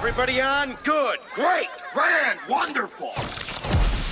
Everybody 0.00 0.40
on? 0.40 0.78
Good. 0.82 1.18
Great. 1.34 1.68
Grand. 1.92 2.38
Wonderful. 2.48 3.10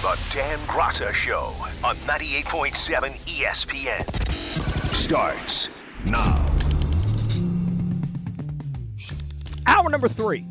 The 0.02 0.20
Dan 0.28 0.58
Graca 0.66 1.14
Show 1.14 1.54
on 1.82 1.96
98.7 1.96 3.18
ESPN 3.20 4.34
starts 4.94 5.70
now. 6.04 6.46
Hour 9.66 9.88
number 9.88 10.08
three. 10.08 10.44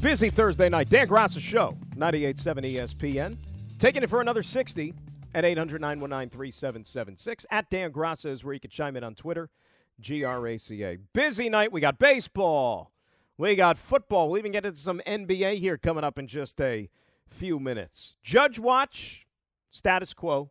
Busy 0.00 0.30
Thursday 0.30 0.68
night. 0.68 0.88
Dan 0.88 1.08
Graca 1.08 1.40
Show, 1.40 1.76
98.7 1.96 2.64
ESPN. 2.64 3.36
Taking 3.80 4.04
it 4.04 4.10
for 4.10 4.20
another 4.20 4.44
60 4.44 4.94
at 5.34 5.44
800 5.44 5.80
919 5.80 6.30
3776. 6.30 7.46
At 7.50 7.68
Dan 7.68 7.90
Graca 7.90 8.26
is 8.26 8.44
where 8.44 8.54
you 8.54 8.60
can 8.60 8.70
chime 8.70 8.94
in 8.96 9.02
on 9.02 9.16
Twitter. 9.16 9.50
G 9.98 10.22
R 10.22 10.46
A 10.46 10.56
C 10.56 10.84
A. 10.84 10.98
Busy 11.12 11.48
night. 11.48 11.72
We 11.72 11.80
got 11.80 11.98
baseball. 11.98 12.92
We 13.38 13.54
got 13.56 13.78
football. 13.78 14.28
We'll 14.28 14.38
even 14.38 14.52
get 14.52 14.66
into 14.66 14.78
some 14.78 15.00
NBA 15.06 15.58
here 15.58 15.78
coming 15.78 16.04
up 16.04 16.18
in 16.18 16.26
just 16.26 16.60
a 16.60 16.90
few 17.28 17.58
minutes. 17.58 18.16
Judge 18.22 18.58
Watch, 18.58 19.26
status 19.70 20.12
quo. 20.12 20.50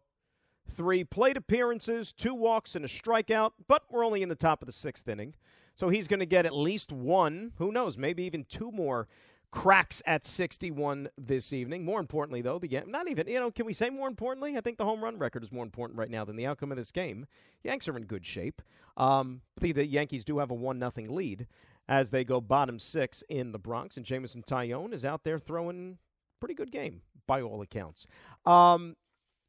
Three 0.69 1.03
plate 1.03 1.37
appearances, 1.37 2.11
two 2.11 2.33
walks, 2.33 2.75
and 2.75 2.83
a 2.83 2.87
strikeout, 2.87 3.51
but 3.67 3.83
we're 3.89 4.05
only 4.05 4.23
in 4.23 4.29
the 4.29 4.35
top 4.35 4.61
of 4.61 4.67
the 4.67 4.71
sixth 4.71 5.07
inning. 5.07 5.35
So 5.75 5.89
he's 5.89 6.07
going 6.07 6.21
to 6.21 6.25
get 6.25 6.45
at 6.45 6.55
least 6.55 6.91
one, 6.91 7.51
who 7.57 7.71
knows, 7.71 7.97
maybe 7.97 8.23
even 8.23 8.45
two 8.45 8.71
more 8.71 9.07
cracks 9.51 10.01
at 10.05 10.23
61 10.23 11.09
this 11.17 11.51
evening. 11.53 11.83
More 11.83 11.99
importantly, 11.99 12.41
though, 12.41 12.57
the 12.57 12.83
not 12.87 13.09
even, 13.09 13.27
you 13.27 13.39
know, 13.39 13.51
can 13.51 13.65
we 13.65 13.73
say 13.73 13.89
more 13.89 14.07
importantly? 14.07 14.57
I 14.57 14.61
think 14.61 14.77
the 14.77 14.85
home 14.85 15.03
run 15.03 15.17
record 15.17 15.43
is 15.43 15.51
more 15.51 15.63
important 15.63 15.99
right 15.99 16.09
now 16.09 16.23
than 16.23 16.37
the 16.37 16.45
outcome 16.47 16.71
of 16.71 16.77
this 16.77 16.91
game. 16.91 17.27
Yanks 17.63 17.87
are 17.87 17.97
in 17.97 18.05
good 18.05 18.25
shape. 18.25 18.61
Um, 18.97 19.41
the, 19.59 19.71
the 19.73 19.85
Yankees 19.85 20.23
do 20.23 20.39
have 20.39 20.51
a 20.51 20.55
1 20.55 20.79
nothing 20.79 21.13
lead 21.13 21.47
as 21.91 22.09
they 22.09 22.23
go 22.23 22.39
bottom 22.39 22.79
six 22.79 23.21
in 23.27 23.51
the 23.51 23.59
Bronx, 23.59 23.97
and 23.97 24.05
Jameson 24.05 24.43
Taillon 24.43 24.93
is 24.93 25.03
out 25.03 25.25
there 25.25 25.37
throwing 25.37 25.97
pretty 26.39 26.55
good 26.55 26.71
game 26.71 27.01
by 27.27 27.41
all 27.41 27.61
accounts. 27.61 28.07
Um, 28.45 28.95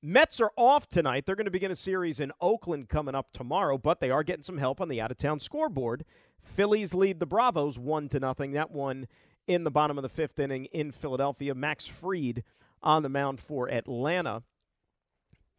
Mets 0.02 0.40
are 0.40 0.50
off 0.56 0.88
tonight. 0.88 1.24
They're 1.24 1.36
going 1.36 1.44
to 1.44 1.52
begin 1.52 1.70
a 1.70 1.76
series 1.76 2.18
in 2.18 2.32
Oakland 2.40 2.88
coming 2.88 3.14
up 3.14 3.30
tomorrow, 3.32 3.78
but 3.78 4.00
they 4.00 4.10
are 4.10 4.24
getting 4.24 4.42
some 4.42 4.58
help 4.58 4.80
on 4.80 4.88
the 4.88 5.00
out 5.00 5.12
of 5.12 5.18
town 5.18 5.38
scoreboard. 5.38 6.04
Phillies 6.40 6.94
lead 6.94 7.20
the 7.20 7.26
Bravos 7.26 7.78
one 7.78 8.08
to 8.08 8.18
nothing. 8.18 8.50
That 8.50 8.72
one 8.72 9.06
in 9.46 9.62
the 9.62 9.70
bottom 9.70 9.96
of 9.96 10.02
the 10.02 10.08
fifth 10.08 10.40
inning 10.40 10.64
in 10.64 10.90
Philadelphia. 10.90 11.54
Max 11.54 11.86
Fried 11.86 12.42
on 12.82 13.04
the 13.04 13.08
mound 13.08 13.38
for 13.38 13.70
Atlanta 13.70 14.42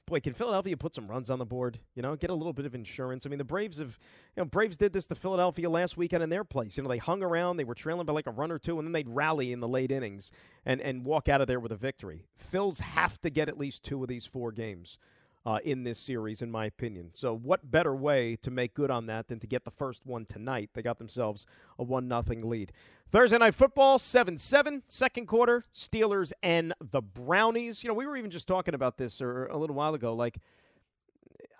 boy, 0.06 0.20
can 0.20 0.34
Philadelphia 0.34 0.76
put 0.78 0.94
some 0.94 1.08
runs 1.08 1.30
on 1.30 1.40
the 1.40 1.46
board? 1.46 1.80
You 1.96 2.02
know, 2.02 2.16
get 2.16 2.30
a 2.30 2.36
little 2.36 2.54
bit 2.54 2.66
of 2.66 2.76
insurance. 2.76 3.26
I 3.26 3.30
mean, 3.30 3.38
the 3.38 3.44
Braves 3.44 3.78
have, 3.80 3.98
you 4.36 4.42
know, 4.42 4.46
Braves 4.46 4.78
did 4.78 4.94
this 4.94 5.06
to 5.08 5.16
Philadelphia 5.16 5.70
last 5.70 5.98
weekend 5.98 6.24
in 6.24 6.30
their 6.30 6.44
place. 6.44 6.78
You 6.78 6.84
know, 6.84 6.90
they 6.90 6.98
hung 6.98 7.24
around, 7.24 7.58
they 7.58 7.64
were 7.64 7.76
trailing 7.76 8.06
by 8.06 8.14
like 8.14 8.28
a 8.28 8.32
run 8.32 8.52
or 8.52 8.60
two, 8.60 8.80
and 8.80 8.88
then 8.88 8.92
they'd 8.92 9.10
rally 9.10 9.52
in 9.52 9.60
the 9.60 9.68
late 9.68 9.92
innings 9.92 10.32
and 10.66 10.82
and 10.82 11.06
walk 11.06 11.30
out 11.30 11.42
of 11.42 11.48
there 11.48 11.60
with 11.60 11.72
a 11.72 11.78
victory. 11.78 12.26
Phils 12.38 12.80
have 12.82 13.20
to 13.22 13.30
get 13.30 13.50
at 13.50 13.58
least 13.58 13.84
two 13.84 14.02
of 14.02 14.10
these 14.10 14.26
four 14.26 14.52
games 14.52 14.98
uh, 15.46 15.60
in 15.64 15.84
this 15.84 16.00
series, 16.00 16.42
in 16.42 16.50
my 16.50 16.66
opinion. 16.66 17.10
So, 17.14 17.36
what 17.36 17.70
better 17.70 17.96
way 17.96 18.38
to 18.42 18.52
make 18.52 18.74
good 18.74 18.92
on 18.92 19.08
that 19.08 19.28
than 19.28 19.40
to 19.40 19.48
get 19.48 19.66
the 19.66 19.72
first 19.72 20.06
one 20.06 20.26
tonight? 20.26 20.70
They 20.74 20.82
got 20.82 21.00
themselves 21.00 21.46
a 21.78 21.84
1 21.84 22.08
nothing 22.08 22.48
lead. 22.50 22.72
Thursday 23.14 23.38
night 23.38 23.54
football, 23.54 24.00
7 24.00 24.40
7, 24.40 24.82
second 24.88 25.28
quarter, 25.28 25.66
Steelers 25.72 26.34
and 26.42 26.74
the 26.82 27.00
Brownies. 27.00 27.84
You 27.84 27.90
know, 27.90 27.94
we 27.94 28.08
were 28.08 28.18
even 28.18 28.32
just 28.32 28.48
talking 28.48 28.74
about 28.74 28.98
this 28.98 29.22
or 29.22 29.46
a 29.46 29.58
little 29.58 29.76
while 29.76 29.94
ago. 29.94 30.16
Like, 30.16 30.40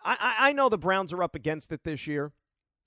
I, 0.04 0.36
I 0.40 0.54
know 0.54 0.68
the 0.68 0.80
Browns 0.80 1.14
are 1.14 1.22
up 1.22 1.36
against 1.36 1.72
it 1.72 1.84
this 1.84 2.08
year 2.08 2.32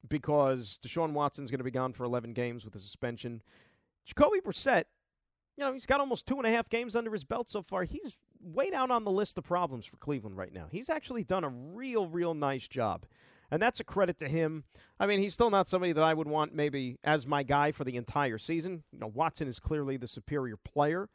because 0.09 0.81
Deshaun 0.85 1.13
Watson's 1.13 1.49
going 1.49 1.61
to 1.61 1.65
be 1.65 1.71
gone 1.71 1.93
for 1.93 2.03
11 2.03 2.33
games 2.33 2.65
with 2.65 2.75
a 2.75 2.81
suspension. 2.81 3.41
Jacoby 4.05 4.41
Brissett, 4.41 4.87
you 5.57 5.65
know, 5.65 5.73
he's 5.73 5.87
got 5.87 6.01
almost 6.01 6.27
two 6.27 6.39
and 6.39 6.47
a 6.47 6.51
half 6.51 6.69
games 6.69 6.97
under 6.97 7.13
his 7.13 7.23
belt 7.23 7.49
so 7.49 7.63
far. 7.63 7.85
He's 7.85 8.19
way 8.43 8.71
down 8.71 8.91
on 8.91 9.05
the 9.05 9.13
list 9.13 9.39
of 9.39 9.45
problems 9.45 9.87
for 9.87 9.97
Cleveland 9.99 10.37
right 10.37 10.53
now. 10.53 10.67
He's 10.73 10.91
actually 10.91 11.23
done 11.23 11.45
a 11.45 11.51
real, 11.51 12.09
real 12.09 12.35
nice 12.35 12.67
job. 12.67 13.07
And 13.51 13.63
that's 13.63 13.81
a 13.81 13.85
credit 13.85 14.19
to 14.19 14.29
him. 14.29 14.65
I 14.99 15.07
mean, 15.07 15.21
he's 15.21 15.35
still 15.35 15.51
not 15.51 15.69
somebody 15.69 15.93
that 15.93 16.03
I 16.03 16.15
would 16.15 16.29
want 16.29 16.55
maybe 16.55 16.99
as 17.05 17.27
my 17.27 17.43
guy 17.43 17.73
for 17.73 17.85
the 17.85 17.97
entire 17.97 18.39
season. 18.39 18.83
You 18.93 18.99
know, 18.99 19.07
Watson 19.07 19.49
is 19.49 19.61
clearly 19.61 19.97
the 19.97 20.09
superior 20.09 20.57
player. 20.57 21.09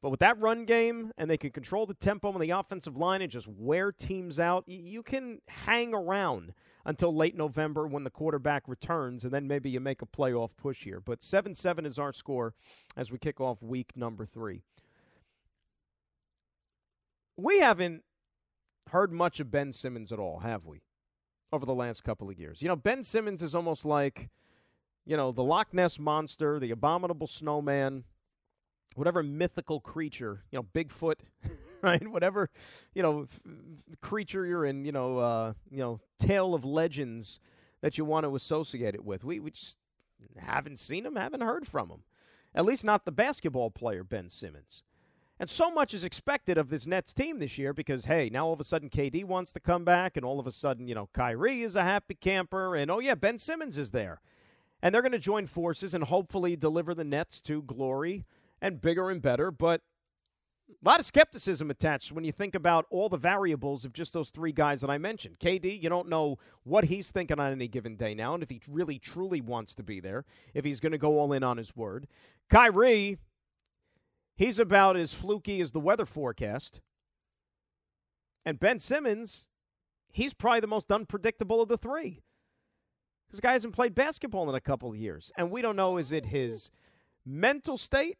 But 0.00 0.10
with 0.10 0.20
that 0.20 0.40
run 0.40 0.64
game, 0.64 1.12
and 1.16 1.30
they 1.30 1.36
can 1.36 1.50
control 1.50 1.86
the 1.86 1.94
tempo 1.94 2.32
on 2.32 2.40
the 2.40 2.50
offensive 2.50 2.96
line 2.96 3.22
and 3.22 3.30
just 3.30 3.46
wear 3.46 3.92
teams 3.92 4.40
out, 4.40 4.64
you 4.66 5.02
can 5.02 5.40
hang 5.46 5.94
around 5.94 6.54
until 6.84 7.14
late 7.14 7.36
November 7.36 7.86
when 7.86 8.02
the 8.02 8.10
quarterback 8.10 8.64
returns, 8.66 9.22
and 9.22 9.32
then 9.32 9.46
maybe 9.46 9.70
you 9.70 9.78
make 9.78 10.02
a 10.02 10.06
playoff 10.06 10.56
push 10.56 10.82
here. 10.82 11.00
But 11.00 11.22
7 11.22 11.54
7 11.54 11.86
is 11.86 12.00
our 12.00 12.12
score 12.12 12.54
as 12.96 13.12
we 13.12 13.18
kick 13.18 13.40
off 13.40 13.62
week 13.62 13.92
number 13.94 14.24
three 14.24 14.62
we 17.36 17.60
haven't 17.60 18.04
heard 18.90 19.12
much 19.12 19.40
of 19.40 19.50
Ben 19.50 19.72
Simmons 19.72 20.12
at 20.12 20.18
all, 20.18 20.40
have 20.40 20.64
we? 20.66 20.82
Over 21.52 21.66
the 21.66 21.74
last 21.74 22.02
couple 22.02 22.30
of 22.30 22.38
years. 22.38 22.62
You 22.62 22.68
know, 22.68 22.76
Ben 22.76 23.02
Simmons 23.02 23.42
is 23.42 23.54
almost 23.54 23.84
like, 23.84 24.30
you 25.04 25.18
know, 25.18 25.32
the 25.32 25.42
Loch 25.42 25.74
Ness 25.74 25.98
monster, 25.98 26.58
the 26.58 26.70
abominable 26.70 27.26
snowman, 27.26 28.04
whatever 28.94 29.22
mythical 29.22 29.78
creature, 29.78 30.44
you 30.50 30.58
know, 30.58 30.62
Bigfoot, 30.62 31.16
right? 31.82 32.06
Whatever, 32.08 32.48
you 32.94 33.02
know, 33.02 33.22
f- 33.24 33.40
creature 34.00 34.46
you're 34.46 34.64
in, 34.64 34.86
you 34.86 34.92
know, 34.92 35.18
uh, 35.18 35.52
you 35.70 35.78
know, 35.78 36.00
tale 36.18 36.54
of 36.54 36.64
legends 36.64 37.38
that 37.82 37.98
you 37.98 38.04
want 38.06 38.24
to 38.24 38.34
associate 38.34 38.94
it 38.94 39.04
with. 39.04 39.22
We 39.22 39.38
we 39.38 39.50
just 39.50 39.76
haven't 40.38 40.78
seen 40.78 41.04
him, 41.04 41.16
haven't 41.16 41.42
heard 41.42 41.66
from 41.66 41.90
him. 41.90 42.02
At 42.54 42.64
least 42.64 42.84
not 42.84 43.04
the 43.04 43.12
basketball 43.12 43.70
player 43.70 44.04
Ben 44.04 44.28
Simmons. 44.28 44.84
And 45.42 45.50
so 45.50 45.72
much 45.72 45.92
is 45.92 46.04
expected 46.04 46.56
of 46.56 46.68
this 46.68 46.86
Nets 46.86 47.12
team 47.12 47.40
this 47.40 47.58
year 47.58 47.72
because, 47.72 48.04
hey, 48.04 48.30
now 48.32 48.46
all 48.46 48.52
of 48.52 48.60
a 48.60 48.64
sudden 48.64 48.88
KD 48.88 49.24
wants 49.24 49.50
to 49.54 49.58
come 49.58 49.84
back, 49.84 50.16
and 50.16 50.24
all 50.24 50.38
of 50.38 50.46
a 50.46 50.52
sudden, 50.52 50.86
you 50.86 50.94
know, 50.94 51.08
Kyrie 51.12 51.62
is 51.62 51.74
a 51.74 51.82
happy 51.82 52.14
camper, 52.14 52.76
and 52.76 52.92
oh, 52.92 53.00
yeah, 53.00 53.16
Ben 53.16 53.38
Simmons 53.38 53.76
is 53.76 53.90
there. 53.90 54.20
And 54.80 54.94
they're 54.94 55.02
going 55.02 55.10
to 55.10 55.18
join 55.18 55.48
forces 55.48 55.94
and 55.94 56.04
hopefully 56.04 56.54
deliver 56.54 56.94
the 56.94 57.02
Nets 57.02 57.40
to 57.40 57.60
glory 57.60 58.24
and 58.60 58.80
bigger 58.80 59.10
and 59.10 59.20
better. 59.20 59.50
But 59.50 59.80
a 60.70 60.88
lot 60.88 61.00
of 61.00 61.06
skepticism 61.06 61.72
attached 61.72 62.12
when 62.12 62.22
you 62.22 62.30
think 62.30 62.54
about 62.54 62.86
all 62.88 63.08
the 63.08 63.16
variables 63.16 63.84
of 63.84 63.92
just 63.92 64.12
those 64.12 64.30
three 64.30 64.52
guys 64.52 64.80
that 64.82 64.90
I 64.90 64.98
mentioned. 64.98 65.40
KD, 65.40 65.82
you 65.82 65.88
don't 65.88 66.08
know 66.08 66.38
what 66.62 66.84
he's 66.84 67.10
thinking 67.10 67.40
on 67.40 67.50
any 67.50 67.66
given 67.66 67.96
day 67.96 68.14
now, 68.14 68.34
and 68.34 68.44
if 68.44 68.50
he 68.50 68.60
really 68.70 69.00
truly 69.00 69.40
wants 69.40 69.74
to 69.74 69.82
be 69.82 69.98
there, 69.98 70.24
if 70.54 70.64
he's 70.64 70.78
going 70.78 70.92
to 70.92 70.98
go 70.98 71.18
all 71.18 71.32
in 71.32 71.42
on 71.42 71.56
his 71.56 71.74
word. 71.74 72.06
Kyrie, 72.48 73.18
He's 74.42 74.58
about 74.58 74.96
as 74.96 75.14
fluky 75.14 75.60
as 75.60 75.70
the 75.70 75.78
weather 75.78 76.04
forecast. 76.04 76.80
And 78.44 78.58
Ben 78.58 78.80
Simmons, 78.80 79.46
he's 80.10 80.34
probably 80.34 80.58
the 80.58 80.66
most 80.66 80.90
unpredictable 80.90 81.62
of 81.62 81.68
the 81.68 81.78
three. 81.78 82.22
This 83.30 83.38
guy 83.38 83.52
hasn't 83.52 83.72
played 83.72 83.94
basketball 83.94 84.48
in 84.48 84.56
a 84.56 84.60
couple 84.60 84.90
of 84.90 84.96
years. 84.96 85.30
And 85.36 85.52
we 85.52 85.62
don't 85.62 85.76
know 85.76 85.96
is 85.96 86.10
it 86.10 86.26
his 86.26 86.72
mental 87.24 87.78
state? 87.78 88.18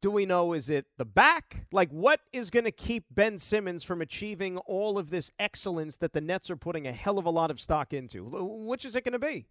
Do 0.00 0.10
we 0.10 0.26
know 0.26 0.54
is 0.54 0.68
it 0.68 0.86
the 0.98 1.04
back? 1.04 1.66
Like 1.70 1.90
what 1.90 2.18
is 2.32 2.50
going 2.50 2.64
to 2.64 2.72
keep 2.72 3.04
Ben 3.08 3.38
Simmons 3.38 3.84
from 3.84 4.02
achieving 4.02 4.58
all 4.58 4.98
of 4.98 5.10
this 5.10 5.30
excellence 5.38 5.98
that 5.98 6.12
the 6.12 6.20
Nets 6.20 6.50
are 6.50 6.56
putting 6.56 6.88
a 6.88 6.92
hell 6.92 7.16
of 7.16 7.26
a 7.26 7.30
lot 7.30 7.52
of 7.52 7.60
stock 7.60 7.92
into? 7.92 8.24
Which 8.24 8.84
is 8.84 8.96
it 8.96 9.04
going 9.04 9.12
to 9.12 9.20
be? 9.20 9.46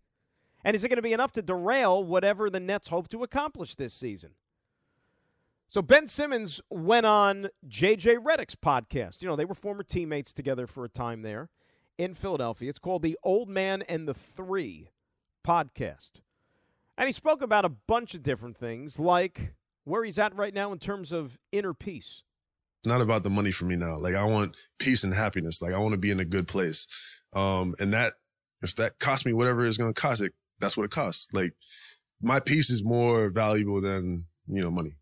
And 0.66 0.76
is 0.76 0.84
it 0.84 0.90
going 0.90 0.98
to 0.98 1.02
be 1.02 1.14
enough 1.14 1.32
to 1.32 1.42
derail 1.42 2.04
whatever 2.04 2.50
the 2.50 2.60
Nets 2.60 2.90
hope 2.90 3.08
to 3.08 3.24
accomplish 3.24 3.76
this 3.76 3.94
season? 3.94 4.32
So 5.72 5.84
Ben 5.84 6.08
Simmons 6.08 6.60
went 6.72 7.06
on 7.06 7.50
JJ 7.68 8.18
Redick's 8.24 8.56
podcast. 8.56 9.22
You 9.22 9.28
know, 9.28 9.36
they 9.36 9.46
were 9.46 9.54
former 9.54 9.84
teammates 9.84 10.34
together 10.34 10.66
for 10.66 10.84
a 10.84 10.90
time 10.90 11.22
there 11.22 11.50
in 11.96 12.16
Philadelphia. 12.16 12.70
It's 12.70 12.80
called 12.80 13.04
The 13.04 13.16
Old 13.24 13.50
Man 13.50 13.84
and 13.84 14.08
the 14.08 14.16
Three 14.16 14.90
podcast. 15.46 16.22
And 16.98 17.06
he 17.08 17.14
spoke 17.14 17.44
about 17.44 17.66
a 17.66 17.70
bunch 17.70 18.16
of 18.16 18.24
different 18.24 18.58
things, 18.58 19.00
like 19.00 19.54
where 19.84 20.04
he's 20.04 20.18
at 20.18 20.36
right 20.36 20.56
now 20.56 20.72
in 20.72 20.80
terms 20.80 21.12
of 21.12 21.38
inner 21.52 21.76
peace. 21.76 22.24
It's 22.82 22.90
not 22.90 23.02
about 23.02 23.22
the 23.22 23.30
money 23.30 23.52
for 23.52 23.66
me 23.66 23.76
now. 23.76 23.96
Like 23.96 24.16
I 24.16 24.24
want 24.24 24.56
peace 24.80 25.04
and 25.04 25.14
happiness. 25.14 25.62
Like 25.62 25.76
I 25.76 25.78
want 25.78 25.92
to 25.92 25.98
be 25.98 26.10
in 26.10 26.20
a 26.20 26.26
good 26.26 26.48
place. 26.48 26.88
Um, 27.34 27.76
and 27.80 27.94
that 27.94 28.14
if 28.64 28.74
that 28.78 28.98
costs 28.98 29.24
me 29.24 29.34
whatever 29.34 29.64
it's 29.68 29.78
going 29.78 29.94
to 29.94 30.02
cost, 30.02 30.22
it 30.22 30.34
that's 30.58 30.76
what 30.76 30.86
it 30.86 30.92
costs. 30.92 31.28
Like 31.32 31.54
my 32.24 32.40
peace 32.40 32.72
is 32.72 32.84
more 32.84 33.30
valuable 33.30 33.82
than 33.82 34.26
you 34.48 34.64
know 34.64 34.72
money. 34.72 34.96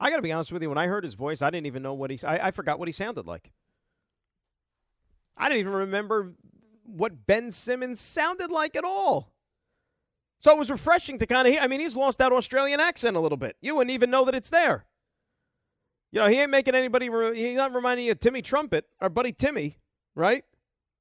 I 0.00 0.10
got 0.10 0.16
to 0.16 0.22
be 0.22 0.32
honest 0.32 0.52
with 0.52 0.62
you. 0.62 0.68
When 0.68 0.78
I 0.78 0.86
heard 0.86 1.04
his 1.04 1.14
voice, 1.14 1.42
I 1.42 1.50
didn't 1.50 1.66
even 1.66 1.82
know 1.82 1.94
what 1.94 2.10
he. 2.10 2.18
I, 2.26 2.48
I 2.48 2.50
forgot 2.50 2.78
what 2.78 2.88
he 2.88 2.92
sounded 2.92 3.26
like. 3.26 3.52
I 5.36 5.48
didn't 5.48 5.60
even 5.60 5.72
remember 5.72 6.34
what 6.84 7.26
Ben 7.26 7.50
Simmons 7.50 8.00
sounded 8.00 8.50
like 8.50 8.76
at 8.76 8.84
all. 8.84 9.32
So 10.38 10.52
it 10.52 10.58
was 10.58 10.70
refreshing 10.70 11.18
to 11.18 11.26
kind 11.26 11.46
of 11.46 11.54
hear. 11.54 11.62
I 11.62 11.68
mean, 11.68 11.80
he's 11.80 11.96
lost 11.96 12.18
that 12.18 12.32
Australian 12.32 12.80
accent 12.80 13.16
a 13.16 13.20
little 13.20 13.38
bit. 13.38 13.56
You 13.62 13.76
wouldn't 13.76 13.92
even 13.92 14.10
know 14.10 14.24
that 14.26 14.34
it's 14.34 14.50
there. 14.50 14.84
You 16.12 16.20
know, 16.20 16.28
he 16.28 16.40
ain't 16.40 16.50
making 16.50 16.74
anybody. 16.74 17.08
He's 17.34 17.56
not 17.56 17.74
reminding 17.74 18.06
you 18.06 18.12
of 18.12 18.20
Timmy 18.20 18.42
Trumpet, 18.42 18.84
our 19.00 19.08
buddy 19.08 19.32
Timmy, 19.32 19.78
right? 20.14 20.44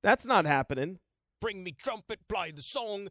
That's 0.01 0.25
not 0.25 0.45
happening. 0.45 0.99
Bring 1.39 1.63
me 1.63 1.71
trumpet, 1.71 2.19
play 2.27 2.51
the 2.51 2.61
song. 2.61 3.09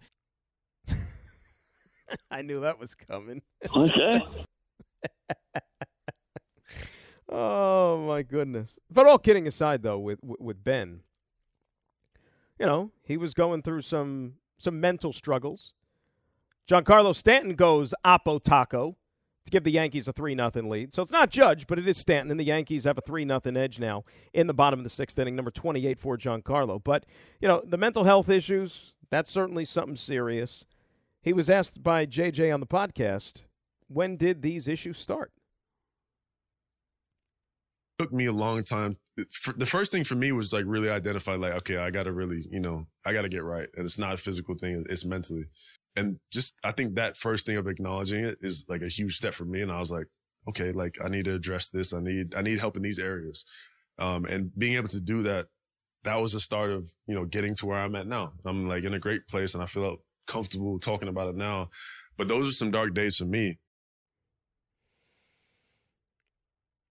I 2.30 2.42
knew 2.42 2.60
that 2.60 2.80
was 2.80 2.94
coming. 2.94 3.42
Okay. 3.76 4.20
oh 7.32 8.04
my 8.06 8.22
goodness! 8.22 8.78
But 8.90 9.06
all 9.06 9.18
kidding 9.18 9.46
aside, 9.46 9.82
though, 9.82 9.98
with 9.98 10.20
with 10.22 10.62
Ben, 10.62 11.00
you 12.58 12.66
know, 12.66 12.92
he 13.02 13.16
was 13.16 13.34
going 13.34 13.62
through 13.62 13.82
some 13.82 14.34
some 14.58 14.80
mental 14.80 15.12
struggles. 15.12 15.74
Giancarlo 16.68 17.14
Stanton 17.14 17.54
goes 17.54 17.92
Oppo 18.04 18.40
Taco 18.40 18.96
to 19.44 19.50
give 19.50 19.64
the 19.64 19.72
Yankees 19.72 20.06
a 20.06 20.12
3 20.12 20.34
nothing 20.34 20.68
lead. 20.68 20.92
So 20.92 21.02
it's 21.02 21.10
not 21.10 21.30
Judge, 21.30 21.66
but 21.66 21.78
it 21.78 21.88
is 21.88 21.96
Stanton, 21.96 22.30
and 22.30 22.38
the 22.38 22.44
Yankees 22.44 22.84
have 22.84 22.98
a 22.98 23.02
3 23.02 23.24
nothing 23.24 23.56
edge 23.56 23.78
now 23.78 24.04
in 24.32 24.46
the 24.46 24.54
bottom 24.54 24.80
of 24.80 24.84
the 24.84 24.90
sixth 24.90 25.18
inning, 25.18 25.34
number 25.36 25.50
28 25.50 25.98
for 25.98 26.16
Giancarlo. 26.16 26.82
But, 26.82 27.04
you 27.40 27.48
know, 27.48 27.62
the 27.66 27.76
mental 27.76 28.04
health 28.04 28.28
issues, 28.28 28.94
that's 29.10 29.30
certainly 29.30 29.64
something 29.64 29.96
serious. 29.96 30.64
He 31.20 31.32
was 31.32 31.50
asked 31.50 31.82
by 31.82 32.06
JJ 32.06 32.52
on 32.52 32.60
the 32.60 32.66
podcast, 32.66 33.44
when 33.88 34.16
did 34.16 34.42
these 34.42 34.68
issues 34.68 34.98
start? 34.98 35.32
Took 38.02 38.12
me 38.12 38.26
a 38.26 38.32
long 38.32 38.64
time. 38.64 38.96
The 39.16 39.66
first 39.66 39.92
thing 39.92 40.04
for 40.04 40.14
me 40.14 40.32
was 40.32 40.52
like 40.52 40.64
really 40.66 40.90
identify 40.90 41.36
like, 41.36 41.52
okay, 41.54 41.76
I 41.76 41.90
got 41.90 42.04
to 42.04 42.12
really, 42.12 42.44
you 42.50 42.60
know, 42.60 42.86
I 43.04 43.12
got 43.12 43.22
to 43.22 43.28
get 43.28 43.44
right. 43.44 43.68
And 43.76 43.84
it's 43.84 43.98
not 43.98 44.14
a 44.14 44.16
physical 44.16 44.56
thing. 44.56 44.84
It's 44.88 45.04
mentally. 45.04 45.44
And 45.94 46.18
just, 46.32 46.54
I 46.64 46.72
think 46.72 46.94
that 46.94 47.16
first 47.16 47.46
thing 47.46 47.56
of 47.56 47.68
acknowledging 47.68 48.24
it 48.24 48.38
is 48.40 48.64
like 48.68 48.82
a 48.82 48.88
huge 48.88 49.16
step 49.16 49.34
for 49.34 49.44
me. 49.44 49.60
And 49.60 49.70
I 49.70 49.78
was 49.78 49.90
like, 49.90 50.06
okay, 50.48 50.72
like 50.72 50.98
I 51.04 51.08
need 51.08 51.26
to 51.26 51.34
address 51.34 51.70
this. 51.70 51.92
I 51.92 52.00
need, 52.00 52.34
I 52.34 52.42
need 52.42 52.58
help 52.58 52.76
in 52.76 52.82
these 52.82 52.98
areas. 52.98 53.44
Um, 53.98 54.24
and 54.24 54.50
being 54.58 54.74
able 54.74 54.88
to 54.88 55.00
do 55.00 55.22
that, 55.22 55.46
that 56.04 56.20
was 56.20 56.32
the 56.32 56.40
start 56.40 56.70
of, 56.70 56.90
you 57.06 57.14
know, 57.14 57.24
getting 57.24 57.54
to 57.56 57.66
where 57.66 57.78
I'm 57.78 57.94
at 57.94 58.08
now. 58.08 58.32
I'm 58.44 58.68
like 58.68 58.82
in 58.82 58.94
a 58.94 58.98
great 58.98 59.28
place 59.28 59.54
and 59.54 59.62
I 59.62 59.66
feel 59.66 59.98
comfortable 60.26 60.80
talking 60.80 61.08
about 61.08 61.28
it 61.28 61.36
now. 61.36 61.68
But 62.16 62.26
those 62.26 62.48
are 62.48 62.52
some 62.52 62.72
dark 62.72 62.94
days 62.94 63.18
for 63.18 63.26
me. 63.26 63.58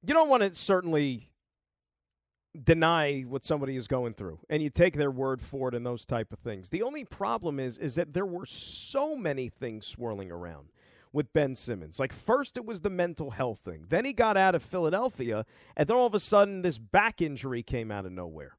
You 0.03 0.13
don't 0.13 0.29
want 0.29 0.43
to 0.43 0.53
certainly 0.53 1.29
deny 2.63 3.21
what 3.21 3.45
somebody 3.45 3.77
is 3.77 3.87
going 3.87 4.13
through 4.13 4.37
and 4.49 4.61
you 4.61 4.69
take 4.69 4.97
their 4.97 5.11
word 5.11 5.41
for 5.41 5.69
it 5.69 5.75
and 5.75 5.85
those 5.85 6.05
type 6.05 6.33
of 6.33 6.39
things 6.39 6.69
the 6.69 6.81
only 6.81 7.05
problem 7.05 7.59
is 7.61 7.77
is 7.77 7.95
that 7.95 8.13
there 8.13 8.25
were 8.25 8.45
so 8.45 9.15
many 9.15 9.47
things 9.47 9.87
swirling 9.87 10.29
around 10.29 10.67
with 11.13 11.33
Ben 11.33 11.55
Simmons. 11.55 11.99
Like 11.99 12.13
first 12.13 12.57
it 12.57 12.65
was 12.65 12.81
the 12.81 12.89
mental 12.89 13.31
health 13.31 13.59
thing. 13.59 13.85
Then 13.89 14.05
he 14.05 14.13
got 14.13 14.37
out 14.37 14.55
of 14.55 14.63
Philadelphia 14.63 15.45
and 15.75 15.87
then 15.87 15.97
all 15.97 16.07
of 16.07 16.13
a 16.13 16.19
sudden 16.19 16.61
this 16.61 16.77
back 16.77 17.21
injury 17.21 17.63
came 17.63 17.91
out 17.91 18.05
of 18.05 18.11
nowhere. 18.11 18.57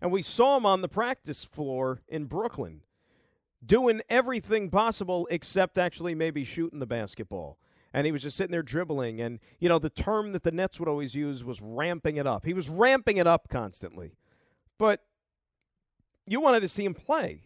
And 0.00 0.10
we 0.10 0.22
saw 0.22 0.56
him 0.56 0.66
on 0.66 0.82
the 0.82 0.88
practice 0.88 1.44
floor 1.44 2.00
in 2.08 2.24
Brooklyn 2.24 2.82
doing 3.64 4.02
everything 4.08 4.68
possible 4.68 5.28
except 5.30 5.78
actually 5.78 6.14
maybe 6.14 6.42
shooting 6.42 6.80
the 6.80 6.86
basketball 6.86 7.58
and 7.92 8.06
he 8.06 8.12
was 8.12 8.22
just 8.22 8.36
sitting 8.36 8.52
there 8.52 8.62
dribbling. 8.62 9.20
And, 9.20 9.38
you 9.58 9.68
know, 9.68 9.78
the 9.78 9.90
term 9.90 10.32
that 10.32 10.42
the 10.42 10.52
Nets 10.52 10.78
would 10.80 10.88
always 10.88 11.14
use 11.14 11.44
was 11.44 11.60
ramping 11.60 12.16
it 12.16 12.26
up. 12.26 12.44
He 12.44 12.54
was 12.54 12.68
ramping 12.68 13.16
it 13.16 13.26
up 13.26 13.48
constantly. 13.48 14.16
But 14.78 15.02
you 16.26 16.40
wanted 16.40 16.60
to 16.60 16.68
see 16.68 16.84
him 16.84 16.94
play. 16.94 17.42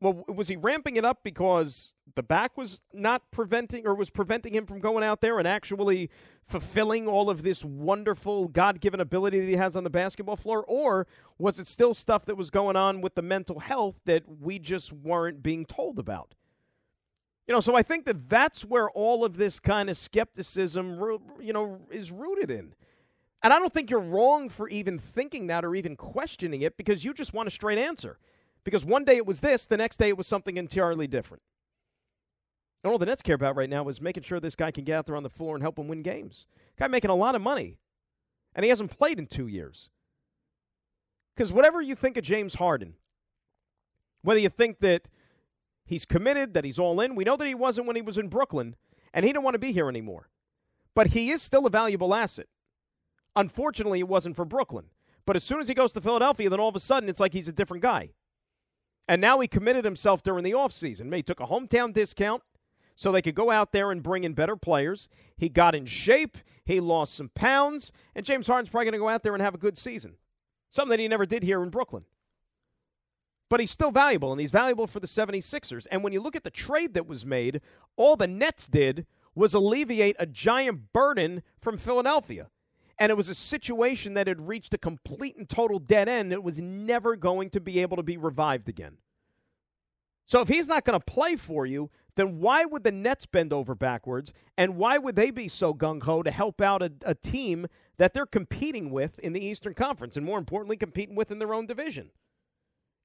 Well, 0.00 0.24
was 0.28 0.46
he 0.46 0.56
ramping 0.56 0.94
it 0.94 1.04
up 1.04 1.24
because 1.24 1.94
the 2.14 2.22
back 2.22 2.56
was 2.56 2.80
not 2.92 3.32
preventing 3.32 3.84
or 3.84 3.96
was 3.96 4.10
preventing 4.10 4.54
him 4.54 4.64
from 4.64 4.78
going 4.78 5.02
out 5.02 5.20
there 5.20 5.40
and 5.40 5.48
actually 5.48 6.08
fulfilling 6.46 7.08
all 7.08 7.28
of 7.28 7.42
this 7.42 7.64
wonderful 7.64 8.46
God 8.46 8.80
given 8.80 9.00
ability 9.00 9.40
that 9.40 9.46
he 9.46 9.56
has 9.56 9.74
on 9.74 9.82
the 9.82 9.90
basketball 9.90 10.36
floor? 10.36 10.64
Or 10.68 11.08
was 11.36 11.58
it 11.58 11.66
still 11.66 11.94
stuff 11.94 12.24
that 12.26 12.36
was 12.36 12.48
going 12.50 12.76
on 12.76 13.00
with 13.00 13.16
the 13.16 13.22
mental 13.22 13.58
health 13.58 13.96
that 14.04 14.22
we 14.40 14.60
just 14.60 14.92
weren't 14.92 15.42
being 15.42 15.66
told 15.66 15.98
about? 15.98 16.36
You 17.48 17.54
know, 17.54 17.60
so 17.60 17.74
I 17.74 17.82
think 17.82 18.04
that 18.04 18.28
that's 18.28 18.62
where 18.66 18.90
all 18.90 19.24
of 19.24 19.38
this 19.38 19.58
kind 19.58 19.88
of 19.88 19.96
skepticism, 19.96 21.00
you 21.40 21.54
know, 21.54 21.80
is 21.90 22.12
rooted 22.12 22.50
in. 22.50 22.74
And 23.42 23.52
I 23.52 23.58
don't 23.58 23.72
think 23.72 23.90
you're 23.90 24.00
wrong 24.00 24.50
for 24.50 24.68
even 24.68 24.98
thinking 24.98 25.46
that 25.46 25.64
or 25.64 25.74
even 25.74 25.96
questioning 25.96 26.60
it 26.60 26.76
because 26.76 27.06
you 27.06 27.14
just 27.14 27.32
want 27.32 27.48
a 27.48 27.50
straight 27.50 27.78
answer. 27.78 28.18
Because 28.64 28.84
one 28.84 29.04
day 29.04 29.16
it 29.16 29.24
was 29.24 29.40
this, 29.40 29.64
the 29.64 29.78
next 29.78 29.96
day 29.96 30.08
it 30.08 30.18
was 30.18 30.26
something 30.26 30.58
entirely 30.58 31.06
different. 31.06 31.42
And 32.84 32.92
all 32.92 32.98
the 32.98 33.06
Nets 33.06 33.22
care 33.22 33.34
about 33.34 33.56
right 33.56 33.70
now 33.70 33.88
is 33.88 34.00
making 34.00 34.24
sure 34.24 34.40
this 34.40 34.54
guy 34.54 34.70
can 34.70 34.84
get 34.84 34.96
out 34.96 35.06
there 35.06 35.16
on 35.16 35.22
the 35.22 35.30
floor 35.30 35.56
and 35.56 35.62
help 35.62 35.78
him 35.78 35.88
win 35.88 36.02
games. 36.02 36.46
Guy 36.78 36.86
making 36.86 37.10
a 37.10 37.14
lot 37.14 37.34
of 37.34 37.40
money, 37.40 37.78
and 38.54 38.62
he 38.62 38.68
hasn't 38.68 38.96
played 38.96 39.18
in 39.18 39.26
two 39.26 39.46
years. 39.46 39.88
Because 41.34 41.52
whatever 41.52 41.80
you 41.80 41.94
think 41.94 42.16
of 42.16 42.24
James 42.24 42.54
Harden, 42.54 42.94
whether 44.22 44.40
you 44.40 44.48
think 44.48 44.80
that 44.80 45.08
He's 45.88 46.04
committed, 46.04 46.52
that 46.52 46.66
he's 46.66 46.78
all 46.78 47.00
in. 47.00 47.14
We 47.14 47.24
know 47.24 47.38
that 47.38 47.46
he 47.46 47.54
wasn't 47.54 47.86
when 47.86 47.96
he 47.96 48.02
was 48.02 48.18
in 48.18 48.28
Brooklyn, 48.28 48.76
and 49.14 49.24
he 49.24 49.32
didn't 49.32 49.42
want 49.42 49.54
to 49.54 49.58
be 49.58 49.72
here 49.72 49.88
anymore. 49.88 50.28
But 50.94 51.08
he 51.08 51.30
is 51.30 51.40
still 51.40 51.64
a 51.64 51.70
valuable 51.70 52.14
asset. 52.14 52.46
Unfortunately, 53.34 54.00
it 54.00 54.08
wasn't 54.08 54.36
for 54.36 54.44
Brooklyn. 54.44 54.90
But 55.24 55.34
as 55.34 55.44
soon 55.44 55.60
as 55.60 55.68
he 55.68 55.72
goes 55.72 55.94
to 55.94 56.02
Philadelphia, 56.02 56.50
then 56.50 56.60
all 56.60 56.68
of 56.68 56.76
a 56.76 56.80
sudden 56.80 57.08
it's 57.08 57.20
like 57.20 57.32
he's 57.32 57.48
a 57.48 57.54
different 57.54 57.82
guy. 57.82 58.10
And 59.08 59.18
now 59.18 59.40
he 59.40 59.48
committed 59.48 59.86
himself 59.86 60.22
during 60.22 60.44
the 60.44 60.52
offseason. 60.52 61.14
He 61.14 61.22
took 61.22 61.40
a 61.40 61.46
hometown 61.46 61.94
discount 61.94 62.42
so 62.94 63.10
they 63.10 63.22
could 63.22 63.34
go 63.34 63.50
out 63.50 63.72
there 63.72 63.90
and 63.90 64.02
bring 64.02 64.24
in 64.24 64.34
better 64.34 64.56
players. 64.56 65.08
He 65.38 65.48
got 65.48 65.74
in 65.74 65.86
shape. 65.86 66.36
He 66.66 66.80
lost 66.80 67.14
some 67.14 67.30
pounds. 67.30 67.92
And 68.14 68.26
James 68.26 68.46
Harden's 68.46 68.68
probably 68.68 68.84
going 68.84 68.92
to 68.92 68.98
go 68.98 69.08
out 69.08 69.22
there 69.22 69.32
and 69.32 69.40
have 69.40 69.54
a 69.54 69.58
good 69.58 69.78
season. 69.78 70.16
Something 70.68 70.90
that 70.90 71.00
he 71.00 71.08
never 71.08 71.24
did 71.24 71.42
here 71.42 71.62
in 71.62 71.70
Brooklyn 71.70 72.04
but 73.48 73.60
he's 73.60 73.70
still 73.70 73.90
valuable, 73.90 74.32
and 74.32 74.40
he's 74.40 74.50
valuable 74.50 74.86
for 74.86 75.00
the 75.00 75.06
76ers. 75.06 75.86
And 75.90 76.04
when 76.04 76.12
you 76.12 76.20
look 76.20 76.36
at 76.36 76.44
the 76.44 76.50
trade 76.50 76.94
that 76.94 77.06
was 77.06 77.24
made, 77.24 77.60
all 77.96 78.16
the 78.16 78.26
Nets 78.26 78.68
did 78.68 79.06
was 79.34 79.54
alleviate 79.54 80.16
a 80.18 80.26
giant 80.26 80.92
burden 80.92 81.42
from 81.60 81.78
Philadelphia. 81.78 82.48
And 82.98 83.10
it 83.10 83.16
was 83.16 83.28
a 83.28 83.34
situation 83.34 84.14
that 84.14 84.26
had 84.26 84.48
reached 84.48 84.74
a 84.74 84.78
complete 84.78 85.36
and 85.36 85.48
total 85.48 85.78
dead 85.78 86.08
end. 86.08 86.32
It 86.32 86.42
was 86.42 86.58
never 86.58 87.14
going 87.14 87.50
to 87.50 87.60
be 87.60 87.78
able 87.80 87.96
to 87.96 88.02
be 88.02 88.16
revived 88.16 88.68
again. 88.68 88.98
So 90.26 90.40
if 90.40 90.48
he's 90.48 90.68
not 90.68 90.84
going 90.84 90.98
to 90.98 91.04
play 91.04 91.36
for 91.36 91.64
you, 91.64 91.90
then 92.16 92.40
why 92.40 92.64
would 92.64 92.82
the 92.82 92.92
Nets 92.92 93.24
bend 93.24 93.52
over 93.52 93.74
backwards? 93.76 94.32
And 94.58 94.76
why 94.76 94.98
would 94.98 95.14
they 95.14 95.30
be 95.30 95.46
so 95.46 95.72
gung 95.72 96.02
ho 96.02 96.22
to 96.22 96.30
help 96.30 96.60
out 96.60 96.82
a, 96.82 96.92
a 97.06 97.14
team 97.14 97.68
that 97.96 98.12
they're 98.12 98.26
competing 98.26 98.90
with 98.90 99.18
in 99.20 99.32
the 99.32 99.44
Eastern 99.44 99.72
Conference 99.72 100.16
and 100.16 100.26
more 100.26 100.38
importantly, 100.38 100.76
competing 100.76 101.14
with 101.14 101.30
in 101.30 101.38
their 101.38 101.54
own 101.54 101.66
division? 101.66 102.10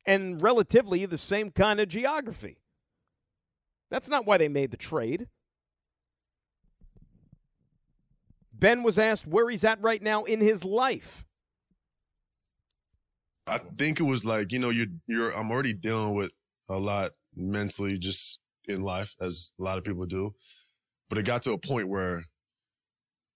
And 0.06 0.42
relatively 0.42 1.06
the 1.06 1.18
same 1.18 1.52
kind 1.52 1.80
of 1.80 1.88
geography. 1.88 2.58
That's 3.90 4.10
not 4.10 4.26
why 4.26 4.38
they 4.38 4.48
made 4.48 4.72
the 4.72 4.78
trade. 4.78 5.28
Ben 8.54 8.84
was 8.84 8.98
asked 8.98 9.28
where 9.28 9.50
he's 9.50 9.64
at 9.64 9.82
right 9.82 10.02
now 10.02 10.24
in 10.24 10.40
his 10.40 10.64
life. 10.64 11.26
I 13.46 13.58
think 13.58 14.00
it 14.00 14.04
was 14.04 14.24
like, 14.24 14.52
you 14.52 14.60
know, 14.60 14.70
you're 14.70 14.88
you're 15.06 15.32
I'm 15.32 15.52
already 15.52 15.74
dealing 15.74 16.16
with 16.16 16.32
a 16.70 16.78
lot 16.78 17.12
mentally 17.36 17.98
just 17.98 18.40
in 18.66 18.82
life, 18.82 19.16
as 19.20 19.52
a 19.60 19.64
lot 19.64 19.78
of 19.78 19.84
people 19.84 20.06
do. 20.06 20.34
But 21.10 21.18
it 21.18 21.26
got 21.26 21.42
to 21.44 21.52
a 21.52 21.58
point 21.58 21.90
where 21.90 22.24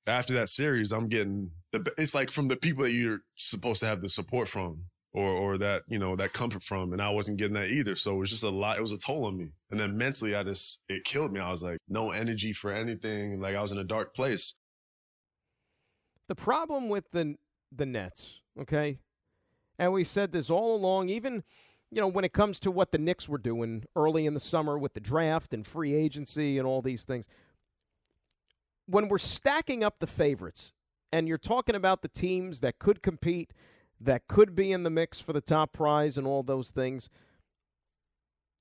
after 0.08 0.34
that 0.36 0.50
series, 0.50 0.92
I'm 0.92 1.10
getting 1.10 1.52
the 1.72 1.92
it's 1.98 2.16
like 2.16 2.32
from 2.32 2.48
the 2.48 2.56
people 2.56 2.84
that 2.84 2.94
you're 2.94 3.20
supposed 3.36 3.82
to 3.82 3.88
have 3.88 4.02
the 4.02 4.10
support 4.10 4.48
from 4.48 4.86
or 5.18 5.32
or 5.32 5.58
that 5.58 5.82
you 5.88 5.98
know 5.98 6.16
that 6.16 6.32
comfort 6.32 6.62
from 6.62 6.94
and 6.94 7.02
i 7.02 7.10
wasn't 7.10 7.38
getting 7.38 7.56
that 7.56 7.70
either. 7.70 7.96
So 7.96 8.16
it 8.16 8.20
was 8.20 8.30
just 8.30 8.44
a 8.44 8.50
lot 8.50 8.78
it 8.78 8.82
was 8.82 8.92
a 8.92 8.98
toll 8.98 9.26
on 9.26 9.36
me. 9.36 9.50
And 9.72 9.80
then 9.80 9.98
mentally 9.98 10.36
i 10.36 10.44
just 10.44 10.80
it 10.88 11.04
killed 11.04 11.34
me. 11.34 11.40
I 11.40 11.50
was 11.50 11.64
like 11.64 11.80
no 11.90 12.12
energy 12.12 12.54
for 12.54 12.72
anything. 12.72 13.42
Like 13.42 13.56
i 13.56 13.62
was 13.62 13.72
in 13.72 13.80
a 13.80 13.84
dark 13.84 14.14
place. 14.14 14.54
The 16.28 16.36
problem 16.36 16.88
with 16.88 17.12
the 17.12 17.36
the 17.76 17.86
nets 17.86 18.42
okay? 18.62 19.00
And 19.80 19.94
we 19.94 20.04
said 20.04 20.32
this 20.32 20.50
all 20.52 20.76
along 20.76 21.10
even 21.10 21.44
you 21.90 22.00
know 22.00 22.08
when 22.08 22.24
it 22.26 22.34
comes 22.34 22.60
to 22.60 22.70
what 22.70 22.92
the 22.92 23.00
Knicks 23.00 23.28
were 23.28 23.40
doing 23.40 23.86
early 23.96 24.28
in 24.28 24.36
the 24.36 24.40
summer 24.40 24.78
with 24.78 24.94
the 24.94 25.00
draft 25.00 25.52
and 25.52 25.66
free 25.66 25.96
agency 25.96 26.60
and 26.60 26.68
all 26.68 26.84
these 26.84 27.06
things 27.06 27.28
when 28.86 29.10
we're 29.10 29.18
stacking 29.18 29.84
up 29.84 29.96
the 30.00 30.08
favorites 30.08 30.74
and 31.12 31.28
you're 31.28 31.38
talking 31.40 31.76
about 31.76 32.02
the 32.04 32.08
teams 32.08 32.60
that 32.60 32.78
could 32.78 33.02
compete 33.02 33.52
that 34.00 34.28
could 34.28 34.56
be 34.56 34.72
in 34.72 34.84
the 34.84 34.90
mix 34.90 35.20
for 35.20 35.34
the 35.34 35.42
top 35.42 35.74
prize 35.74 36.18
and 36.18 36.28
all 36.28 36.44
those 36.44 36.72
things. 36.72 37.10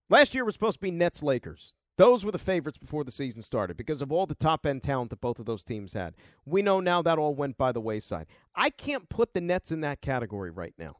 Last 0.08 0.34
year 0.34 0.44
was 0.44 0.54
supposed 0.54 0.76
to 0.76 0.80
be 0.80 0.90
Nets 0.90 1.22
Lakers. 1.22 1.74
Those 1.98 2.24
were 2.24 2.32
the 2.32 2.38
favorites 2.38 2.78
before 2.78 3.04
the 3.04 3.10
season 3.10 3.42
started 3.42 3.76
because 3.76 4.02
of 4.02 4.12
all 4.12 4.26
the 4.26 4.34
top 4.34 4.66
end 4.66 4.82
talent 4.82 5.10
that 5.10 5.20
both 5.20 5.38
of 5.38 5.46
those 5.46 5.64
teams 5.64 5.94
had. 5.94 6.14
We 6.44 6.60
know 6.60 6.80
now 6.80 7.00
that 7.02 7.18
all 7.18 7.34
went 7.34 7.56
by 7.56 7.72
the 7.72 7.80
wayside. 7.80 8.26
I 8.54 8.70
can't 8.70 9.08
put 9.08 9.32
the 9.32 9.40
Nets 9.40 9.72
in 9.72 9.80
that 9.80 10.02
category 10.02 10.50
right 10.50 10.74
now. 10.78 10.96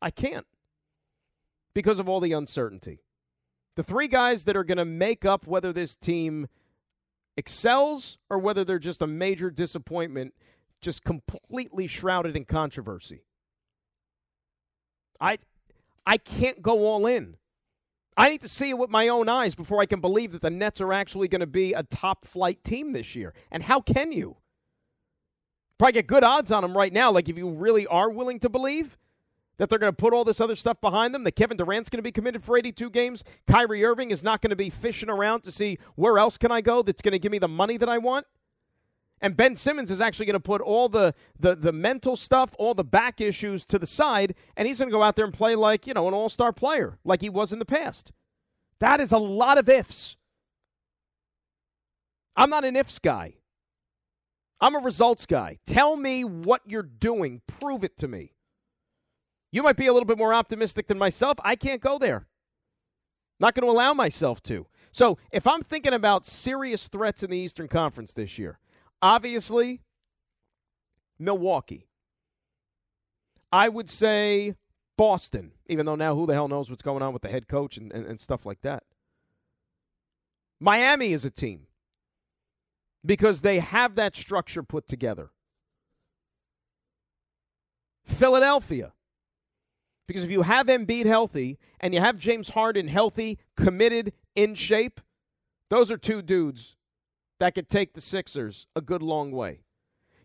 I 0.00 0.10
can't 0.10 0.46
because 1.74 1.98
of 1.98 2.08
all 2.08 2.20
the 2.20 2.32
uncertainty. 2.32 3.00
The 3.74 3.82
three 3.82 4.08
guys 4.08 4.44
that 4.44 4.56
are 4.56 4.64
going 4.64 4.78
to 4.78 4.84
make 4.84 5.24
up 5.24 5.46
whether 5.46 5.72
this 5.72 5.96
team 5.96 6.46
excels 7.36 8.18
or 8.30 8.38
whether 8.38 8.64
they're 8.64 8.78
just 8.78 9.02
a 9.02 9.06
major 9.06 9.50
disappointment, 9.50 10.34
just 10.80 11.04
completely 11.04 11.88
shrouded 11.88 12.36
in 12.36 12.44
controversy 12.44 13.22
I 15.20 15.38
I 16.06 16.16
can't 16.16 16.62
go 16.62 16.86
all 16.86 17.06
in. 17.06 17.36
I 18.16 18.30
need 18.30 18.40
to 18.40 18.48
see 18.48 18.70
it 18.70 18.78
with 18.78 18.90
my 18.90 19.06
own 19.06 19.28
eyes 19.28 19.54
before 19.54 19.80
I 19.80 19.86
can 19.86 20.00
believe 20.00 20.32
that 20.32 20.42
the 20.42 20.50
Nets 20.50 20.80
are 20.80 20.92
actually 20.92 21.28
going 21.28 21.40
to 21.40 21.46
be 21.46 21.72
a 21.72 21.84
top 21.84 22.24
flight 22.24 22.64
team 22.64 22.92
this 22.92 23.14
year. 23.14 23.32
And 23.50 23.62
how 23.62 23.80
can 23.80 24.10
you? 24.10 24.38
Probably 25.78 25.92
get 25.92 26.08
good 26.08 26.24
odds 26.24 26.50
on 26.50 26.62
them 26.62 26.76
right 26.76 26.92
now. 26.92 27.12
Like 27.12 27.28
if 27.28 27.38
you 27.38 27.48
really 27.48 27.86
are 27.86 28.10
willing 28.10 28.40
to 28.40 28.48
believe 28.48 28.98
that 29.58 29.68
they're 29.68 29.78
going 29.78 29.92
to 29.92 29.96
put 29.96 30.12
all 30.12 30.24
this 30.24 30.40
other 30.40 30.56
stuff 30.56 30.80
behind 30.80 31.14
them, 31.14 31.22
that 31.24 31.36
Kevin 31.36 31.56
Durant's 31.56 31.90
going 31.90 31.98
to 31.98 32.02
be 32.02 32.10
committed 32.10 32.42
for 32.42 32.58
82 32.58 32.90
games, 32.90 33.22
Kyrie 33.46 33.84
Irving 33.84 34.10
is 34.10 34.24
not 34.24 34.40
going 34.40 34.50
to 34.50 34.56
be 34.56 34.70
fishing 34.70 35.10
around 35.10 35.42
to 35.42 35.52
see 35.52 35.78
where 35.94 36.18
else 36.18 36.38
can 36.38 36.50
I 36.50 36.60
go 36.60 36.82
that's 36.82 37.02
going 37.02 37.12
to 37.12 37.18
give 37.20 37.30
me 37.30 37.38
the 37.38 37.48
money 37.48 37.76
that 37.76 37.88
I 37.88 37.98
want. 37.98 38.26
And 39.20 39.36
Ben 39.36 39.56
Simmons 39.56 39.90
is 39.90 40.00
actually 40.00 40.26
going 40.26 40.34
to 40.34 40.40
put 40.40 40.60
all 40.60 40.88
the, 40.88 41.14
the 41.38 41.56
the 41.56 41.72
mental 41.72 42.16
stuff, 42.16 42.54
all 42.58 42.74
the 42.74 42.84
back 42.84 43.20
issues 43.20 43.64
to 43.66 43.78
the 43.78 43.86
side, 43.86 44.34
and 44.56 44.68
he's 44.68 44.78
going 44.78 44.90
to 44.90 44.96
go 44.96 45.02
out 45.02 45.16
there 45.16 45.24
and 45.24 45.34
play 45.34 45.54
like, 45.54 45.86
you 45.86 45.94
know, 45.94 46.06
an 46.08 46.14
all-star 46.14 46.52
player, 46.52 46.98
like 47.04 47.20
he 47.20 47.28
was 47.28 47.52
in 47.52 47.58
the 47.58 47.64
past. 47.64 48.12
That 48.78 49.00
is 49.00 49.10
a 49.10 49.18
lot 49.18 49.58
of 49.58 49.68
ifs. 49.68 50.16
I'm 52.36 52.50
not 52.50 52.64
an 52.64 52.76
ifs 52.76 53.00
guy. 53.00 53.34
I'm 54.60 54.74
a 54.74 54.78
results 54.78 55.26
guy. 55.26 55.58
Tell 55.66 55.96
me 55.96 56.24
what 56.24 56.62
you're 56.66 56.82
doing. 56.82 57.42
Prove 57.46 57.84
it 57.84 57.96
to 57.98 58.08
me. 58.08 58.34
You 59.50 59.62
might 59.62 59.76
be 59.76 59.86
a 59.86 59.92
little 59.92 60.06
bit 60.06 60.18
more 60.18 60.34
optimistic 60.34 60.86
than 60.86 60.98
myself. 60.98 61.38
I 61.42 61.56
can't 61.56 61.80
go 61.80 61.98
there. 61.98 62.26
Not 63.40 63.54
going 63.54 63.66
to 63.66 63.72
allow 63.72 63.94
myself 63.94 64.42
to. 64.44 64.66
So, 64.90 65.18
if 65.30 65.46
I'm 65.46 65.62
thinking 65.62 65.92
about 65.92 66.26
serious 66.26 66.88
threats 66.88 67.22
in 67.22 67.30
the 67.30 67.36
Eastern 67.36 67.68
Conference 67.68 68.14
this 68.14 68.38
year, 68.38 68.58
Obviously, 69.00 69.80
Milwaukee. 71.18 71.86
I 73.52 73.68
would 73.68 73.88
say 73.88 74.54
Boston, 74.96 75.52
even 75.66 75.86
though 75.86 75.94
now 75.94 76.14
who 76.14 76.26
the 76.26 76.34
hell 76.34 76.48
knows 76.48 76.68
what's 76.68 76.82
going 76.82 77.02
on 77.02 77.12
with 77.12 77.22
the 77.22 77.28
head 77.28 77.48
coach 77.48 77.76
and, 77.76 77.92
and, 77.92 78.04
and 78.06 78.20
stuff 78.20 78.44
like 78.44 78.60
that. 78.62 78.82
Miami 80.60 81.12
is 81.12 81.24
a 81.24 81.30
team 81.30 81.66
because 83.04 83.40
they 83.40 83.60
have 83.60 83.94
that 83.94 84.16
structure 84.16 84.62
put 84.62 84.88
together. 84.88 85.30
Philadelphia. 88.04 88.92
Because 90.08 90.24
if 90.24 90.30
you 90.30 90.42
have 90.42 90.66
Embiid 90.66 91.06
healthy 91.06 91.58
and 91.80 91.94
you 91.94 92.00
have 92.00 92.18
James 92.18 92.50
Harden 92.50 92.88
healthy, 92.88 93.38
committed, 93.56 94.12
in 94.34 94.54
shape, 94.54 95.00
those 95.68 95.90
are 95.90 95.98
two 95.98 96.22
dudes 96.22 96.77
that 97.40 97.54
could 97.54 97.68
take 97.68 97.94
the 97.94 98.00
Sixers 98.00 98.66
a 98.74 98.80
good 98.80 99.02
long 99.02 99.30
way. 99.30 99.60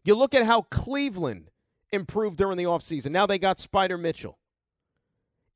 You 0.03 0.15
look 0.15 0.34
at 0.34 0.46
how 0.46 0.63
Cleveland 0.63 1.50
improved 1.91 2.38
during 2.38 2.58
the 2.58 2.63
offseason. 2.63 3.12
Now 3.12 3.25
they 3.25 3.38
got 3.38 3.58
Spida 3.58 4.00
Mitchell. 4.00 4.39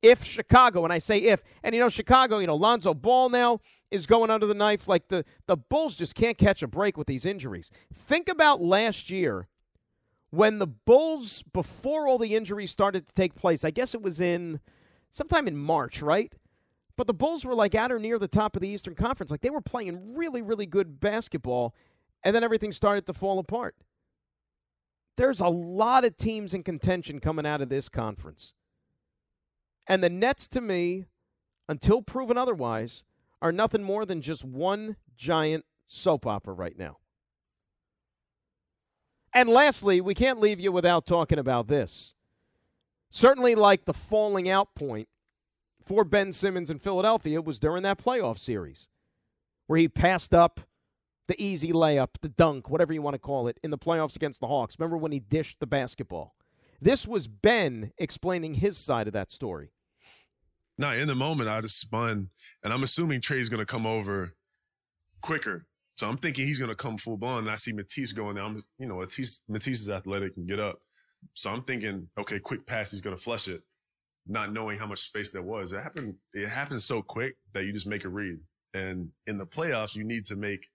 If 0.00 0.22
Chicago, 0.22 0.84
and 0.84 0.92
I 0.92 0.98
say 0.98 1.18
if, 1.18 1.42
and 1.62 1.74
you 1.74 1.80
know, 1.80 1.88
Chicago, 1.88 2.38
you 2.38 2.46
know, 2.46 2.54
Lonzo 2.54 2.94
Ball 2.94 3.28
now 3.30 3.58
is 3.90 4.06
going 4.06 4.30
under 4.30 4.46
the 4.46 4.54
knife. 4.54 4.86
Like 4.86 5.08
the, 5.08 5.24
the 5.46 5.56
Bulls 5.56 5.96
just 5.96 6.14
can't 6.14 6.38
catch 6.38 6.62
a 6.62 6.68
break 6.68 6.96
with 6.96 7.08
these 7.08 7.26
injuries. 7.26 7.72
Think 7.92 8.28
about 8.28 8.62
last 8.62 9.10
year 9.10 9.48
when 10.30 10.60
the 10.60 10.68
Bulls, 10.68 11.42
before 11.52 12.06
all 12.06 12.18
the 12.18 12.36
injuries 12.36 12.70
started 12.70 13.06
to 13.08 13.14
take 13.14 13.34
place, 13.34 13.64
I 13.64 13.70
guess 13.70 13.94
it 13.94 14.02
was 14.02 14.20
in 14.20 14.60
sometime 15.10 15.48
in 15.48 15.56
March, 15.56 16.00
right? 16.00 16.32
But 16.98 17.06
the 17.06 17.14
Bulls 17.14 17.44
were 17.44 17.54
like 17.54 17.76
at 17.76 17.92
or 17.92 18.00
near 18.00 18.18
the 18.18 18.26
top 18.26 18.56
of 18.56 18.60
the 18.60 18.68
Eastern 18.68 18.96
Conference. 18.96 19.30
Like 19.30 19.40
they 19.40 19.50
were 19.50 19.60
playing 19.60 20.16
really, 20.16 20.42
really 20.42 20.66
good 20.66 20.98
basketball, 20.98 21.72
and 22.24 22.34
then 22.34 22.42
everything 22.42 22.72
started 22.72 23.06
to 23.06 23.12
fall 23.12 23.38
apart. 23.38 23.76
There's 25.16 25.40
a 25.40 25.46
lot 25.46 26.04
of 26.04 26.16
teams 26.16 26.54
in 26.54 26.64
contention 26.64 27.20
coming 27.20 27.46
out 27.46 27.62
of 27.62 27.68
this 27.68 27.88
conference. 27.88 28.52
And 29.86 30.02
the 30.02 30.10
Nets, 30.10 30.48
to 30.48 30.60
me, 30.60 31.06
until 31.68 32.02
proven 32.02 32.36
otherwise, 32.36 33.04
are 33.40 33.52
nothing 33.52 33.84
more 33.84 34.04
than 34.04 34.20
just 34.20 34.44
one 34.44 34.96
giant 35.16 35.64
soap 35.86 36.26
opera 36.26 36.52
right 36.52 36.76
now. 36.76 36.98
And 39.32 39.48
lastly, 39.48 40.00
we 40.00 40.14
can't 40.14 40.40
leave 40.40 40.58
you 40.58 40.72
without 40.72 41.06
talking 41.06 41.38
about 41.38 41.68
this. 41.68 42.14
Certainly, 43.10 43.54
like 43.54 43.84
the 43.84 43.94
falling 43.94 44.48
out 44.48 44.74
point 44.74 45.08
for 45.88 46.04
Ben 46.04 46.32
Simmons 46.32 46.68
in 46.70 46.78
Philadelphia 46.78 47.40
was 47.40 47.58
during 47.58 47.82
that 47.82 47.96
playoff 47.96 48.38
series 48.38 48.88
where 49.66 49.78
he 49.78 49.88
passed 49.88 50.34
up 50.34 50.60
the 51.28 51.42
easy 51.42 51.72
layup, 51.72 52.08
the 52.20 52.28
dunk, 52.28 52.68
whatever 52.68 52.92
you 52.92 53.00
want 53.00 53.14
to 53.14 53.18
call 53.18 53.48
it, 53.48 53.58
in 53.62 53.70
the 53.70 53.78
playoffs 53.78 54.14
against 54.14 54.40
the 54.40 54.46
Hawks. 54.46 54.78
Remember 54.78 54.98
when 54.98 55.12
he 55.12 55.18
dished 55.18 55.60
the 55.60 55.66
basketball? 55.66 56.34
This 56.78 57.08
was 57.08 57.26
Ben 57.26 57.92
explaining 57.96 58.54
his 58.54 58.76
side 58.76 59.06
of 59.06 59.14
that 59.14 59.30
story. 59.30 59.72
Now, 60.76 60.92
in 60.92 61.08
the 61.08 61.14
moment, 61.14 61.48
I 61.48 61.62
just 61.62 61.80
spun, 61.80 62.28
and 62.62 62.72
I'm 62.72 62.82
assuming 62.82 63.22
Trae's 63.22 63.48
going 63.48 63.58
to 63.58 63.66
come 63.66 63.86
over 63.86 64.34
quicker. 65.22 65.66
So 65.96 66.06
I'm 66.08 66.18
thinking 66.18 66.46
he's 66.46 66.58
going 66.58 66.70
to 66.70 66.76
come 66.76 66.98
full 66.98 67.16
blown. 67.16 67.38
And 67.40 67.50
I 67.50 67.56
see 67.56 67.72
Matisse 67.72 68.12
going 68.12 68.36
down. 68.36 68.56
I'm 68.56 68.62
you 68.78 68.86
know, 68.86 68.98
Matisse, 68.98 69.40
Matisse 69.48 69.80
is 69.80 69.90
athletic 69.90 70.34
and 70.36 70.46
get 70.46 70.60
up. 70.60 70.80
So 71.32 71.50
I'm 71.50 71.64
thinking, 71.64 72.08
okay, 72.18 72.38
quick 72.38 72.66
pass, 72.66 72.90
he's 72.90 73.00
going 73.00 73.16
to 73.16 73.22
flush 73.22 73.48
it 73.48 73.62
not 74.28 74.52
knowing 74.52 74.78
how 74.78 74.86
much 74.86 75.00
space 75.00 75.30
there 75.30 75.42
was. 75.42 75.72
It 75.72 75.82
happened. 75.82 76.14
It 76.34 76.48
happened 76.48 76.82
so 76.82 77.02
quick 77.02 77.36
that 77.54 77.64
you 77.64 77.72
just 77.72 77.86
make 77.86 78.04
a 78.04 78.08
read. 78.08 78.38
And 78.74 79.08
in 79.26 79.38
the 79.38 79.46
playoffs, 79.46 79.96
you 79.96 80.04
need 80.04 80.26
to 80.26 80.36
make 80.36 80.68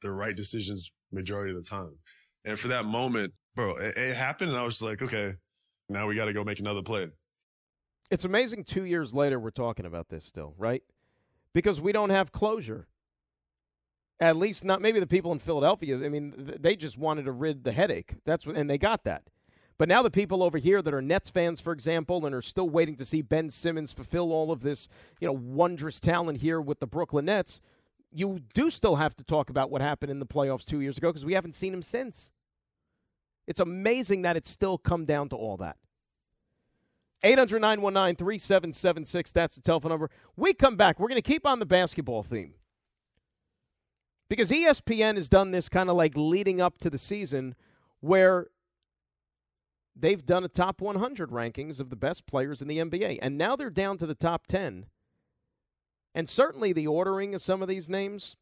the 0.00 0.10
right 0.12 0.36
decisions 0.36 0.92
majority 1.12 1.54
of 1.54 1.62
the 1.62 1.68
time. 1.68 1.96
And 2.44 2.58
for 2.58 2.68
that 2.68 2.86
moment, 2.86 3.34
bro, 3.54 3.76
it, 3.76 3.96
it 3.96 4.16
happened, 4.16 4.50
and 4.50 4.58
I 4.58 4.64
was 4.64 4.80
like, 4.80 5.02
okay, 5.02 5.32
now 5.88 6.06
we 6.06 6.14
got 6.14 6.26
to 6.26 6.32
go 6.32 6.44
make 6.44 6.60
another 6.60 6.82
play. 6.82 7.08
It's 8.10 8.24
amazing. 8.24 8.64
Two 8.64 8.84
years 8.84 9.12
later, 9.12 9.38
we're 9.38 9.50
talking 9.50 9.84
about 9.84 10.08
this 10.08 10.24
still, 10.24 10.54
right? 10.56 10.82
Because 11.52 11.80
we 11.80 11.92
don't 11.92 12.10
have 12.10 12.30
closure. 12.32 12.86
At 14.20 14.36
least 14.36 14.64
not 14.64 14.80
maybe 14.80 15.00
the 15.00 15.06
people 15.06 15.32
in 15.32 15.38
Philadelphia. 15.38 15.96
I 15.96 16.08
mean, 16.08 16.54
they 16.58 16.76
just 16.76 16.96
wanted 16.98 17.24
to 17.24 17.32
rid 17.32 17.64
the 17.64 17.72
headache. 17.72 18.14
That's 18.24 18.46
what, 18.46 18.56
and 18.56 18.68
they 18.70 18.78
got 18.78 19.04
that. 19.04 19.24
But 19.78 19.88
now 19.88 20.02
the 20.02 20.10
people 20.10 20.42
over 20.42 20.58
here 20.58 20.82
that 20.82 20.92
are 20.92 21.00
Nets 21.00 21.30
fans, 21.30 21.60
for 21.60 21.72
example, 21.72 22.26
and 22.26 22.34
are 22.34 22.42
still 22.42 22.68
waiting 22.68 22.96
to 22.96 23.04
see 23.04 23.22
Ben 23.22 23.48
Simmons 23.48 23.92
fulfill 23.92 24.32
all 24.32 24.50
of 24.50 24.62
this, 24.62 24.88
you 25.20 25.28
know, 25.28 25.32
wondrous 25.32 26.00
talent 26.00 26.40
here 26.40 26.60
with 26.60 26.80
the 26.80 26.86
Brooklyn 26.86 27.26
Nets, 27.26 27.60
you 28.10 28.40
do 28.54 28.70
still 28.70 28.96
have 28.96 29.14
to 29.16 29.24
talk 29.24 29.50
about 29.50 29.70
what 29.70 29.80
happened 29.80 30.10
in 30.10 30.18
the 30.18 30.26
playoffs 30.26 30.64
two 30.64 30.80
years 30.80 30.98
ago 30.98 31.10
because 31.10 31.24
we 31.24 31.34
haven't 31.34 31.52
seen 31.52 31.72
him 31.72 31.82
since. 31.82 32.32
It's 33.46 33.60
amazing 33.60 34.22
that 34.22 34.36
it's 34.36 34.50
still 34.50 34.78
come 34.78 35.04
down 35.04 35.28
to 35.28 35.36
all 35.36 35.56
that. 35.58 35.76
800 37.22 37.60
919 37.60 38.16
3776. 38.16 39.32
That's 39.32 39.56
the 39.56 39.62
telephone 39.62 39.90
number. 39.90 40.10
We 40.36 40.54
come 40.54 40.76
back. 40.76 40.98
We're 40.98 41.08
going 41.08 41.20
to 41.20 41.28
keep 41.28 41.46
on 41.46 41.58
the 41.58 41.66
basketball 41.66 42.22
theme. 42.22 42.54
Because 44.28 44.50
ESPN 44.50 45.16
has 45.16 45.28
done 45.28 45.52
this 45.52 45.68
kind 45.68 45.88
of 45.88 45.96
like 45.96 46.12
leading 46.16 46.60
up 46.60 46.78
to 46.78 46.90
the 46.90 46.98
season 46.98 47.54
where 48.00 48.48
they've 49.98 50.24
done 50.24 50.44
a 50.44 50.48
top 50.48 50.80
100 50.80 51.30
rankings 51.30 51.80
of 51.80 51.90
the 51.90 51.96
best 51.96 52.26
players 52.26 52.62
in 52.62 52.68
the 52.68 52.78
NBA, 52.78 53.18
and 53.20 53.36
now 53.36 53.56
they're 53.56 53.70
down 53.70 53.98
to 53.98 54.06
the 54.06 54.14
top 54.14 54.46
10. 54.46 54.86
And 56.14 56.28
certainly 56.28 56.72
the 56.72 56.86
ordering 56.86 57.34
of 57.34 57.42
some 57.42 57.62
of 57.62 57.68
these 57.68 57.88
names, 57.88 58.36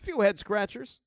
a 0.00 0.04
few 0.04 0.20
head 0.20 0.38
scratchers. 0.38 1.00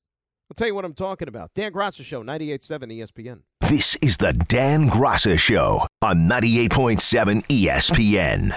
I'll 0.50 0.54
tell 0.54 0.68
you 0.68 0.74
what 0.74 0.84
I'm 0.84 0.94
talking 0.94 1.26
about. 1.26 1.52
Dan 1.54 1.72
Graca 1.72 2.04
Show, 2.04 2.22
98.7 2.22 2.98
ESPN. 2.98 3.40
This 3.62 3.96
is 3.96 4.18
the 4.18 4.32
Dan 4.32 4.88
Graca 4.88 5.38
Show 5.38 5.86
on 6.02 6.28
98.7 6.28 7.44
ESPN. 7.46 8.56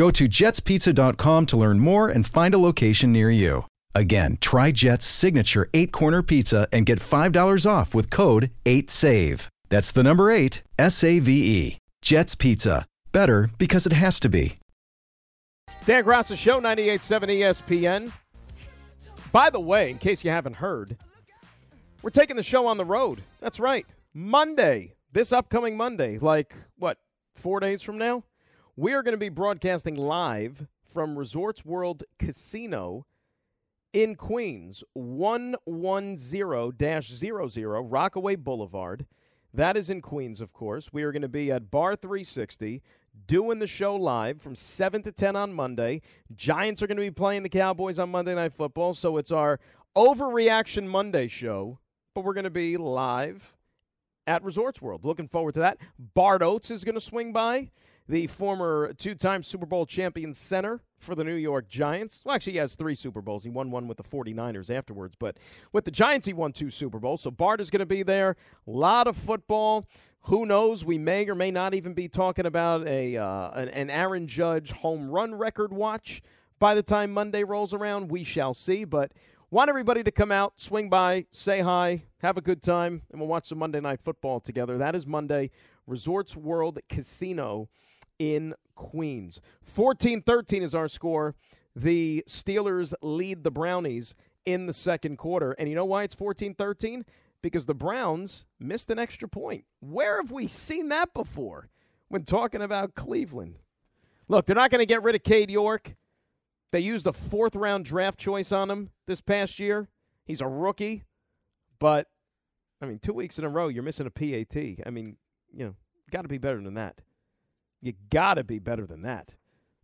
Go 0.00 0.10
to 0.12 0.26
jetspizza.com 0.26 1.44
to 1.44 1.58
learn 1.58 1.78
more 1.78 2.08
and 2.08 2.26
find 2.26 2.54
a 2.54 2.58
location 2.58 3.12
near 3.12 3.30
you. 3.30 3.66
Again, 3.94 4.38
try 4.40 4.72
Jet's 4.72 5.04
signature 5.04 5.68
eight 5.74 5.92
corner 5.92 6.22
pizza 6.22 6.66
and 6.72 6.86
get 6.86 6.98
$5 6.98 7.70
off 7.70 7.94
with 7.94 8.08
code 8.08 8.50
8SAVE. 8.64 9.46
That's 9.68 9.92
the 9.92 10.02
number 10.02 10.30
eight, 10.30 10.62
S 10.78 11.04
A 11.04 11.18
V 11.18 11.30
E. 11.32 11.78
Jet's 12.00 12.34
Pizza. 12.34 12.86
Better 13.12 13.50
because 13.58 13.86
it 13.86 13.92
has 13.92 14.18
to 14.20 14.30
be. 14.30 14.54
Dan 15.84 16.04
Graca 16.04 16.34
Show, 16.34 16.62
98.7 16.62 17.38
ESPN. 17.38 18.10
By 19.32 19.50
the 19.50 19.60
way, 19.60 19.90
in 19.90 19.98
case 19.98 20.24
you 20.24 20.30
haven't 20.30 20.56
heard, 20.56 20.96
we're 22.00 22.08
taking 22.08 22.36
the 22.36 22.42
show 22.42 22.66
on 22.66 22.78
the 22.78 22.86
road. 22.86 23.22
That's 23.40 23.60
right. 23.60 23.84
Monday, 24.14 24.94
this 25.12 25.30
upcoming 25.30 25.76
Monday, 25.76 26.16
like 26.16 26.54
what, 26.78 26.96
four 27.36 27.60
days 27.60 27.82
from 27.82 27.98
now? 27.98 28.24
We 28.76 28.94
are 28.94 29.02
going 29.02 29.14
to 29.14 29.18
be 29.18 29.30
broadcasting 29.30 29.96
live 29.96 30.68
from 30.84 31.18
Resorts 31.18 31.64
World 31.64 32.04
Casino 32.18 33.04
in 33.92 34.14
Queens, 34.14 34.84
110-00 34.96 37.90
Rockaway 37.90 38.36
Boulevard. 38.36 39.06
That 39.52 39.76
is 39.76 39.90
in 39.90 40.00
Queens, 40.00 40.40
of 40.40 40.52
course. 40.52 40.92
We 40.92 41.02
are 41.02 41.10
going 41.10 41.22
to 41.22 41.28
be 41.28 41.50
at 41.50 41.72
Bar 41.72 41.96
360 41.96 42.80
doing 43.26 43.58
the 43.58 43.66
show 43.66 43.96
live 43.96 44.40
from 44.40 44.54
7 44.54 45.02
to 45.02 45.10
10 45.10 45.34
on 45.34 45.52
Monday. 45.52 46.00
Giants 46.36 46.80
are 46.80 46.86
going 46.86 46.96
to 46.96 47.02
be 47.02 47.10
playing 47.10 47.42
the 47.42 47.48
Cowboys 47.48 47.98
on 47.98 48.10
Monday 48.10 48.36
Night 48.36 48.52
Football, 48.52 48.94
so 48.94 49.16
it's 49.16 49.32
our 49.32 49.58
Overreaction 49.96 50.86
Monday 50.86 51.26
show, 51.26 51.80
but 52.14 52.22
we're 52.22 52.34
going 52.34 52.44
to 52.44 52.50
be 52.50 52.76
live 52.76 53.56
at 54.28 54.44
Resorts 54.44 54.80
World. 54.80 55.04
Looking 55.04 55.26
forward 55.26 55.54
to 55.54 55.60
that. 55.60 55.78
Bart 55.98 56.42
Oates 56.42 56.70
is 56.70 56.84
going 56.84 56.94
to 56.94 57.00
swing 57.00 57.32
by 57.32 57.72
the 58.10 58.26
former 58.26 58.92
two 58.94 59.14
time 59.14 59.42
Super 59.42 59.66
Bowl 59.66 59.86
champion 59.86 60.34
center 60.34 60.80
for 60.98 61.14
the 61.14 61.22
New 61.22 61.36
York 61.36 61.68
Giants. 61.68 62.22
Well, 62.24 62.34
actually, 62.34 62.54
he 62.54 62.58
has 62.58 62.74
three 62.74 62.96
Super 62.96 63.22
Bowls. 63.22 63.44
He 63.44 63.50
won 63.50 63.70
one 63.70 63.86
with 63.86 63.98
the 63.98 64.02
49ers 64.02 64.68
afterwards, 64.68 65.14
but 65.16 65.36
with 65.72 65.84
the 65.84 65.92
Giants, 65.92 66.26
he 66.26 66.32
won 66.32 66.52
two 66.52 66.70
Super 66.70 66.98
Bowls. 66.98 67.22
So 67.22 67.30
Bart 67.30 67.60
is 67.60 67.70
going 67.70 67.80
to 67.80 67.86
be 67.86 68.02
there. 68.02 68.34
A 68.66 68.70
lot 68.70 69.06
of 69.06 69.16
football. 69.16 69.86
Who 70.22 70.44
knows? 70.44 70.84
We 70.84 70.98
may 70.98 71.26
or 71.28 71.36
may 71.36 71.52
not 71.52 71.72
even 71.72 71.94
be 71.94 72.08
talking 72.08 72.46
about 72.46 72.86
a 72.86 73.16
uh, 73.16 73.50
an, 73.52 73.68
an 73.68 73.90
Aaron 73.90 74.26
Judge 74.26 74.72
home 74.72 75.08
run 75.08 75.36
record 75.36 75.72
watch 75.72 76.20
by 76.58 76.74
the 76.74 76.82
time 76.82 77.12
Monday 77.12 77.44
rolls 77.44 77.72
around. 77.72 78.10
We 78.10 78.24
shall 78.24 78.54
see. 78.54 78.84
But 78.84 79.12
want 79.52 79.70
everybody 79.70 80.02
to 80.02 80.10
come 80.10 80.32
out, 80.32 80.54
swing 80.56 80.90
by, 80.90 81.26
say 81.30 81.60
hi, 81.60 82.02
have 82.18 82.36
a 82.36 82.42
good 82.42 82.60
time, 82.60 83.02
and 83.12 83.20
we'll 83.20 83.30
watch 83.30 83.46
some 83.46 83.58
Monday 83.58 83.80
Night 83.80 84.00
Football 84.00 84.40
together. 84.40 84.76
That 84.78 84.96
is 84.96 85.06
Monday, 85.06 85.52
Resorts 85.86 86.36
World 86.36 86.80
Casino 86.88 87.68
in 88.20 88.54
Queens. 88.76 89.40
14 89.62 90.22
13 90.22 90.62
is 90.62 90.74
our 90.76 90.86
score. 90.86 91.34
The 91.74 92.22
Steelers 92.28 92.92
lead 93.02 93.42
the 93.42 93.50
Brownies 93.50 94.14
in 94.46 94.66
the 94.66 94.72
second 94.72 95.16
quarter. 95.16 95.52
And 95.52 95.68
you 95.68 95.74
know 95.74 95.84
why 95.84 96.04
it's 96.04 96.14
14 96.14 96.54
13? 96.54 97.04
Because 97.42 97.66
the 97.66 97.74
Browns 97.74 98.44
missed 98.60 98.90
an 98.90 98.98
extra 98.98 99.28
point. 99.28 99.64
Where 99.80 100.18
have 100.18 100.30
we 100.30 100.46
seen 100.46 100.90
that 100.90 101.14
before 101.14 101.70
when 102.08 102.24
talking 102.24 102.60
about 102.60 102.94
Cleveland? 102.94 103.56
Look, 104.28 104.46
they're 104.46 104.54
not 104.54 104.70
going 104.70 104.80
to 104.80 104.86
get 104.86 105.02
rid 105.02 105.14
of 105.14 105.22
Cade 105.24 105.50
York. 105.50 105.96
They 106.70 106.80
used 106.80 107.06
a 107.06 107.12
fourth 107.12 107.56
round 107.56 107.86
draft 107.86 108.18
choice 108.18 108.52
on 108.52 108.70
him 108.70 108.90
this 109.06 109.20
past 109.20 109.58
year. 109.58 109.88
He's 110.24 110.42
a 110.42 110.46
rookie, 110.46 111.04
but 111.78 112.06
I 112.82 112.86
mean, 112.86 112.98
two 112.98 113.14
weeks 113.14 113.38
in 113.38 113.44
a 113.44 113.48
row, 113.48 113.68
you're 113.68 113.82
missing 113.82 114.06
a 114.06 114.10
PAT. 114.10 114.86
I 114.86 114.90
mean, 114.90 115.16
you 115.52 115.64
know, 115.64 115.74
got 116.10 116.22
to 116.22 116.28
be 116.28 116.38
better 116.38 116.60
than 116.60 116.74
that. 116.74 117.00
You 117.80 117.94
got 118.10 118.34
to 118.34 118.44
be 118.44 118.58
better 118.58 118.86
than 118.86 119.02
that. 119.02 119.34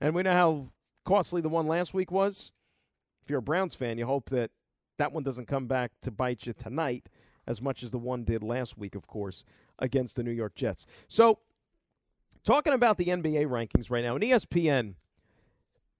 And 0.00 0.14
we 0.14 0.22
know 0.22 0.32
how 0.32 0.68
costly 1.04 1.40
the 1.40 1.48
one 1.48 1.66
last 1.66 1.94
week 1.94 2.10
was. 2.10 2.52
If 3.22 3.30
you're 3.30 3.38
a 3.38 3.42
Browns 3.42 3.74
fan, 3.74 3.98
you 3.98 4.06
hope 4.06 4.30
that 4.30 4.50
that 4.98 5.12
one 5.12 5.22
doesn't 5.22 5.46
come 5.46 5.66
back 5.66 5.92
to 6.02 6.10
bite 6.10 6.46
you 6.46 6.52
tonight 6.52 7.08
as 7.46 7.62
much 7.62 7.82
as 7.82 7.90
the 7.90 7.98
one 7.98 8.24
did 8.24 8.42
last 8.42 8.76
week, 8.76 8.94
of 8.94 9.06
course, 9.06 9.44
against 9.78 10.16
the 10.16 10.22
New 10.22 10.30
York 10.30 10.54
Jets. 10.54 10.84
So, 11.08 11.38
talking 12.44 12.72
about 12.72 12.98
the 12.98 13.06
NBA 13.06 13.46
rankings 13.46 13.90
right 13.90 14.04
now, 14.04 14.14
and 14.14 14.24
ESPN, 14.24 14.94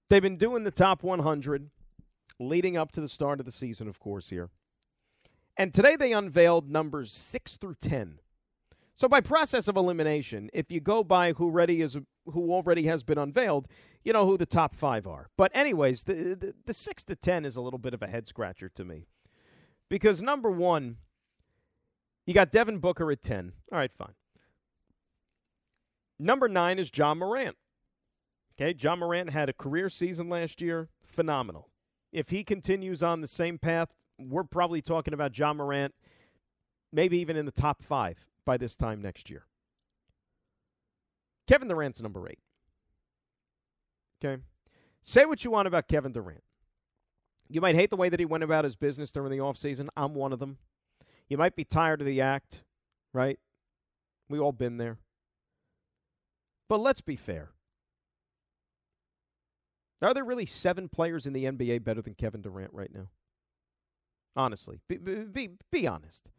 they've 0.09 0.21
been 0.21 0.37
doing 0.37 0.63
the 0.63 0.71
top 0.71 1.03
100 1.03 1.69
leading 2.39 2.77
up 2.77 2.91
to 2.93 3.01
the 3.01 3.07
start 3.07 3.39
of 3.39 3.45
the 3.45 3.51
season, 3.51 3.87
of 3.87 3.99
course, 3.99 4.29
here. 4.29 4.49
And 5.55 5.73
today 5.73 5.95
they 5.95 6.13
unveiled 6.13 6.69
numbers 6.69 7.11
6 7.11 7.57
through 7.57 7.75
10 7.75 8.19
so 8.97 9.07
by 9.07 9.21
process 9.21 9.67
of 9.67 9.77
elimination, 9.77 10.49
if 10.53 10.71
you 10.71 10.79
go 10.79 11.03
by 11.03 11.33
who 11.33 11.45
already 11.45 11.81
is 11.83 11.97
who 12.25 12.51
already 12.51 12.83
has 12.87 13.03
been 13.03 13.19
unveiled, 13.19 13.67
you 14.03 14.11
know 14.11 14.25
who 14.25 14.37
the 14.37 14.45
top 14.47 14.73
five 14.73 15.05
are. 15.05 15.29
But 15.37 15.55
anyways, 15.55 16.03
the 16.03 16.13
the, 16.13 16.53
the 16.65 16.73
six 16.73 17.03
to 17.05 17.15
ten 17.15 17.45
is 17.45 17.55
a 17.55 17.61
little 17.61 17.77
bit 17.77 17.93
of 17.93 18.01
a 18.01 18.07
head 18.07 18.27
scratcher 18.27 18.69
to 18.69 18.83
me, 18.83 19.05
because 19.87 20.23
number 20.23 20.49
one, 20.49 20.97
you 22.25 22.33
got 22.33 22.51
Devin 22.51 22.79
Booker 22.79 23.11
at 23.11 23.21
ten. 23.21 23.53
All 23.71 23.77
right, 23.77 23.93
fine. 23.93 24.15
Number 26.17 26.49
nine 26.49 26.79
is 26.79 26.91
Ja 26.93 27.13
Morant. 27.13 27.55
Okay, 28.59 28.75
Ja 28.79 28.95
Morant 28.95 29.29
had 29.29 29.47
a 29.47 29.53
career 29.53 29.89
season 29.89 30.27
last 30.27 30.59
year, 30.59 30.89
phenomenal. 31.05 31.69
If 32.11 32.31
he 32.31 32.43
continues 32.43 33.03
on 33.03 33.21
the 33.21 33.27
same 33.27 33.59
path, 33.59 33.89
we're 34.17 34.43
probably 34.43 34.81
talking 34.81 35.13
about 35.13 35.37
Ja 35.37 35.53
Morant, 35.53 35.93
maybe 36.91 37.19
even 37.19 37.37
in 37.37 37.45
the 37.45 37.51
top 37.51 37.83
five 37.83 38.25
by 38.47 38.57
this 38.57 38.77
time 38.77 39.01
next 39.01 39.29
year. 39.29 39.45
Kevin 41.47 41.67
Durant's 41.67 42.01
number 42.01 42.27
eight. 42.27 42.39
Okay. 44.23 44.41
Say 45.03 45.25
what 45.25 45.43
you 45.43 45.51
want 45.51 45.67
about 45.67 45.87
Kevin 45.87 46.13
Durant. 46.13 46.43
You 47.49 47.61
might 47.61 47.75
hate 47.75 47.89
the 47.89 47.97
way 47.97 48.09
that 48.09 48.19
he 48.19 48.25
went 48.25 48.43
about 48.43 48.63
his 48.63 48.75
business 48.75 49.11
during 49.11 49.31
the 49.31 49.37
offseason. 49.37 49.89
I'm 49.95 50.15
one 50.15 50.33
of 50.33 50.39
them. 50.39 50.57
You 51.29 51.37
might 51.37 51.55
be 51.55 51.65
tired 51.65 52.01
of 52.01 52.07
the 52.07 52.21
act, 52.21 52.63
right? 53.13 53.37
We've 54.29 54.41
all 54.41 54.53
been 54.53 54.77
there. 54.77 54.97
But 56.69 56.79
let's 56.79 57.01
be 57.01 57.15
fair. 57.15 57.51
Are 60.01 60.13
there 60.13 60.25
really 60.25 60.45
seven 60.45 60.87
players 60.89 61.25
in 61.25 61.33
the 61.33 61.45
NBA 61.45 61.83
better 61.83 62.01
than 62.01 62.13
Kevin 62.13 62.41
Durant 62.41 62.73
right 62.73 62.93
now? 62.93 63.09
Honestly, 64.35 64.79
be, 64.87 64.97
be, 64.97 65.49
be 65.71 65.87
honest. 65.87 66.29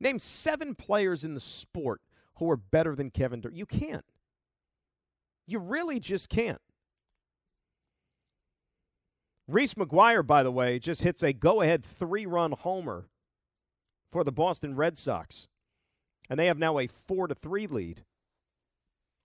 Name 0.00 0.18
seven 0.18 0.74
players 0.74 1.24
in 1.24 1.34
the 1.34 1.40
sport 1.40 2.00
who 2.36 2.50
are 2.50 2.56
better 2.56 2.94
than 2.94 3.10
Kevin 3.10 3.40
Durant. 3.40 3.56
You 3.56 3.66
can't. 3.66 4.04
You 5.46 5.58
really 5.58 6.00
just 6.00 6.28
can't. 6.28 6.60
Reese 9.48 9.74
McGuire, 9.74 10.26
by 10.26 10.42
the 10.42 10.50
way, 10.50 10.78
just 10.78 11.02
hits 11.02 11.22
a 11.22 11.32
go 11.32 11.60
ahead 11.60 11.84
three 11.84 12.26
run 12.26 12.52
homer 12.52 13.08
for 14.10 14.24
the 14.24 14.32
Boston 14.32 14.74
Red 14.74 14.98
Sox. 14.98 15.46
And 16.28 16.38
they 16.38 16.46
have 16.46 16.58
now 16.58 16.78
a 16.78 16.88
4 16.88 17.28
to 17.28 17.34
3 17.34 17.68
lead 17.68 18.04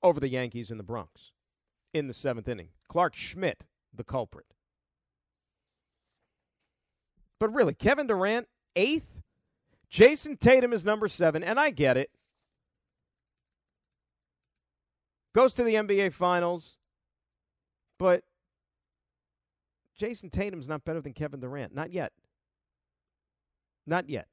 over 0.03 0.19
the 0.19 0.29
Yankees 0.29 0.69
in 0.69 0.77
the 0.77 0.83
Bronx 0.83 1.31
in 1.93 2.07
the 2.07 2.13
seventh 2.13 2.47
inning. 2.47 2.69
Clarke 2.87 3.15
Schmidt, 3.15 3.65
the 3.93 4.03
culprit. 4.03 4.45
But 7.39 7.53
really, 7.53 7.73
Kevin 7.73 8.05
Durant, 8.05 8.47
eighth? 8.75 9.20
Jayson 9.91 10.39
Tatum 10.39 10.71
is 10.71 10.85
number 10.85 11.07
seven, 11.07 11.43
and 11.43 11.59
I 11.59 11.69
get 11.69 11.97
it. 11.97 12.09
Goes 15.33 15.53
to 15.55 15.63
the 15.63 15.75
NBA 15.75 16.13
Finals, 16.13 16.77
but 17.99 18.23
Jayson 19.99 20.29
Tatum's 20.29 20.67
not 20.67 20.83
better 20.85 21.01
than 21.01 21.13
Kevin 21.13 21.39
Durant. 21.39 21.75
Not 21.75 21.91
yet. 21.91 22.11
Not 23.85 24.09
yet. 24.09 24.27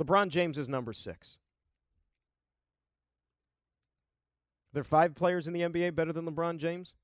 LeBron 0.00 0.28
James 0.28 0.56
is 0.56 0.68
number 0.68 0.92
six. 0.92 1.38
There 4.72 4.80
Are 4.80 4.84
five 4.84 5.14
players 5.14 5.46
in 5.46 5.52
the 5.52 5.60
NBA 5.60 5.94
better 5.94 6.12
than 6.12 6.24
LeBron 6.24 6.58
James 6.58 6.94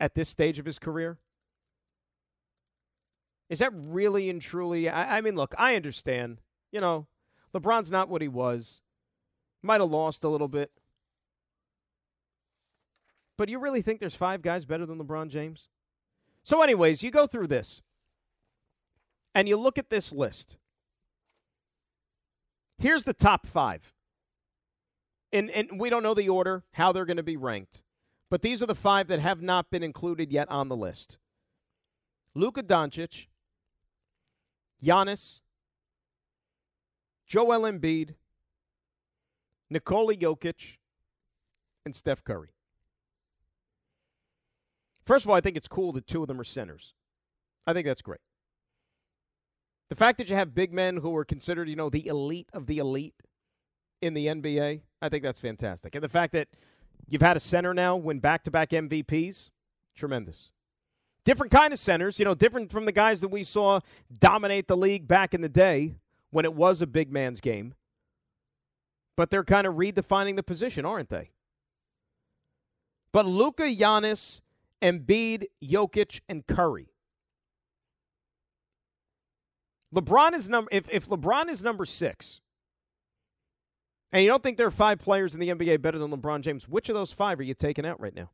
at 0.00 0.14
this 0.14 0.28
stage 0.28 0.58
of 0.58 0.66
his 0.66 0.78
career? 0.78 1.18
Is 3.50 3.58
that 3.58 3.72
really 3.74 4.30
and 4.30 4.40
truly? 4.40 4.88
I, 4.88 5.18
I 5.18 5.20
mean, 5.20 5.34
look, 5.34 5.54
I 5.58 5.74
understand. 5.74 6.40
You 6.72 6.80
know, 6.80 7.08
LeBron's 7.54 7.90
not 7.90 8.08
what 8.08 8.22
he 8.22 8.28
was. 8.28 8.80
Might 9.62 9.80
have 9.80 9.90
lost 9.90 10.24
a 10.24 10.28
little 10.28 10.48
bit. 10.48 10.70
But 13.36 13.48
you 13.48 13.58
really 13.58 13.82
think 13.82 13.98
there's 13.98 14.14
five 14.14 14.40
guys 14.40 14.64
better 14.64 14.86
than 14.86 14.98
LeBron 14.98 15.28
James? 15.28 15.68
So, 16.44 16.62
anyways, 16.62 17.02
you 17.02 17.10
go 17.10 17.26
through 17.26 17.48
this 17.48 17.82
and 19.34 19.48
you 19.48 19.56
look 19.56 19.78
at 19.78 19.90
this 19.90 20.12
list. 20.12 20.56
Here's 22.78 23.04
the 23.04 23.12
top 23.12 23.46
five. 23.46 23.92
And, 25.32 25.50
and 25.50 25.78
we 25.78 25.90
don't 25.90 26.02
know 26.02 26.14
the 26.14 26.28
order, 26.28 26.64
how 26.72 26.92
they're 26.92 27.04
going 27.04 27.16
to 27.16 27.22
be 27.22 27.36
ranked. 27.36 27.82
But 28.30 28.42
these 28.42 28.62
are 28.62 28.66
the 28.66 28.74
five 28.74 29.08
that 29.08 29.20
have 29.20 29.42
not 29.42 29.70
been 29.70 29.82
included 29.82 30.32
yet 30.32 30.48
on 30.50 30.68
the 30.68 30.76
list 30.76 31.18
Luka 32.34 32.62
Doncic, 32.62 33.26
Giannis, 34.82 35.40
Joel 37.26 37.70
Embiid, 37.70 38.14
Nikola 39.68 40.16
Jokic, 40.16 40.78
and 41.84 41.94
Steph 41.94 42.24
Curry. 42.24 42.50
First 45.04 45.24
of 45.24 45.30
all, 45.30 45.36
I 45.36 45.40
think 45.40 45.56
it's 45.56 45.68
cool 45.68 45.92
that 45.92 46.06
two 46.06 46.22
of 46.22 46.28
them 46.28 46.40
are 46.40 46.44
centers. 46.44 46.94
I 47.66 47.72
think 47.72 47.86
that's 47.86 48.02
great. 48.02 48.20
The 49.88 49.96
fact 49.96 50.18
that 50.18 50.30
you 50.30 50.36
have 50.36 50.54
big 50.54 50.72
men 50.72 50.98
who 50.98 51.14
are 51.16 51.24
considered, 51.24 51.68
you 51.68 51.76
know, 51.76 51.90
the 51.90 52.06
elite 52.06 52.48
of 52.52 52.66
the 52.66 52.78
elite 52.78 53.14
in 54.00 54.14
the 54.14 54.26
NBA, 54.26 54.82
I 55.02 55.08
think 55.08 55.22
that's 55.22 55.40
fantastic. 55.40 55.94
And 55.94 56.04
the 56.04 56.08
fact 56.08 56.32
that 56.32 56.48
you've 57.08 57.22
had 57.22 57.36
a 57.36 57.40
center 57.40 57.74
now 57.74 57.96
win 57.96 58.20
back 58.20 58.44
to 58.44 58.50
back 58.50 58.70
MVPs, 58.70 59.50
tremendous. 59.96 60.52
Different 61.24 61.52
kind 61.52 61.72
of 61.72 61.78
centers, 61.78 62.18
you 62.18 62.24
know, 62.24 62.34
different 62.34 62.72
from 62.72 62.86
the 62.86 62.92
guys 62.92 63.20
that 63.20 63.28
we 63.28 63.44
saw 63.44 63.80
dominate 64.18 64.68
the 64.68 64.76
league 64.76 65.06
back 65.06 65.34
in 65.34 65.40
the 65.40 65.48
day 65.48 65.94
when 66.30 66.44
it 66.44 66.54
was 66.54 66.80
a 66.80 66.86
big 66.86 67.12
man's 67.12 67.40
game. 67.40 67.74
But 69.16 69.30
they're 69.30 69.44
kind 69.44 69.66
of 69.66 69.74
redefining 69.74 70.36
the 70.36 70.42
position, 70.42 70.86
aren't 70.86 71.10
they? 71.10 71.30
But 73.12 73.26
Luka, 73.26 73.64
Giannis, 73.64 74.40
Embiid, 74.80 75.44
Jokic, 75.62 76.20
and 76.28 76.46
Curry 76.46 76.90
LeBron 79.94 80.34
is 80.34 80.48
number 80.48 80.68
if, 80.72 80.88
if 80.90 81.08
LeBron 81.08 81.48
is 81.48 81.62
number 81.62 81.84
six, 81.84 82.40
and 84.12 84.22
you 84.22 84.28
don't 84.28 84.42
think 84.42 84.56
there 84.56 84.66
are 84.66 84.72
five 84.72 84.98
players 84.98 85.34
in 85.34 85.40
the 85.40 85.48
NBA 85.48 85.82
better 85.82 85.98
than 85.98 86.10
LeBron 86.10 86.42
James, 86.42 86.68
which 86.68 86.88
of 86.88 86.94
those 86.94 87.12
five 87.12 87.40
are 87.40 87.44
you 87.44 87.54
taking 87.54 87.86
out 87.86 88.00
right 88.00 88.14
now? 88.14 88.30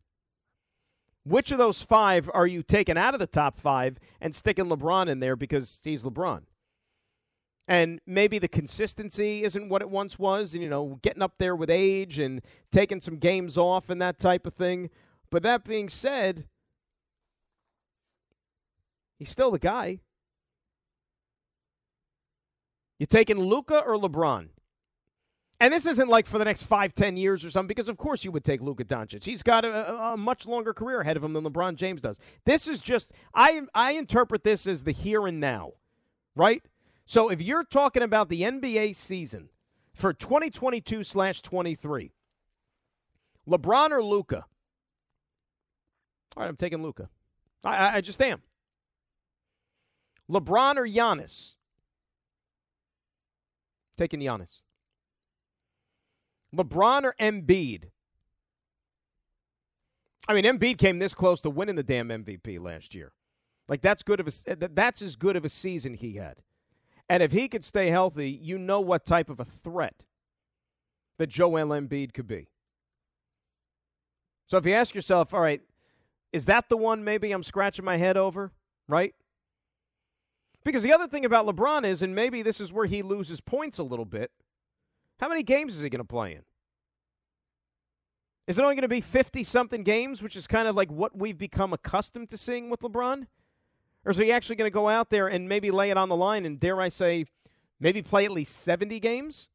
Which 1.27 1.51
of 1.51 1.59
those 1.59 1.83
five 1.83 2.31
are 2.33 2.47
you 2.47 2.62
taking 2.62 2.97
out 2.97 3.12
of 3.12 3.19
the 3.19 3.27
top 3.27 3.57
five 3.57 3.99
and 4.21 4.33
sticking 4.33 4.67
LeBron 4.67 5.09
in 5.09 5.19
there 5.19 5.35
because 5.35 5.81
he's 5.83 6.05
LeBron? 6.05 6.43
And 7.67 8.01
maybe 8.07 8.39
the 8.39 8.47
consistency 8.47 9.43
isn't 9.43 9.69
what 9.69 9.83
it 9.83 9.91
once 9.91 10.21
was, 10.21 10.55
and 10.55 10.62
you 10.62 10.69
know, 10.69 11.01
getting 11.03 11.23
up 11.23 11.35
there 11.39 11.57
with 11.57 11.69
age 11.69 12.21
and 12.21 12.43
taking 12.71 13.01
some 13.01 13.17
games 13.17 13.59
off 13.59 13.91
and 13.91 14.01
that 14.01 14.21
type 14.21 14.47
of 14.47 14.55
thing. 14.55 14.89
But 15.29 15.43
that 15.43 15.65
being 15.65 15.89
said, 15.89 16.47
he's 19.19 19.31
still 19.31 19.51
the 19.51 19.59
guy. 19.59 19.99
You 23.01 23.07
taking 23.07 23.41
Luka 23.41 23.81
or 23.81 23.97
LeBron? 23.97 24.51
And 25.59 25.73
this 25.73 25.87
isn't 25.87 26.09
like 26.09 26.27
for 26.27 26.38
the 26.38 26.45
next 26.45 26.64
five, 26.64 26.95
ten 26.95 27.16
years 27.16 27.45
or 27.45 27.51
something, 27.51 27.69
because 27.69 27.88
of 27.88 27.97
course 27.97 28.25
you 28.25 28.33
would 28.33 28.45
take 28.45 28.61
Luka 28.61 28.85
Doncic. 28.85 29.25
He's 29.25 29.42
got 29.42 29.64
a, 29.64 29.95
a, 29.95 30.16
much 30.16 30.47
longer 30.47 30.75
career 30.75 31.01
ahead 31.01 31.16
of 31.16 31.25
him 31.25 31.33
than 31.33 31.45
LeBron 31.45 31.77
James 31.77 32.03
does. 32.03 32.19
This 32.45 32.69
is 32.69 32.83
just 32.83 33.12
I 33.35 33.62
I 33.75 33.92
interpret 33.92 34.45
this 34.45 34.66
as 34.66 34.83
the 34.83 34.92
here 34.92 35.27
and 35.27 35.40
now, 35.40 35.73
right? 36.35 36.62
So 37.07 37.31
if 37.31 37.40
you're 37.40 37.64
talking 37.64 38.03
about 38.03 38.29
the 38.29 38.42
NBA 38.42 38.95
season 38.97 39.49
for 39.95 40.12
2022 40.12 41.05
slash 41.05 41.40
23, 41.40 42.12
LeBron 43.49 43.90
or 43.90 44.03
Luka? 44.03 44.45
All 46.37 46.42
right, 46.42 46.49
I'm 46.49 46.57
taking 46.57 46.83
Luka. 46.83 47.09
I, 47.64 47.97
I 47.97 48.01
just 48.03 48.21
am. 48.21 48.42
LeBron 50.31 50.77
or 50.77 50.87
Giannis? 50.87 51.55
Taking 53.97 54.21
Giannis. 54.21 54.62
LeBron 56.57 57.05
or 57.05 57.14
Embiid? 57.21 57.85
I 60.29 60.35
mean, 60.35 60.45
Embiid 60.45 60.79
came 60.79 60.99
this 60.99 61.14
close 61.14 61.40
to 61.42 61.51
winning 61.51 61.77
the 61.77 61.83
damn 61.83 62.09
MVP 62.09 62.61
last 62.61 62.95
year. 62.95 63.12
Like 63.69 63.81
that's 63.81 64.03
good 64.03 64.21
of 64.21 64.29
a 64.29 64.51
eh, 64.51 64.69
that's 64.73 65.03
as 65.03 65.16
good 65.16 65.37
of 65.37 65.45
a 65.45 65.49
season 65.49 65.95
he 65.95 66.14
had. 66.14 66.40
And 67.09 67.23
if 67.23 67.33
he 67.33 67.49
could 67.49 67.64
stay 67.64 67.88
healthy, 67.88 68.31
you 68.31 68.59
know 68.59 68.81
what 68.81 69.05
type 69.05 69.31
of 69.31 69.38
a 69.38 69.45
threat 69.45 70.03
that 71.19 71.29
Joel 71.29 71.69
Embiid 71.69 72.12
could 72.12 72.27
be. 72.27 72.49
So 74.47 74.57
if 74.59 74.66
you 74.66 74.75
ask 74.75 74.95
yourself, 74.95 75.33
all 75.33 75.40
right, 75.40 75.61
is 76.33 76.47
that 76.47 76.69
the 76.69 76.77
one 76.77 77.05
maybe 77.05 77.33
I'm 77.33 77.42
scratching 77.42 77.85
my 77.85 77.97
head 77.97 78.16
over, 78.16 78.53
right? 78.88 79.14
Because 80.64 80.83
the 80.83 80.92
other 80.92 81.07
thing 81.07 81.25
about 81.25 81.47
LeBron 81.47 81.85
is, 81.85 82.03
and 82.03 82.14
maybe 82.14 82.42
this 82.42 82.61
is 82.61 82.73
where 82.73 82.87
he 82.87 83.03
loses 83.03 83.40
points 83.40 83.79
a 83.79 83.85
little 83.85 84.05
bit, 84.05 84.33
how 85.18 85.29
many 85.29 85.42
games 85.42 85.76
is 85.76 85.83
he 85.83 85.88
going 85.88 86.00
to 86.00 86.05
play 86.05 86.33
in? 86.33 86.42
Is 88.46 88.59
it 88.59 88.62
only 88.62 88.74
going 88.74 88.83
to 88.83 88.88
be 88.88 89.00
50 89.00 89.42
something 89.42 89.83
games, 89.83 90.22
which 90.22 90.37
is 90.37 90.46
kind 90.46 90.68
of 90.68 90.76
like 90.76 90.90
what 90.90 91.18
we've 91.18 91.38
become 91.38 91.72
accustomed 91.72 92.29
to 92.31 92.37
seeing 92.37 92.70
with 92.70 92.81
LeBron? 92.81 93.26
Or 94.05 94.11
is 94.11 94.18
he 94.18 94.31
actually 94.31 94.57
going 94.57 94.70
to 94.70 94.74
go 94.74 94.88
out 94.88 95.11
there 95.11 95.26
and 95.26 95.48
maybe 95.48 95.72
lay 95.72 95.90
it 95.90 95.96
on 95.96 96.09
the 96.09 96.16
line 96.16 96.46
and, 96.46 96.61
dare 96.61 96.81
I 96.81 96.88
say, 96.88 97.24
maybe 97.81 98.02
play 98.02 98.24
at 98.24 98.31
least 98.31 98.57
70 98.59 99.00
games? 99.00 99.48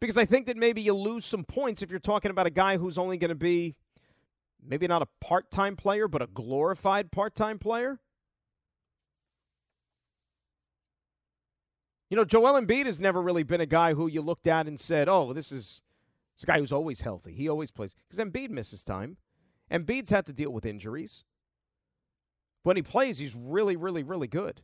Because 0.00 0.16
I 0.16 0.24
think 0.24 0.46
that 0.46 0.56
maybe 0.56 0.80
you 0.80 0.94
lose 0.94 1.26
some 1.26 1.44
points 1.44 1.82
if 1.82 1.90
you're 1.90 2.00
talking 2.00 2.30
about 2.30 2.46
a 2.46 2.50
guy 2.50 2.78
who's 2.78 2.96
only 2.96 3.18
going 3.18 3.28
to 3.28 3.34
be 3.34 3.76
maybe 4.64 4.86
not 4.86 5.02
a 5.02 5.08
part 5.20 5.50
time 5.50 5.76
player, 5.76 6.08
but 6.08 6.22
a 6.22 6.26
glorified 6.26 7.12
part 7.12 7.34
time 7.34 7.58
player. 7.58 8.00
You 12.12 12.16
know, 12.16 12.26
Joel 12.26 12.60
Embiid 12.60 12.84
has 12.84 13.00
never 13.00 13.22
really 13.22 13.42
been 13.42 13.62
a 13.62 13.66
guy 13.66 13.94
who 13.94 14.06
you 14.06 14.20
looked 14.20 14.46
at 14.46 14.66
and 14.66 14.78
said, 14.78 15.08
"Oh, 15.08 15.32
this 15.32 15.50
is 15.50 15.80
this 16.36 16.44
guy 16.44 16.58
who's 16.58 16.70
always 16.70 17.00
healthy. 17.00 17.32
He 17.32 17.48
always 17.48 17.70
plays." 17.70 17.94
Because 18.06 18.22
Embiid 18.22 18.50
misses 18.50 18.84
time. 18.84 19.16
Embiid's 19.70 20.10
had 20.10 20.26
to 20.26 20.34
deal 20.34 20.52
with 20.52 20.66
injuries. 20.66 21.24
When 22.64 22.76
he 22.76 22.82
plays, 22.82 23.16
he's 23.16 23.34
really, 23.34 23.76
really, 23.76 24.02
really 24.02 24.26
good. 24.26 24.60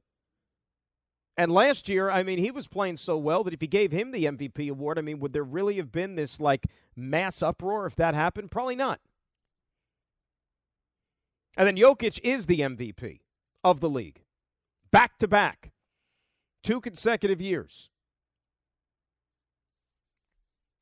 And 1.38 1.50
last 1.50 1.88
year, 1.88 2.10
I 2.10 2.22
mean, 2.22 2.38
he 2.38 2.50
was 2.50 2.66
playing 2.66 2.98
so 2.98 3.16
well 3.16 3.42
that 3.44 3.54
if 3.54 3.62
you 3.62 3.68
gave 3.68 3.92
him 3.92 4.10
the 4.10 4.26
MVP 4.26 4.68
award, 4.68 4.98
I 4.98 5.00
mean, 5.00 5.18
would 5.18 5.32
there 5.32 5.42
really 5.42 5.76
have 5.76 5.90
been 5.90 6.16
this 6.16 6.40
like 6.40 6.66
mass 6.94 7.42
uproar 7.42 7.86
if 7.86 7.96
that 7.96 8.14
happened? 8.14 8.50
Probably 8.50 8.76
not. 8.76 9.00
And 11.56 11.66
then 11.66 11.78
Jokic 11.78 12.20
is 12.22 12.44
the 12.44 12.60
MVP 12.60 13.20
of 13.64 13.80
the 13.80 13.88
league, 13.88 14.22
back 14.90 15.16
to 15.20 15.26
back 15.26 15.72
two 16.62 16.80
consecutive 16.80 17.40
years. 17.40 17.90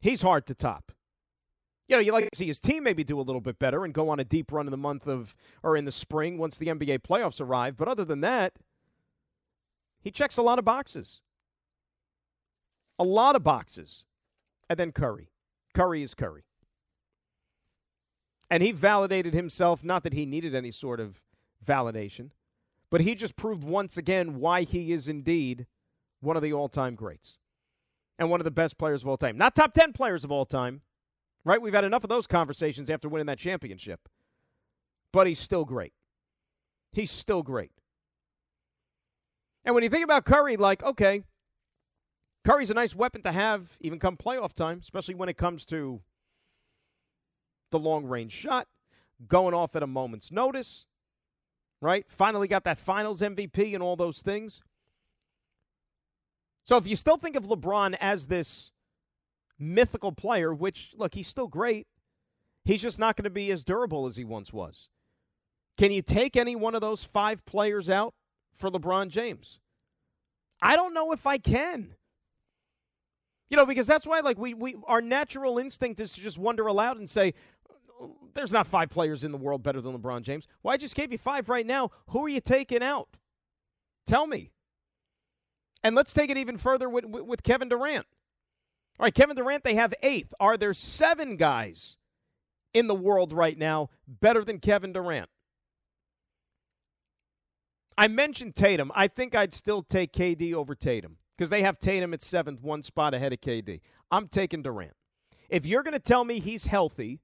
He's 0.01 0.23
hard 0.23 0.47
to 0.47 0.55
top. 0.55 0.93
You 1.89 1.97
know, 1.97 2.01
you 2.01 2.13
like 2.13 2.29
to 2.31 2.37
see 2.37 2.47
his 2.47 2.59
team 2.59 2.83
maybe 2.83 3.05
do 3.05 3.19
a 3.19 3.23
little 3.23 3.41
bit 3.41 3.59
better 3.59 3.85
and 3.85 3.95
go 3.95 4.09
on 4.09 4.19
a 4.19 4.25
deep 4.25 4.51
run 4.51 4.67
in 4.67 4.73
the 4.73 4.77
month 4.77 5.07
of 5.07 5.37
or 5.63 5.77
in 5.77 5.85
the 5.85 5.93
spring 5.93 6.37
once 6.37 6.59
the 6.59 6.67
NBA 6.67 7.01
playoffs 7.01 7.41
arrive. 7.41 7.77
But 7.77 7.89
other 7.89 8.05
than 8.05 8.21
that, 8.23 8.55
he 10.01 10.11
checks 10.11 10.37
a 10.37 10.43
lot 10.43 10.59
of 10.59 10.65
boxes. 10.65 11.21
A 12.99 13.05
lot 13.05 13.37
of 13.37 13.45
boxes. 13.45 14.07
And 14.69 14.79
then 14.79 14.91
Curry. 14.91 15.31
Curry 15.75 16.03
is 16.03 16.15
Curry. 16.15 16.45
And 18.51 18.63
he 18.63 18.73
validated 18.73 19.35
himself, 19.35 19.85
not 19.85 20.03
that 20.05 20.13
he 20.13 20.27
needed 20.27 20.55
any 20.55 20.71
sort 20.71 21.01
of 21.01 21.21
validation, 21.65 22.31
but 22.91 23.01
he 23.01 23.15
just 23.15 23.37
proved 23.37 23.65
once 23.65 23.97
again 23.97 24.39
why 24.39 24.63
he 24.63 24.93
is 24.93 25.09
indeed 25.09 25.67
one 26.21 26.37
of 26.37 26.43
the 26.43 26.53
all 26.53 26.69
time 26.69 26.95
greats 26.95 27.39
and 28.19 28.31
one 28.31 28.41
of 28.41 28.45
the 28.45 28.51
best 28.51 28.79
players 28.79 29.03
of 29.03 29.09
all 29.09 29.17
time. 29.17 29.37
Not 29.37 29.55
top 29.55 29.73
10 29.73 29.93
players 29.93 30.25
of 30.25 30.33
all 30.33 30.47
time, 30.47 30.83
right? 31.45 31.61
We've 31.61 31.75
had 31.75 31.85
enough 31.85 32.05
of 32.05 32.09
those 32.11 32.27
conversations 32.27 32.91
after 32.91 33.09
winning 33.09 33.27
that 33.27 33.39
championship. 33.39 34.09
But 35.13 35.27
he's 35.27 35.39
still 35.39 35.65
great. 35.65 35.93
He's 36.93 37.11
still 37.11 37.43
great. 37.43 37.73
And 39.65 39.75
when 39.75 39.85
you 39.85 39.91
think 39.91 40.05
about 40.05 40.25
Curry, 40.25 40.57
like, 40.57 40.83
okay, 40.83 41.23
Curry's 42.45 42.71
a 42.71 42.75
nice 42.75 42.95
weapon 42.95 43.23
to 43.23 43.33
have 43.33 43.77
even 43.81 43.99
come 43.99 44.17
playoff 44.17 44.53
time, 44.53 44.79
especially 44.81 45.15
when 45.15 45.29
it 45.29 45.37
comes 45.37 45.65
to 45.67 46.01
the 47.73 47.79
long 47.79 48.05
range 48.07 48.33
shot, 48.33 48.69
going 49.27 49.55
off 49.55 49.75
at 49.75 49.83
a 49.83 49.87
moment's 49.87 50.31
notice, 50.31 50.87
right? 51.81 52.05
Finally 52.09 52.49
got 52.49 52.65
that 52.65 52.79
finals 52.79 53.21
MVP 53.21 53.75
and 53.75 53.83
all 53.83 53.97
those 53.97 54.23
things. 54.23 54.63
So 56.65 56.77
if 56.77 56.87
you 56.87 56.97
still 56.97 57.17
think 57.17 57.37
of 57.37 57.45
LeBron 57.45 57.97
as 58.01 58.27
this 58.27 58.71
mythical 59.59 60.13
player, 60.13 60.53
which, 60.53 60.93
look, 60.97 61.15
he's 61.15 61.29
still 61.29 61.47
great, 61.47 61.87
he's 62.65 62.83
just 62.83 62.99
not 62.99 63.17
going 63.17 63.25
to 63.25 63.31
be 63.31 63.51
as 63.51 63.65
durable 63.65 64.07
as 64.07 64.17
he 64.17 64.25
once 64.25 64.53
was. 64.53 64.89
Can 65.79 65.93
you 65.93 66.03
take 66.03 66.37
any 66.37 66.57
one 66.57 66.75
of 66.75 66.81
those 66.81 67.05
five 67.05 67.45
players 67.45 67.89
out 67.89 68.15
for 68.55 68.71
LeBron 68.71 69.09
James? 69.09 69.61
I 70.61 70.75
don't 70.75 70.95
know 70.95 71.13
if 71.13 71.27
I 71.27 71.39
can. 71.39 71.95
You 73.51 73.57
know, 73.57 73.67
because 73.67 73.87
that's 73.87 74.07
why, 74.07 74.21
like, 74.21 74.39
we, 74.39 74.55
we 74.55 74.75
our 74.87 75.01
natural 75.01 75.59
instinct 75.59 76.01
is 76.01 76.15
to 76.15 76.21
just 76.21 76.39
wonder 76.39 76.67
aloud 76.67 76.97
and 76.97 77.09
say, 77.09 77.35
there's 78.35 78.53
not 78.53 78.67
five 78.67 78.91
players 78.91 79.25
in 79.25 79.33
the 79.33 79.39
world 79.39 79.63
better 79.63 79.81
than 79.81 79.99
LeBron 79.99 80.23
James. 80.23 80.47
Well, 80.63 80.75
I 80.75 80.77
just 80.77 80.95
gave 80.95 81.13
you 81.13 81.19
five 81.19 81.49
right 81.49 81.67
now. 81.67 81.91
Who 82.09 82.25
are 82.25 82.29
you 82.29 82.41
taking 82.41 82.83
out? 82.83 83.09
Tell 84.07 84.27
me. 84.27 84.53
And 85.83 85.95
let's 85.95 86.13
take 86.13 86.31
it 86.31 86.37
even 86.37 86.57
further 86.57 86.89
with, 86.89 87.05
with 87.05 87.43
Kevin 87.43 87.69
Durant. 87.69 88.07
All 88.99 89.05
right, 89.05 89.15
Kevin 89.15 89.37
Durant, 89.37 89.65
they 89.65 89.75
have 89.75 89.95
eighth. 90.03 90.33
Are 90.41 90.57
there 90.57 90.73
seven 90.73 91.37
guys 91.37 91.97
in 92.73 92.87
the 92.87 92.95
world 92.95 93.33
right 93.33 93.59
now 93.59 93.91
better 94.07 94.43
than 94.43 94.59
Kevin 94.59 94.93
Durant? 94.93 95.29
I 97.99 98.09
mentioned 98.09 98.55
Tatum. 98.55 98.93
I 98.95 99.09
think 99.09 99.35
I'd 99.35 99.55
still 99.55 99.83
take 99.83 100.13
KD 100.13 100.53
over 100.55 100.75
Tatum 100.75 101.17
because 101.37 101.51
they 101.51 101.63
have 101.63 101.79
Tatum 101.79 102.13
at 102.15 102.23
seventh, 102.23 102.63
one 102.63 102.83
spot 102.83 103.15
ahead 103.15 103.33
of 103.33 103.41
KD. 103.41 103.81
I'm 104.11 104.29
taking 104.29 104.63
Durant. 104.63 104.95
If 105.49 105.65
you're 105.65 105.83
going 105.83 105.95
to 105.95 106.01
tell 106.01 106.25
me 106.25 106.41
he's 106.41 106.67
healthy 106.67 107.21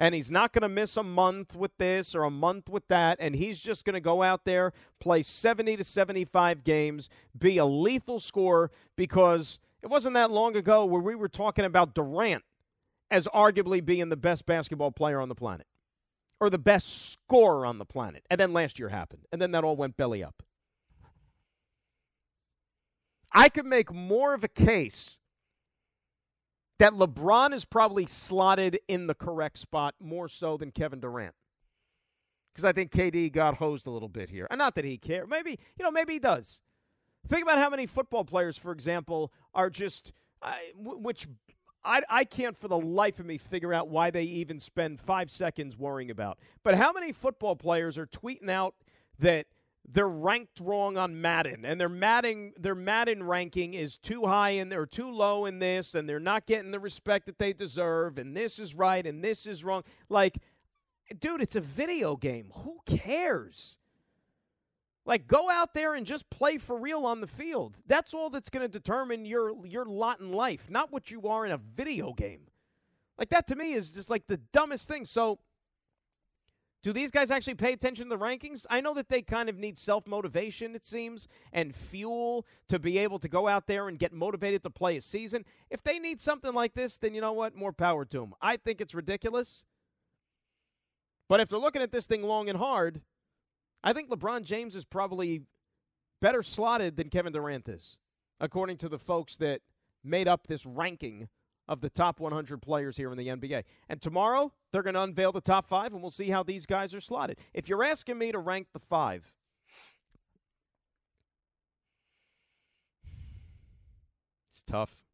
and 0.00 0.14
he's 0.14 0.30
not 0.30 0.54
going 0.54 0.62
to 0.62 0.68
miss 0.68 0.96
a 0.96 1.02
month 1.02 1.54
with 1.54 1.76
this 1.76 2.14
or 2.14 2.22
a 2.22 2.30
month 2.30 2.70
with 2.70 2.88
that, 2.88 3.18
and 3.20 3.34
he's 3.36 3.60
just 3.60 3.84
going 3.84 3.94
to 3.94 4.00
go 4.00 4.22
out 4.22 4.46
there, 4.46 4.72
play 4.98 5.20
70 5.20 5.76
to 5.76 5.84
75 5.84 6.64
games, 6.64 7.10
be 7.38 7.58
a 7.58 7.66
lethal 7.66 8.18
scorer 8.18 8.70
because 8.96 9.58
it 9.82 9.88
wasn't 9.90 10.14
that 10.14 10.30
long 10.30 10.56
ago 10.56 10.86
where 10.86 11.02
we 11.02 11.14
were 11.14 11.28
talking 11.28 11.66
about 11.66 11.94
Durant 11.94 12.42
as 13.10 13.28
arguably 13.28 13.84
being 13.84 14.08
the 14.08 14.16
best 14.16 14.46
basketball 14.46 14.90
player 14.90 15.20
on 15.20 15.28
the 15.28 15.34
planet 15.34 15.66
or 16.40 16.48
the 16.48 16.58
best 16.58 17.12
scorer 17.12 17.66
on 17.66 17.76
the 17.76 17.84
planet. 17.84 18.24
And 18.30 18.40
then 18.40 18.54
last 18.54 18.78
year 18.78 18.88
happened, 18.88 19.26
and 19.30 19.40
then 19.40 19.50
that 19.50 19.64
all 19.64 19.76
went 19.76 19.98
belly 19.98 20.24
up. 20.24 20.42
I 23.32 23.50
could 23.50 23.66
make 23.66 23.92
more 23.92 24.32
of 24.32 24.44
a 24.44 24.48
case 24.48 25.18
that 26.80 26.94
LeBron 26.94 27.52
is 27.52 27.66
probably 27.66 28.06
slotted 28.06 28.80
in 28.88 29.06
the 29.06 29.14
correct 29.14 29.58
spot 29.58 29.94
more 30.00 30.28
so 30.28 30.56
than 30.56 30.70
Kevin 30.70 30.98
Durant. 30.98 31.34
Because 32.54 32.64
I 32.64 32.72
think 32.72 32.90
KD 32.90 33.30
got 33.30 33.58
hosed 33.58 33.86
a 33.86 33.90
little 33.90 34.08
bit 34.08 34.30
here. 34.30 34.46
And 34.50 34.56
not 34.56 34.74
that 34.76 34.86
he 34.86 34.96
cares. 34.96 35.28
Maybe, 35.28 35.58
you 35.78 35.84
know, 35.84 35.90
maybe 35.90 36.14
he 36.14 36.18
does. 36.18 36.62
Think 37.28 37.42
about 37.42 37.58
how 37.58 37.68
many 37.68 37.84
football 37.84 38.24
players, 38.24 38.56
for 38.56 38.72
example, 38.72 39.30
are 39.54 39.68
just, 39.68 40.12
uh, 40.40 40.54
which 40.74 41.28
I, 41.84 42.00
I 42.08 42.24
can't 42.24 42.56
for 42.56 42.66
the 42.66 42.80
life 42.80 43.20
of 43.20 43.26
me 43.26 43.36
figure 43.36 43.74
out 43.74 43.88
why 43.88 44.10
they 44.10 44.22
even 44.22 44.58
spend 44.58 45.00
five 45.00 45.30
seconds 45.30 45.76
worrying 45.76 46.10
about. 46.10 46.38
But 46.62 46.76
how 46.76 46.92
many 46.92 47.12
football 47.12 47.56
players 47.56 47.98
are 47.98 48.06
tweeting 48.06 48.48
out 48.48 48.74
that– 49.18 49.46
they're 49.88 50.08
ranked 50.08 50.60
wrong 50.60 50.96
on 50.96 51.20
Madden, 51.20 51.64
and 51.64 51.80
their 51.80 51.88
Madden 51.88 52.52
their 52.58 52.74
Madden 52.74 53.22
ranking 53.22 53.74
is 53.74 53.96
too 53.96 54.26
high 54.26 54.50
and 54.50 54.70
they're 54.70 54.86
too 54.86 55.10
low 55.10 55.46
in 55.46 55.58
this, 55.58 55.94
and 55.94 56.08
they're 56.08 56.20
not 56.20 56.46
getting 56.46 56.70
the 56.70 56.80
respect 56.80 57.26
that 57.26 57.38
they 57.38 57.52
deserve, 57.52 58.18
and 58.18 58.36
this 58.36 58.58
is 58.58 58.74
right 58.74 59.06
and 59.06 59.22
this 59.22 59.46
is 59.46 59.64
wrong. 59.64 59.82
Like, 60.08 60.38
dude, 61.18 61.42
it's 61.42 61.56
a 61.56 61.60
video 61.60 62.16
game. 62.16 62.52
Who 62.64 62.78
cares? 62.86 63.78
Like, 65.06 65.26
go 65.26 65.50
out 65.50 65.74
there 65.74 65.94
and 65.94 66.06
just 66.06 66.30
play 66.30 66.58
for 66.58 66.76
real 66.76 67.04
on 67.06 67.20
the 67.20 67.26
field. 67.26 67.76
That's 67.86 68.14
all 68.14 68.30
that's 68.30 68.50
going 68.50 68.64
to 68.64 68.68
determine 68.68 69.24
your 69.24 69.66
your 69.66 69.84
lot 69.86 70.20
in 70.20 70.32
life, 70.32 70.70
not 70.70 70.92
what 70.92 71.10
you 71.10 71.28
are 71.28 71.44
in 71.44 71.52
a 71.52 71.58
video 71.58 72.12
game. 72.12 72.42
Like 73.20 73.28
that 73.30 73.46
to 73.48 73.56
me 73.56 73.74
is 73.74 73.92
just 73.92 74.08
like 74.08 74.26
the 74.26 74.38
dumbest 74.52 74.88
thing. 74.88 75.04
So 75.04 75.38
do 76.82 76.92
these 76.92 77.10
guys 77.10 77.30
actually 77.30 77.54
pay 77.54 77.72
attention 77.72 78.08
to 78.08 78.16
the 78.16 78.22
rankings? 78.22 78.64
I 78.70 78.80
know 78.80 78.94
that 78.94 79.08
they 79.08 79.20
kind 79.20 79.48
of 79.48 79.58
need 79.58 79.76
self 79.76 80.06
motivation, 80.06 80.74
it 80.74 80.84
seems, 80.84 81.28
and 81.52 81.74
fuel 81.74 82.46
to 82.68 82.78
be 82.78 82.98
able 82.98 83.18
to 83.18 83.28
go 83.28 83.48
out 83.48 83.66
there 83.66 83.88
and 83.88 83.98
get 83.98 84.12
motivated 84.12 84.62
to 84.62 84.70
play 84.70 84.96
a 84.96 85.00
season. 85.00 85.44
If 85.68 85.82
they 85.82 85.98
need 85.98 86.20
something 86.20 86.54
like 86.54 86.74
this, 86.74 86.96
then 86.96 87.14
you 87.14 87.20
know 87.20 87.32
what? 87.32 87.54
More 87.54 87.72
power 87.72 88.04
to 88.06 88.20
them. 88.20 88.34
I 88.40 88.56
think 88.56 88.80
it's 88.80 88.94
ridiculous. 88.94 89.64
But 91.28 91.40
if 91.40 91.48
they're 91.48 91.58
looking 91.58 91.82
at 91.82 91.92
this 91.92 92.06
thing 92.06 92.22
long 92.22 92.48
and 92.48 92.58
hard, 92.58 93.02
I 93.84 93.92
think 93.92 94.10
LeBron 94.10 94.42
James 94.42 94.74
is 94.74 94.84
probably 94.84 95.42
better 96.20 96.42
slotted 96.42 96.96
than 96.96 97.08
Kevin 97.08 97.32
Durant 97.32 97.68
is, 97.68 97.98
according 98.40 98.78
to 98.78 98.88
the 98.88 98.98
folks 98.98 99.36
that 99.36 99.60
made 100.02 100.28
up 100.28 100.46
this 100.46 100.64
ranking 100.64 101.28
of 101.70 101.80
the 101.80 101.88
top 101.88 102.18
100 102.18 102.60
players 102.60 102.96
here 102.96 103.12
in 103.12 103.16
the 103.16 103.28
NBA. 103.28 103.62
And 103.88 104.02
tomorrow, 104.02 104.52
they're 104.72 104.82
going 104.82 104.94
to 104.94 105.02
unveil 105.02 105.30
the 105.30 105.40
top 105.40 105.66
five, 105.66 105.92
and 105.92 106.02
we'll 106.02 106.10
see 106.10 106.28
how 106.28 106.42
these 106.42 106.66
guys 106.66 106.94
are 106.96 107.00
slotted. 107.00 107.38
If 107.54 107.68
you're 107.68 107.84
asking 107.84 108.18
me 108.18 108.32
to 108.32 108.38
rank 108.40 108.66
the 108.72 108.80
five, 108.80 109.32
it's 114.50 114.64
tough. 114.66 115.04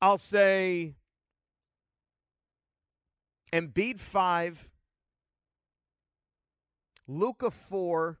I'll 0.00 0.16
say 0.16 0.94
Embiid 3.52 4.00
five, 4.00 4.70
Luka 7.06 7.50
four, 7.50 8.20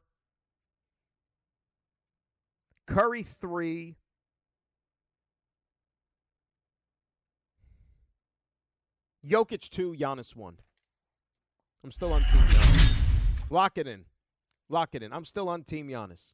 Curry 2.86 3.22
three, 3.22 3.96
Jokic 9.28 9.68
two, 9.68 9.92
Giannis 9.92 10.34
one. 10.34 10.56
I'm 11.84 11.92
still 11.92 12.12
on 12.12 12.22
Team 12.22 12.40
Giannis. 12.48 12.92
Lock 13.50 13.76
it 13.76 13.86
in. 13.86 14.06
Lock 14.70 14.94
it 14.94 15.02
in. 15.02 15.12
I'm 15.12 15.24
still 15.24 15.48
on 15.48 15.64
Team 15.64 15.88
Giannis. 15.88 16.32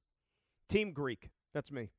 Team 0.69 0.93
Greek. 0.93 1.31
That's 1.53 1.73
me. 1.73 1.91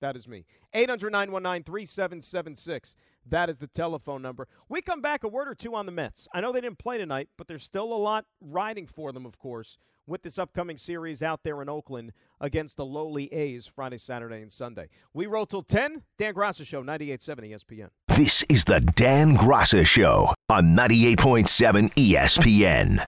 That 0.00 0.16
is 0.16 0.26
me. 0.26 0.44
800 0.72 1.10
919 1.10 1.64
3776. 1.64 2.96
That 3.28 3.50
is 3.50 3.58
the 3.58 3.66
telephone 3.66 4.22
number. 4.22 4.48
We 4.68 4.80
come 4.80 5.00
back 5.00 5.24
a 5.24 5.28
word 5.28 5.48
or 5.48 5.54
two 5.54 5.74
on 5.74 5.86
the 5.86 5.92
Mets. 5.92 6.28
I 6.32 6.40
know 6.40 6.52
they 6.52 6.60
didn't 6.60 6.78
play 6.78 6.98
tonight, 6.98 7.28
but 7.36 7.46
there's 7.46 7.62
still 7.62 7.92
a 7.92 7.96
lot 7.96 8.24
riding 8.40 8.86
for 8.86 9.12
them, 9.12 9.26
of 9.26 9.38
course, 9.38 9.76
with 10.06 10.22
this 10.22 10.38
upcoming 10.38 10.76
series 10.76 11.22
out 11.22 11.42
there 11.42 11.60
in 11.60 11.68
Oakland 11.68 12.12
against 12.40 12.76
the 12.76 12.84
lowly 12.84 13.32
A's 13.32 13.66
Friday, 13.66 13.98
Saturday, 13.98 14.40
and 14.40 14.52
Sunday. 14.52 14.88
We 15.12 15.26
roll 15.26 15.46
till 15.46 15.62
10. 15.62 16.02
Dan 16.18 16.34
Graca 16.34 16.66
Show, 16.66 16.82
98.7 16.82 17.50
ESPN. 17.50 18.05
This 18.16 18.46
is 18.48 18.64
the 18.64 18.80
Dan 18.80 19.36
Graca 19.36 19.86
Show 19.86 20.32
on 20.48 20.74
98.7 20.74 21.92
ESPN. 21.92 23.04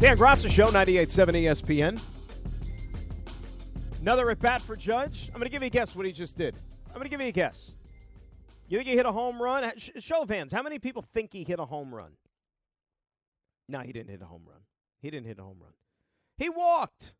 Dan 0.00 0.18
Graca 0.18 0.50
Show, 0.50 0.66
98.7 0.72 1.44
ESPN. 1.44 2.00
Another 4.00 4.28
at 4.32 4.40
bat 4.40 4.60
for 4.60 4.74
Judge. 4.74 5.28
I'm 5.28 5.38
going 5.38 5.44
to 5.44 5.48
give 5.48 5.62
you 5.62 5.68
a 5.68 5.70
guess 5.70 5.94
what 5.94 6.04
he 6.04 6.10
just 6.10 6.36
did. 6.36 6.56
I'm 6.88 6.94
going 6.94 7.04
to 7.04 7.10
give 7.10 7.20
you 7.20 7.28
a 7.28 7.30
guess. 7.30 7.76
You 8.66 8.78
think 8.78 8.88
he 8.88 8.96
hit 8.96 9.06
a 9.06 9.12
home 9.12 9.40
run? 9.40 9.70
Show 9.76 10.22
of 10.22 10.30
hands. 10.30 10.52
How 10.52 10.64
many 10.64 10.80
people 10.80 11.04
think 11.14 11.32
he 11.32 11.44
hit 11.44 11.60
a 11.60 11.64
home 11.64 11.94
run? 11.94 12.10
No, 13.68 13.78
he 13.82 13.92
didn't 13.92 14.10
hit 14.10 14.20
a 14.20 14.26
home 14.26 14.42
run. 14.48 14.62
He 15.00 15.10
didn't 15.10 15.28
hit 15.28 15.38
a 15.38 15.42
home 15.42 15.58
run. 15.60 15.74
He 16.38 16.48
walked. 16.48 17.12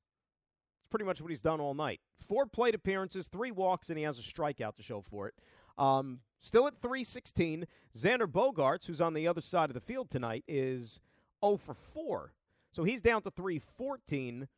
Pretty 0.96 1.04
much 1.04 1.20
what 1.20 1.28
he's 1.28 1.42
done 1.42 1.60
all 1.60 1.74
night. 1.74 2.00
Four 2.26 2.46
plate 2.46 2.74
appearances, 2.74 3.26
three 3.26 3.50
walks, 3.50 3.90
and 3.90 3.98
he 3.98 4.04
has 4.04 4.18
a 4.18 4.22
strikeout 4.22 4.76
to 4.76 4.82
show 4.82 5.02
for 5.02 5.28
it. 5.28 5.34
Um, 5.76 6.20
still 6.38 6.66
at 6.66 6.80
316. 6.80 7.66
Xander 7.94 8.26
Bogaerts, 8.26 8.86
who's 8.86 9.02
on 9.02 9.12
the 9.12 9.28
other 9.28 9.42
side 9.42 9.68
of 9.68 9.74
the 9.74 9.80
field 9.80 10.08
tonight, 10.08 10.42
is 10.48 11.02
0 11.44 11.58
for 11.58 11.74
4. 11.74 12.32
So 12.72 12.84
he's 12.84 13.02
down 13.02 13.20
to 13.24 13.30
314. 13.30 14.48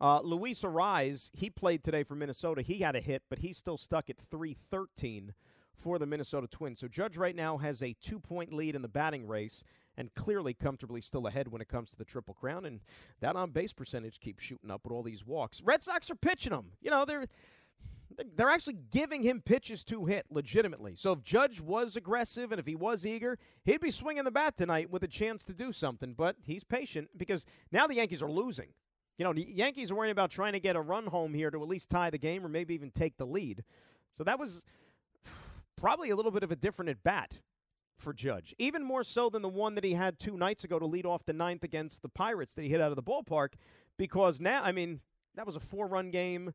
Uh, 0.00 0.20
Luis 0.22 0.64
Arraez, 0.64 1.30
he 1.32 1.50
played 1.50 1.84
today 1.84 2.02
for 2.02 2.16
Minnesota. 2.16 2.62
He 2.62 2.78
had 2.78 2.96
a 2.96 3.00
hit, 3.00 3.22
but 3.30 3.38
he's 3.38 3.56
still 3.56 3.78
stuck 3.78 4.10
at 4.10 4.16
313 4.28 5.34
for 5.72 6.00
the 6.00 6.06
Minnesota 6.06 6.48
Twins. 6.48 6.80
So 6.80 6.88
Judge 6.88 7.16
right 7.16 7.36
now 7.36 7.58
has 7.58 7.80
a 7.80 7.94
two 8.00 8.18
point 8.18 8.52
lead 8.52 8.74
in 8.74 8.82
the 8.82 8.88
batting 8.88 9.28
race 9.28 9.62
and 9.96 10.14
clearly 10.14 10.54
comfortably 10.54 11.00
still 11.00 11.26
ahead 11.26 11.48
when 11.48 11.60
it 11.60 11.68
comes 11.68 11.90
to 11.90 11.96
the 11.96 12.04
Triple 12.04 12.34
Crown. 12.34 12.64
And 12.64 12.80
that 13.20 13.36
on 13.36 13.50
base 13.50 13.72
percentage 13.72 14.20
keeps 14.20 14.42
shooting 14.42 14.70
up 14.70 14.82
with 14.84 14.92
all 14.92 15.02
these 15.02 15.26
walks. 15.26 15.62
Red 15.62 15.82
Sox 15.82 16.10
are 16.10 16.16
pitching 16.16 16.52
him. 16.52 16.72
You 16.80 16.90
know, 16.90 17.04
they're. 17.04 17.26
They're 18.34 18.48
actually 18.48 18.78
giving 18.90 19.22
him 19.22 19.42
pitches 19.42 19.84
to 19.84 20.06
hit 20.06 20.24
legitimately. 20.30 20.94
So 20.94 21.12
if 21.12 21.22
Judge 21.22 21.60
was 21.60 21.96
aggressive 21.96 22.50
and 22.50 22.58
if 22.58 22.64
he 22.64 22.74
was 22.74 23.04
eager, 23.04 23.36
he'd 23.64 23.80
be 23.80 23.90
swinging 23.90 24.24
the 24.24 24.30
bat 24.30 24.56
tonight 24.56 24.90
with 24.90 25.02
a 25.02 25.08
chance 25.08 25.44
to 25.44 25.52
do 25.52 25.70
something. 25.70 26.14
But 26.14 26.36
he's 26.40 26.64
patient 26.64 27.10
because 27.16 27.44
now 27.72 27.86
the 27.86 27.96
Yankees 27.96 28.22
are 28.22 28.30
losing. 28.30 28.68
You 29.18 29.24
know, 29.24 29.34
the 29.34 29.46
Yankees 29.46 29.90
are 29.90 29.96
worrying 29.96 30.12
about 30.12 30.30
trying 30.30 30.52
to 30.54 30.60
get 30.60 30.76
a 30.76 30.80
run 30.80 31.06
home 31.06 31.34
here 31.34 31.50
to 31.50 31.60
at 31.60 31.68
least 31.68 31.90
tie 31.90 32.08
the 32.08 32.16
game 32.16 32.46
or 32.46 32.48
maybe 32.48 32.72
even 32.74 32.90
take 32.90 33.18
the 33.18 33.26
lead. 33.26 33.64
So 34.12 34.24
that 34.24 34.38
was 34.38 34.64
probably 35.76 36.08
a 36.08 36.16
little 36.16 36.32
bit 36.32 36.42
of 36.42 36.50
a 36.50 36.56
different 36.56 36.90
at 36.90 37.02
bat 37.02 37.40
for 37.98 38.12
Judge, 38.12 38.54
even 38.58 38.84
more 38.84 39.04
so 39.04 39.30
than 39.30 39.42
the 39.42 39.48
one 39.48 39.74
that 39.74 39.84
he 39.84 39.94
had 39.94 40.18
two 40.18 40.36
nights 40.36 40.64
ago 40.64 40.78
to 40.78 40.86
lead 40.86 41.06
off 41.06 41.24
the 41.24 41.32
ninth 41.32 41.64
against 41.64 42.02
the 42.02 42.08
Pirates 42.08 42.54
that 42.54 42.62
he 42.62 42.68
hit 42.68 42.80
out 42.80 42.90
of 42.90 42.96
the 42.96 43.02
ballpark. 43.02 43.54
Because 43.96 44.40
now, 44.40 44.62
I 44.62 44.72
mean, 44.72 45.00
that 45.34 45.46
was 45.46 45.56
a 45.56 45.60
four 45.60 45.86
run 45.86 46.10
game. 46.10 46.52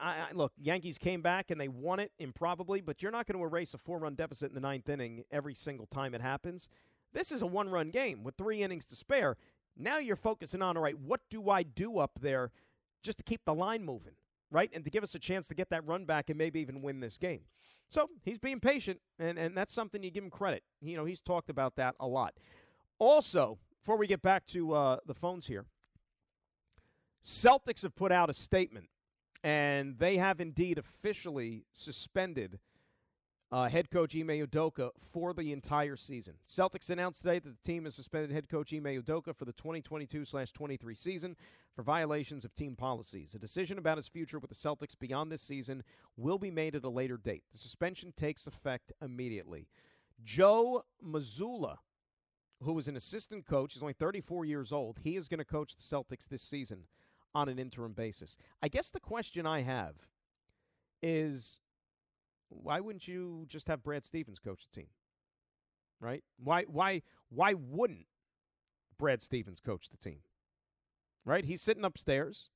I, 0.00 0.10
I, 0.10 0.32
look, 0.32 0.52
Yankees 0.60 0.98
came 0.98 1.22
back 1.22 1.50
and 1.50 1.60
they 1.60 1.68
won 1.68 2.00
it 2.00 2.12
improbably, 2.18 2.80
but 2.80 3.02
you're 3.02 3.12
not 3.12 3.26
going 3.26 3.38
to 3.38 3.44
erase 3.44 3.74
a 3.74 3.78
four 3.78 3.98
run 3.98 4.14
deficit 4.14 4.50
in 4.50 4.54
the 4.54 4.60
ninth 4.60 4.88
inning 4.88 5.24
every 5.30 5.54
single 5.54 5.86
time 5.86 6.14
it 6.14 6.20
happens. 6.20 6.68
This 7.12 7.32
is 7.32 7.42
a 7.42 7.46
one 7.46 7.68
run 7.68 7.90
game 7.90 8.22
with 8.22 8.36
three 8.36 8.62
innings 8.62 8.86
to 8.86 8.96
spare. 8.96 9.36
Now 9.76 9.98
you're 9.98 10.16
focusing 10.16 10.62
on, 10.62 10.76
all 10.76 10.82
right, 10.82 10.98
what 10.98 11.20
do 11.30 11.50
I 11.50 11.62
do 11.62 11.98
up 11.98 12.18
there 12.20 12.50
just 13.02 13.18
to 13.18 13.24
keep 13.24 13.44
the 13.44 13.54
line 13.54 13.84
moving? 13.84 14.12
Right? 14.50 14.70
And 14.72 14.84
to 14.84 14.90
give 14.90 15.02
us 15.02 15.14
a 15.14 15.18
chance 15.18 15.48
to 15.48 15.54
get 15.54 15.70
that 15.70 15.86
run 15.86 16.04
back 16.04 16.30
and 16.30 16.38
maybe 16.38 16.60
even 16.60 16.82
win 16.82 17.00
this 17.00 17.18
game. 17.18 17.40
So 17.88 18.08
he's 18.24 18.38
being 18.38 18.60
patient, 18.60 19.00
and, 19.18 19.38
and 19.38 19.56
that's 19.56 19.72
something 19.72 20.02
you 20.02 20.10
give 20.10 20.24
him 20.24 20.30
credit. 20.30 20.62
You 20.80 20.96
know, 20.96 21.04
he's 21.04 21.20
talked 21.20 21.50
about 21.50 21.76
that 21.76 21.94
a 21.98 22.06
lot. 22.06 22.34
Also, 22.98 23.58
before 23.80 23.96
we 23.96 24.06
get 24.06 24.22
back 24.22 24.46
to 24.46 24.72
uh, 24.72 24.96
the 25.06 25.14
phones 25.14 25.46
here, 25.46 25.64
Celtics 27.24 27.82
have 27.82 27.94
put 27.94 28.12
out 28.12 28.30
a 28.30 28.34
statement, 28.34 28.88
and 29.42 29.98
they 29.98 30.16
have 30.16 30.40
indeed 30.40 30.78
officially 30.78 31.64
suspended 31.72 32.58
uh, 33.52 33.68
head 33.68 33.90
coach 33.90 34.14
Ime 34.14 34.46
Udoka 34.46 34.90
for 35.12 35.32
the 35.32 35.52
entire 35.52 35.96
season. 35.96 36.34
Celtics 36.46 36.90
announced 36.90 37.22
today 37.22 37.40
that 37.40 37.50
the 37.50 37.72
team 37.72 37.84
has 37.84 37.94
suspended 37.94 38.30
head 38.30 38.48
coach 38.48 38.72
Ime 38.72 39.02
Udoka 39.02 39.34
for 39.34 39.44
the 39.44 39.52
2022-23 39.54 40.96
season 40.96 41.36
for 41.74 41.82
violations 41.82 42.44
of 42.44 42.54
team 42.54 42.76
policies. 42.76 43.34
A 43.34 43.38
decision 43.38 43.78
about 43.78 43.98
his 43.98 44.08
future 44.08 44.38
with 44.38 44.50
the 44.50 44.56
Celtics 44.56 44.98
beyond 44.98 45.30
this 45.30 45.42
season 45.42 45.82
will 46.16 46.38
be 46.38 46.50
made 46.50 46.74
at 46.74 46.84
a 46.84 46.88
later 46.88 47.16
date. 47.16 47.44
The 47.52 47.58
suspension 47.58 48.12
takes 48.16 48.46
effect 48.46 48.92
immediately. 49.00 49.68
Joe 50.22 50.84
Mazzulla, 51.04 51.76
who 52.62 52.72
was 52.72 52.88
an 52.88 52.96
assistant 52.96 53.46
coach, 53.46 53.76
is 53.76 53.82
only 53.82 53.94
34 53.94 54.44
years 54.44 54.72
old. 54.72 54.98
He 55.02 55.16
is 55.16 55.28
going 55.28 55.38
to 55.38 55.44
coach 55.44 55.76
the 55.76 55.82
Celtics 55.82 56.28
this 56.28 56.42
season 56.42 56.84
on 57.34 57.48
an 57.48 57.58
interim 57.58 57.92
basis. 57.92 58.36
I 58.62 58.68
guess 58.68 58.90
the 58.90 59.00
question 59.00 59.46
I 59.46 59.60
have 59.60 59.94
is 61.02 61.60
why 62.48 62.80
wouldn't 62.80 63.06
you 63.06 63.46
just 63.48 63.68
have 63.68 63.82
Brad 63.82 64.04
Stevens 64.04 64.38
coach 64.38 64.66
the 64.70 64.80
team? 64.80 64.90
Right? 66.00 66.24
Why 66.38 66.64
why 66.64 67.02
why 67.28 67.54
wouldn't 67.54 68.06
Brad 68.98 69.22
Stevens 69.22 69.60
coach 69.60 69.88
the 69.88 69.96
team? 69.96 70.20
Right? 71.24 71.44
He's 71.44 71.62
sitting 71.62 71.84
upstairs. 71.84 72.50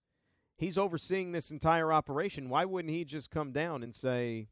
He's 0.57 0.79
overseeing 0.79 1.33
this 1.33 1.51
entire 1.51 1.93
operation. 1.93 2.49
Why 2.49 2.65
wouldn't 2.65 2.95
he 2.95 3.05
just 3.05 3.31
come 3.31 3.53
down 3.53 3.83
and 3.83 3.95
say, 3.95 4.49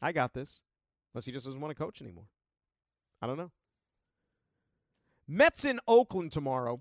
I 0.00 0.12
got 0.12 0.34
this? 0.34 0.62
Unless 1.12 1.26
he 1.26 1.32
just 1.32 1.46
doesn't 1.46 1.60
want 1.60 1.76
to 1.76 1.82
coach 1.82 2.00
anymore. 2.00 2.28
I 3.20 3.26
don't 3.26 3.36
know. 3.36 3.50
Mets 5.26 5.64
in 5.64 5.80
Oakland 5.86 6.32
tomorrow 6.32 6.80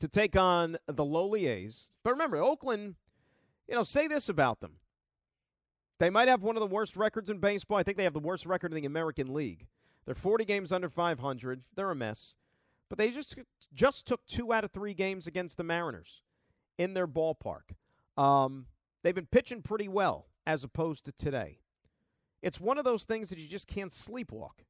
to 0.00 0.08
take 0.08 0.36
on 0.36 0.76
the 0.86 1.04
lowly 1.04 1.46
A's. 1.46 1.90
But 2.02 2.10
remember, 2.10 2.36
Oakland, 2.36 2.96
you 3.68 3.74
know, 3.74 3.84
say 3.84 4.08
this 4.08 4.28
about 4.28 4.60
them. 4.60 4.72
They 5.98 6.10
might 6.10 6.26
have 6.26 6.42
one 6.42 6.56
of 6.56 6.60
the 6.60 6.66
worst 6.66 6.96
records 6.96 7.30
in 7.30 7.38
baseball. 7.38 7.78
I 7.78 7.84
think 7.84 7.96
they 7.96 8.04
have 8.04 8.12
the 8.12 8.18
worst 8.18 8.44
record 8.44 8.72
in 8.72 8.80
the 8.80 8.86
American 8.86 9.32
League. 9.32 9.68
They're 10.04 10.16
40 10.16 10.44
games 10.44 10.72
under 10.72 10.88
500. 10.88 11.62
They're 11.76 11.90
a 11.90 11.94
mess. 11.94 12.34
But 12.92 12.98
they 12.98 13.10
just 13.10 13.36
just 13.72 14.06
took 14.06 14.26
two 14.26 14.52
out 14.52 14.64
of 14.64 14.70
three 14.70 14.92
games 14.92 15.26
against 15.26 15.56
the 15.56 15.64
Mariners 15.64 16.20
in 16.76 16.92
their 16.92 17.08
ballpark. 17.08 17.72
Um, 18.18 18.66
they've 19.02 19.14
been 19.14 19.24
pitching 19.24 19.62
pretty 19.62 19.88
well 19.88 20.26
as 20.46 20.62
opposed 20.62 21.06
to 21.06 21.12
today. 21.12 21.60
It's 22.42 22.60
one 22.60 22.76
of 22.76 22.84
those 22.84 23.06
things 23.06 23.30
that 23.30 23.38
you 23.38 23.48
just 23.48 23.66
can't 23.66 23.90
sleepwalk 23.90 24.66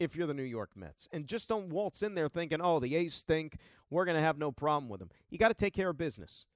if 0.00 0.16
you're 0.16 0.26
the 0.26 0.32
New 0.32 0.42
York 0.42 0.70
Mets. 0.74 1.06
And 1.12 1.26
just 1.26 1.50
don't 1.50 1.68
waltz 1.68 2.02
in 2.02 2.14
there 2.14 2.30
thinking, 2.30 2.62
oh, 2.62 2.80
the 2.80 2.96
A's 2.96 3.12
stink. 3.12 3.58
We're 3.90 4.06
going 4.06 4.16
to 4.16 4.22
have 4.22 4.38
no 4.38 4.50
problem 4.50 4.88
with 4.88 5.00
them. 5.00 5.10
You 5.28 5.36
got 5.36 5.48
to 5.48 5.54
take 5.54 5.74
care 5.74 5.90
of 5.90 5.98
business. 5.98 6.46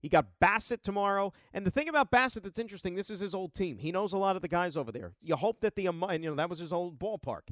You 0.00 0.10
got 0.10 0.26
Bassitt 0.40 0.84
tomorrow. 0.84 1.32
And 1.52 1.66
the 1.66 1.72
thing 1.72 1.88
about 1.88 2.12
Bassitt 2.12 2.44
that's 2.44 2.60
interesting, 2.60 2.94
this 2.94 3.10
is 3.10 3.18
his 3.18 3.34
old 3.34 3.52
team. 3.52 3.78
He 3.78 3.90
knows 3.90 4.12
a 4.12 4.16
lot 4.16 4.36
of 4.36 4.42
the 4.42 4.48
guys 4.48 4.76
over 4.76 4.92
there. 4.92 5.14
You 5.22 5.34
hope 5.34 5.60
that 5.62 5.74
the, 5.74 5.86
and 5.86 6.22
you 6.22 6.30
know, 6.30 6.36
that 6.36 6.48
was 6.48 6.60
his 6.60 6.72
old 6.72 7.00
ballpark. 7.00 7.48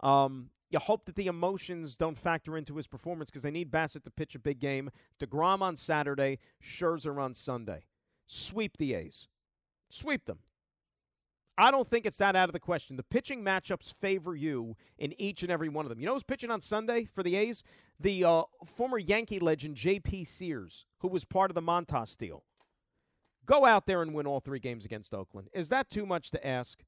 Um, 0.00 0.50
you 0.70 0.78
hope 0.78 1.04
that 1.06 1.16
the 1.16 1.26
emotions 1.26 1.96
don't 1.96 2.18
factor 2.18 2.56
into 2.56 2.76
his 2.76 2.86
performance 2.86 3.30
because 3.30 3.42
they 3.42 3.50
need 3.50 3.70
Bassitt 3.70 4.04
to 4.04 4.10
pitch 4.10 4.34
a 4.34 4.38
big 4.38 4.58
game. 4.58 4.90
DeGrom 5.20 5.62
on 5.62 5.76
Saturday, 5.76 6.38
Scherzer 6.62 7.22
on 7.22 7.34
Sunday. 7.34 7.84
Sweep 8.26 8.76
the 8.76 8.94
A's. 8.94 9.28
Sweep 9.88 10.24
them. 10.24 10.38
I 11.56 11.70
don't 11.70 11.86
think 11.86 12.04
it's 12.04 12.18
that 12.18 12.34
out 12.34 12.48
of 12.48 12.52
the 12.52 12.60
question. 12.60 12.96
The 12.96 13.04
pitching 13.04 13.44
matchups 13.44 13.94
favor 13.94 14.34
you 14.34 14.76
in 14.98 15.18
each 15.20 15.42
and 15.42 15.52
every 15.52 15.68
one 15.68 15.84
of 15.84 15.90
them. 15.90 16.00
You 16.00 16.06
know 16.06 16.14
who's 16.14 16.24
pitching 16.24 16.50
on 16.50 16.60
Sunday 16.60 17.04
for 17.04 17.22
the 17.22 17.36
A's? 17.36 17.62
The 18.00 18.24
uh, 18.24 18.42
former 18.66 18.98
Yankee 18.98 19.38
legend 19.38 19.76
J.P. 19.76 20.24
Sears, 20.24 20.84
who 20.98 21.08
was 21.08 21.24
part 21.24 21.50
of 21.50 21.54
the 21.54 21.62
Montas 21.62 22.16
deal. 22.16 22.42
Go 23.46 23.64
out 23.64 23.86
there 23.86 24.02
and 24.02 24.14
win 24.14 24.26
all 24.26 24.40
three 24.40 24.58
games 24.58 24.84
against 24.84 25.14
Oakland. 25.14 25.48
Is 25.54 25.68
that 25.68 25.90
too 25.90 26.06
much 26.06 26.30
to 26.32 26.44
ask? 26.44 26.82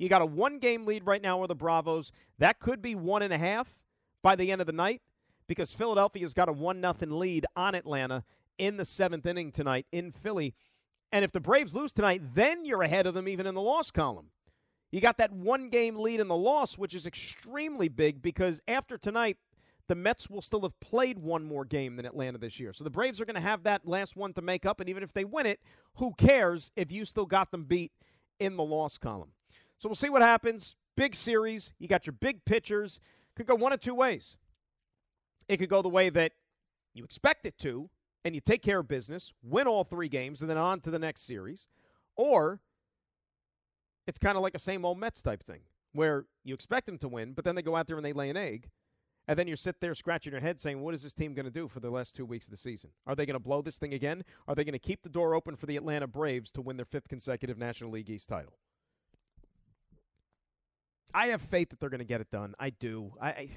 You 0.00 0.08
got 0.08 0.22
a 0.22 0.26
one 0.26 0.60
game 0.60 0.86
lead 0.86 1.04
right 1.04 1.20
now 1.20 1.36
with 1.36 1.48
the 1.48 1.54
Bravos. 1.54 2.10
That 2.38 2.58
could 2.58 2.80
be 2.80 2.94
one 2.94 3.20
and 3.20 3.34
a 3.34 3.38
half 3.38 3.76
by 4.22 4.34
the 4.34 4.50
end 4.50 4.62
of 4.62 4.66
the 4.66 4.72
night 4.72 5.02
because 5.46 5.74
Philadelphia's 5.74 6.32
got 6.32 6.48
a 6.48 6.52
one 6.52 6.80
nothing 6.80 7.10
lead 7.10 7.44
on 7.54 7.74
Atlanta 7.74 8.24
in 8.56 8.78
the 8.78 8.86
seventh 8.86 9.26
inning 9.26 9.52
tonight 9.52 9.84
in 9.92 10.10
Philly. 10.10 10.54
And 11.12 11.22
if 11.22 11.32
the 11.32 11.40
Braves 11.40 11.74
lose 11.74 11.92
tonight, 11.92 12.22
then 12.34 12.64
you're 12.64 12.80
ahead 12.80 13.06
of 13.06 13.12
them 13.12 13.28
even 13.28 13.46
in 13.46 13.54
the 13.54 13.60
loss 13.60 13.90
column. 13.90 14.30
You 14.90 15.02
got 15.02 15.18
that 15.18 15.34
one 15.34 15.68
game 15.68 15.96
lead 15.96 16.18
in 16.18 16.28
the 16.28 16.36
loss, 16.36 16.78
which 16.78 16.94
is 16.94 17.04
extremely 17.04 17.88
big 17.88 18.22
because 18.22 18.62
after 18.66 18.96
tonight, 18.96 19.36
the 19.86 19.96
Mets 19.96 20.30
will 20.30 20.40
still 20.40 20.62
have 20.62 20.80
played 20.80 21.18
one 21.18 21.44
more 21.44 21.66
game 21.66 21.96
than 21.96 22.06
Atlanta 22.06 22.38
this 22.38 22.58
year. 22.58 22.72
So 22.72 22.84
the 22.84 22.90
Braves 22.90 23.20
are 23.20 23.26
going 23.26 23.34
to 23.34 23.40
have 23.42 23.64
that 23.64 23.86
last 23.86 24.16
one 24.16 24.32
to 24.32 24.40
make 24.40 24.64
up. 24.64 24.80
And 24.80 24.88
even 24.88 25.02
if 25.02 25.12
they 25.12 25.26
win 25.26 25.44
it, 25.44 25.60
who 25.96 26.14
cares 26.16 26.70
if 26.74 26.90
you 26.90 27.04
still 27.04 27.26
got 27.26 27.50
them 27.50 27.64
beat 27.64 27.92
in 28.38 28.56
the 28.56 28.64
loss 28.64 28.96
column? 28.96 29.32
So 29.80 29.88
we'll 29.88 29.96
see 29.96 30.10
what 30.10 30.22
happens. 30.22 30.76
Big 30.96 31.14
series. 31.14 31.72
You 31.78 31.88
got 31.88 32.06
your 32.06 32.12
big 32.12 32.44
pitchers. 32.44 33.00
Could 33.34 33.46
go 33.46 33.54
one 33.54 33.72
of 33.72 33.80
two 33.80 33.94
ways. 33.94 34.36
It 35.48 35.56
could 35.56 35.70
go 35.70 35.82
the 35.82 35.88
way 35.88 36.10
that 36.10 36.32
you 36.94 37.02
expect 37.02 37.46
it 37.46 37.58
to, 37.58 37.88
and 38.24 38.34
you 38.34 38.40
take 38.40 38.62
care 38.62 38.80
of 38.80 38.88
business, 38.88 39.32
win 39.42 39.66
all 39.66 39.84
three 39.84 40.08
games, 40.08 40.42
and 40.42 40.50
then 40.50 40.58
on 40.58 40.80
to 40.80 40.90
the 40.90 40.98
next 40.98 41.22
series. 41.22 41.66
Or 42.14 42.60
it's 44.06 44.18
kind 44.18 44.36
of 44.36 44.42
like 44.42 44.54
a 44.54 44.58
same 44.58 44.84
old 44.84 44.98
Mets 44.98 45.22
type 45.22 45.42
thing 45.42 45.60
where 45.92 46.26
you 46.44 46.54
expect 46.54 46.86
them 46.86 46.98
to 46.98 47.08
win, 47.08 47.32
but 47.32 47.44
then 47.44 47.54
they 47.54 47.62
go 47.62 47.74
out 47.74 47.86
there 47.86 47.96
and 47.96 48.04
they 48.04 48.12
lay 48.12 48.28
an 48.28 48.36
egg. 48.36 48.68
And 49.26 49.38
then 49.38 49.48
you 49.48 49.56
sit 49.56 49.80
there 49.80 49.94
scratching 49.94 50.32
your 50.32 50.40
head 50.40 50.60
saying, 50.60 50.80
what 50.80 50.92
is 50.92 51.02
this 51.02 51.14
team 51.14 51.34
going 51.34 51.46
to 51.46 51.50
do 51.50 51.68
for 51.68 51.80
the 51.80 51.90
last 51.90 52.16
two 52.16 52.26
weeks 52.26 52.46
of 52.46 52.50
the 52.50 52.56
season? 52.56 52.90
Are 53.06 53.14
they 53.14 53.26
going 53.26 53.34
to 53.34 53.40
blow 53.40 53.62
this 53.62 53.78
thing 53.78 53.94
again? 53.94 54.24
Are 54.46 54.54
they 54.54 54.64
going 54.64 54.72
to 54.72 54.78
keep 54.78 55.02
the 55.02 55.08
door 55.08 55.34
open 55.34 55.56
for 55.56 55.66
the 55.66 55.76
Atlanta 55.76 56.06
Braves 56.06 56.50
to 56.52 56.60
win 56.60 56.76
their 56.76 56.84
fifth 56.84 57.08
consecutive 57.08 57.56
National 57.56 57.90
League 57.90 58.10
East 58.10 58.28
title? 58.28 58.58
I 61.14 61.28
have 61.28 61.42
faith 61.42 61.70
that 61.70 61.80
they're 61.80 61.90
going 61.90 61.98
to 61.98 62.04
get 62.04 62.20
it 62.20 62.30
done. 62.30 62.54
I 62.58 62.70
do. 62.70 63.12
I, 63.20 63.48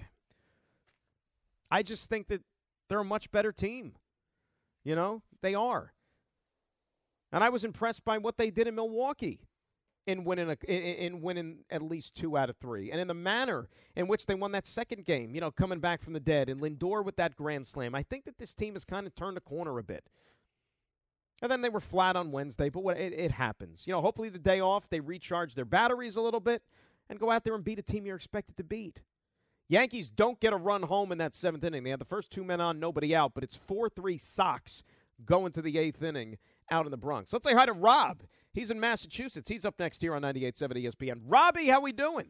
I, 1.69 1.83
just 1.83 2.09
think 2.09 2.27
that 2.27 2.41
they're 2.89 2.99
a 2.99 3.05
much 3.05 3.31
better 3.31 3.51
team. 3.51 3.93
You 4.83 4.95
know, 4.95 5.21
they 5.41 5.55
are. 5.55 5.93
And 7.31 7.43
I 7.43 7.49
was 7.49 7.63
impressed 7.63 8.05
by 8.05 8.17
what 8.17 8.37
they 8.37 8.51
did 8.51 8.67
in 8.67 8.75
Milwaukee 8.75 9.41
in 10.05 10.23
winning 10.23 10.49
a, 10.49 10.57
in, 10.67 10.81
in, 10.81 11.21
winning 11.21 11.59
at 11.69 11.81
least 11.81 12.15
two 12.15 12.37
out 12.37 12.49
of 12.49 12.57
three, 12.57 12.91
and 12.91 12.99
in 12.99 13.07
the 13.07 13.13
manner 13.13 13.69
in 13.95 14.07
which 14.07 14.25
they 14.25 14.35
won 14.35 14.51
that 14.51 14.65
second 14.65 15.05
game. 15.05 15.33
You 15.33 15.41
know, 15.41 15.49
coming 15.51 15.79
back 15.79 16.01
from 16.01 16.13
the 16.13 16.19
dead, 16.19 16.49
and 16.49 16.59
Lindor 16.59 17.03
with 17.03 17.15
that 17.15 17.35
grand 17.35 17.65
slam. 17.65 17.95
I 17.95 18.03
think 18.03 18.25
that 18.25 18.37
this 18.37 18.53
team 18.53 18.73
has 18.73 18.83
kind 18.83 19.07
of 19.07 19.15
turned 19.15 19.37
a 19.37 19.41
corner 19.41 19.77
a 19.79 19.83
bit. 19.83 20.03
And 21.41 21.51
then 21.51 21.61
they 21.61 21.69
were 21.69 21.81
flat 21.81 22.15
on 22.15 22.31
Wednesday, 22.31 22.69
but 22.69 22.83
what 22.83 22.97
it, 22.97 23.13
it 23.13 23.31
happens. 23.31 23.85
You 23.85 23.93
know, 23.93 24.01
hopefully 24.01 24.29
the 24.29 24.39
day 24.39 24.61
off 24.61 24.89
they 24.89 25.01
recharge 25.01 25.55
their 25.55 25.65
batteries 25.65 26.15
a 26.15 26.21
little 26.21 26.39
bit 26.39 26.63
and 27.09 27.19
go 27.19 27.31
out 27.31 27.43
there 27.43 27.55
and 27.55 27.63
beat 27.63 27.79
a 27.79 27.83
team 27.83 28.05
you're 28.05 28.15
expected 28.15 28.57
to 28.57 28.63
beat. 28.63 29.01
Yankees 29.69 30.09
don't 30.09 30.39
get 30.39 30.53
a 30.53 30.57
run 30.57 30.83
home 30.83 31.11
in 31.11 31.17
that 31.19 31.33
seventh 31.33 31.63
inning. 31.63 31.83
They 31.83 31.89
had 31.89 31.99
the 31.99 32.05
first 32.05 32.31
two 32.31 32.43
men 32.43 32.61
on, 32.61 32.79
nobody 32.79 33.15
out, 33.15 33.33
but 33.33 33.43
it's 33.43 33.55
4 33.55 33.89
3 33.89 34.17
Sox 34.17 34.83
going 35.25 35.51
to 35.53 35.61
the 35.61 35.77
eighth 35.77 36.03
inning 36.03 36.37
out 36.69 36.85
in 36.85 36.91
the 36.91 36.97
Bronx. 36.97 37.31
Let's 37.31 37.47
say 37.47 37.53
hi 37.53 37.65
to 37.65 37.73
Rob. 37.73 38.23
He's 38.53 38.71
in 38.71 38.79
Massachusetts. 38.79 39.49
He's 39.49 39.65
up 39.65 39.75
next 39.79 40.01
here 40.01 40.13
on 40.15 40.21
98.7 40.21 40.85
ESPN. 40.85 41.21
Robbie, 41.25 41.67
how 41.67 41.81
we 41.81 41.91
doing? 41.91 42.27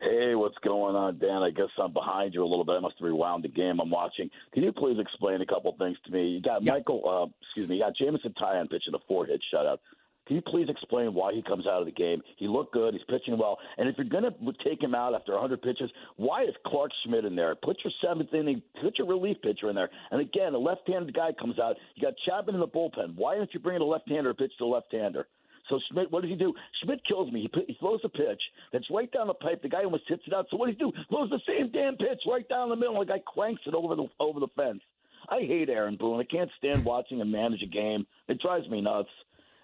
Hey, 0.00 0.34
what's 0.34 0.58
going 0.64 0.96
on, 0.96 1.18
Dan? 1.18 1.42
I 1.44 1.50
guess 1.50 1.68
I'm 1.78 1.92
behind 1.92 2.34
you 2.34 2.42
a 2.42 2.48
little 2.48 2.64
bit. 2.64 2.72
I 2.72 2.80
must 2.80 2.96
have 2.98 3.06
rewound 3.06 3.44
the 3.44 3.48
game 3.48 3.78
I'm 3.80 3.90
watching. 3.90 4.28
Can 4.52 4.64
you 4.64 4.72
please 4.72 4.98
explain 4.98 5.40
a 5.40 5.46
couple 5.46 5.74
things 5.78 5.96
to 6.06 6.10
me? 6.10 6.26
You 6.26 6.42
got 6.42 6.64
yep. 6.64 6.74
Michael, 6.74 7.02
uh, 7.08 7.30
excuse 7.40 7.68
me, 7.68 7.76
you 7.76 7.82
got 7.82 7.96
Jameson 7.96 8.34
Taillon 8.34 8.68
pitching 8.68 8.94
a 8.94 8.98
four-hit 9.06 9.40
shutout. 9.54 9.78
Can 10.26 10.36
you 10.36 10.42
please 10.42 10.68
explain 10.68 11.14
why 11.14 11.32
he 11.32 11.42
comes 11.42 11.66
out 11.66 11.80
of 11.80 11.86
the 11.86 11.92
game? 11.92 12.22
He 12.36 12.46
looked 12.46 12.72
good. 12.72 12.94
He's 12.94 13.02
pitching 13.08 13.36
well. 13.38 13.58
And 13.76 13.88
if 13.88 13.96
you're 13.98 14.06
going 14.06 14.24
to 14.24 14.64
take 14.64 14.82
him 14.82 14.94
out 14.94 15.14
after 15.14 15.32
100 15.32 15.60
pitches, 15.62 15.90
why 16.16 16.44
is 16.44 16.54
Clarke 16.66 16.92
Schmidt 17.04 17.24
in 17.24 17.34
there? 17.34 17.54
Put 17.56 17.78
your 17.82 17.92
seventh 18.04 18.32
inning, 18.32 18.62
put 18.80 18.98
your 18.98 19.08
relief 19.08 19.38
pitcher 19.42 19.68
in 19.68 19.74
there. 19.74 19.90
And 20.10 20.20
again, 20.20 20.54
a 20.54 20.58
left-handed 20.58 21.14
guy 21.14 21.30
comes 21.38 21.58
out. 21.58 21.76
You 21.96 22.02
got 22.02 22.14
Chapman 22.26 22.54
in 22.54 22.60
the 22.60 22.68
bullpen. 22.68 23.16
Why 23.16 23.36
aren't 23.36 23.52
you 23.52 23.60
bringing 23.60 23.82
a 23.82 23.86
left-hander 23.86 24.34
pitch 24.34 24.52
to 24.58 24.64
a 24.64 24.66
left-hander? 24.66 25.26
So 25.68 25.78
Schmidt, 25.90 26.10
what 26.10 26.22
does 26.22 26.30
he 26.30 26.36
do? 26.36 26.52
Schmidt 26.82 27.00
kills 27.06 27.32
me. 27.32 27.48
He, 27.52 27.62
he 27.68 27.76
throws 27.80 28.00
a 28.04 28.08
pitch 28.08 28.42
that's 28.72 28.84
right 28.90 29.10
down 29.10 29.28
the 29.28 29.34
pipe. 29.34 29.62
The 29.62 29.68
guy 29.68 29.84
almost 29.84 30.04
hits 30.08 30.22
it 30.26 30.34
out. 30.34 30.46
So 30.50 30.56
what 30.56 30.66
does 30.66 30.76
he 30.76 30.84
do? 30.84 30.92
Throws 31.08 31.30
the 31.30 31.40
same 31.46 31.70
damn 31.72 31.96
pitch 31.96 32.20
right 32.28 32.48
down 32.48 32.68
the 32.68 32.76
middle. 32.76 32.98
The 32.98 33.06
guy 33.06 33.22
cranks 33.26 33.62
it 33.66 33.74
over 33.74 33.94
the 33.94 34.06
over 34.20 34.40
the 34.40 34.48
fence. 34.56 34.80
I 35.28 35.40
hate 35.40 35.68
Aaron 35.68 35.96
Boone. 35.96 36.20
I 36.20 36.24
can't 36.24 36.50
stand 36.58 36.84
watching 36.84 37.20
him 37.20 37.30
manage 37.30 37.62
a 37.62 37.66
game. 37.66 38.06
It 38.28 38.40
drives 38.40 38.68
me 38.68 38.80
nuts. 38.80 39.08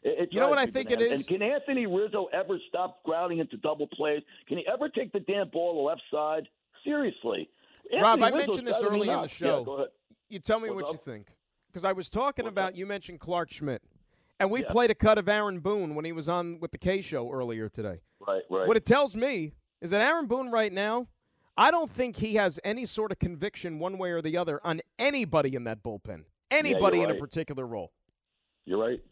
It, 0.02 0.28
you 0.32 0.40
know 0.40 0.48
what 0.48 0.58
I 0.58 0.66
think 0.66 0.90
it 0.90 1.00
is? 1.00 1.20
And 1.20 1.26
can 1.26 1.42
Anthony 1.42 1.86
Rizzo 1.86 2.26
ever 2.32 2.58
stop 2.68 3.02
grounding 3.04 3.38
into 3.38 3.56
double 3.56 3.88
plays? 3.88 4.22
Can 4.46 4.58
he 4.58 4.66
ever 4.72 4.88
take 4.88 5.12
the 5.12 5.20
damn 5.20 5.48
ball 5.50 5.72
to 5.72 5.78
the 5.78 5.82
left 5.82 6.02
side? 6.10 6.48
Seriously. 6.84 7.48
Rob, 7.92 8.20
Anthony 8.20 8.22
I 8.22 8.26
Rizzo's 8.28 8.46
mentioned 8.48 8.68
this 8.68 8.82
early 8.82 9.08
in 9.08 9.22
the 9.22 9.28
show. 9.28 9.76
Yeah, 9.78 9.84
you 10.28 10.38
tell 10.38 10.60
me 10.60 10.70
What's 10.70 10.82
what 10.82 10.88
up? 10.90 10.94
you 10.94 11.12
think. 11.12 11.28
Because 11.68 11.84
I 11.84 11.92
was 11.92 12.08
talking 12.08 12.44
What's 12.44 12.52
about, 12.52 12.72
up? 12.72 12.76
you 12.78 12.86
mentioned 12.86 13.20
Clarke 13.20 13.50
Schmidt. 13.50 13.82
And 14.40 14.50
we 14.50 14.62
Yeah. 14.62 14.70
played 14.70 14.90
a 14.90 14.94
cut 14.94 15.18
of 15.18 15.28
Aaron 15.28 15.58
Boone 15.58 15.94
when 15.94 16.04
he 16.04 16.12
was 16.12 16.28
on 16.28 16.60
with 16.60 16.70
the 16.70 16.78
K 16.78 17.00
show 17.00 17.30
earlier 17.30 17.68
today. 17.68 18.00
Right, 18.26 18.42
right. 18.48 18.68
What 18.68 18.76
it 18.76 18.86
tells 18.86 19.16
me 19.16 19.54
is 19.80 19.90
that 19.90 20.00
Aaron 20.00 20.26
Boone 20.26 20.50
right 20.50 20.72
now, 20.72 21.08
I 21.56 21.72
don't 21.72 21.90
think 21.90 22.16
he 22.16 22.34
has 22.34 22.60
any 22.62 22.84
sort 22.84 23.10
of 23.10 23.18
conviction 23.18 23.80
one 23.80 23.98
way 23.98 24.10
or 24.10 24.22
the 24.22 24.36
other 24.36 24.60
on 24.64 24.80
anybody 24.98 25.56
in 25.56 25.64
that 25.64 25.82
bullpen. 25.82 26.24
Anybody 26.50 27.02
in 27.02 27.10
a 27.10 27.14
particular 27.14 27.66
role. 27.66 27.92
You're 28.64 28.78
right. 28.78 29.02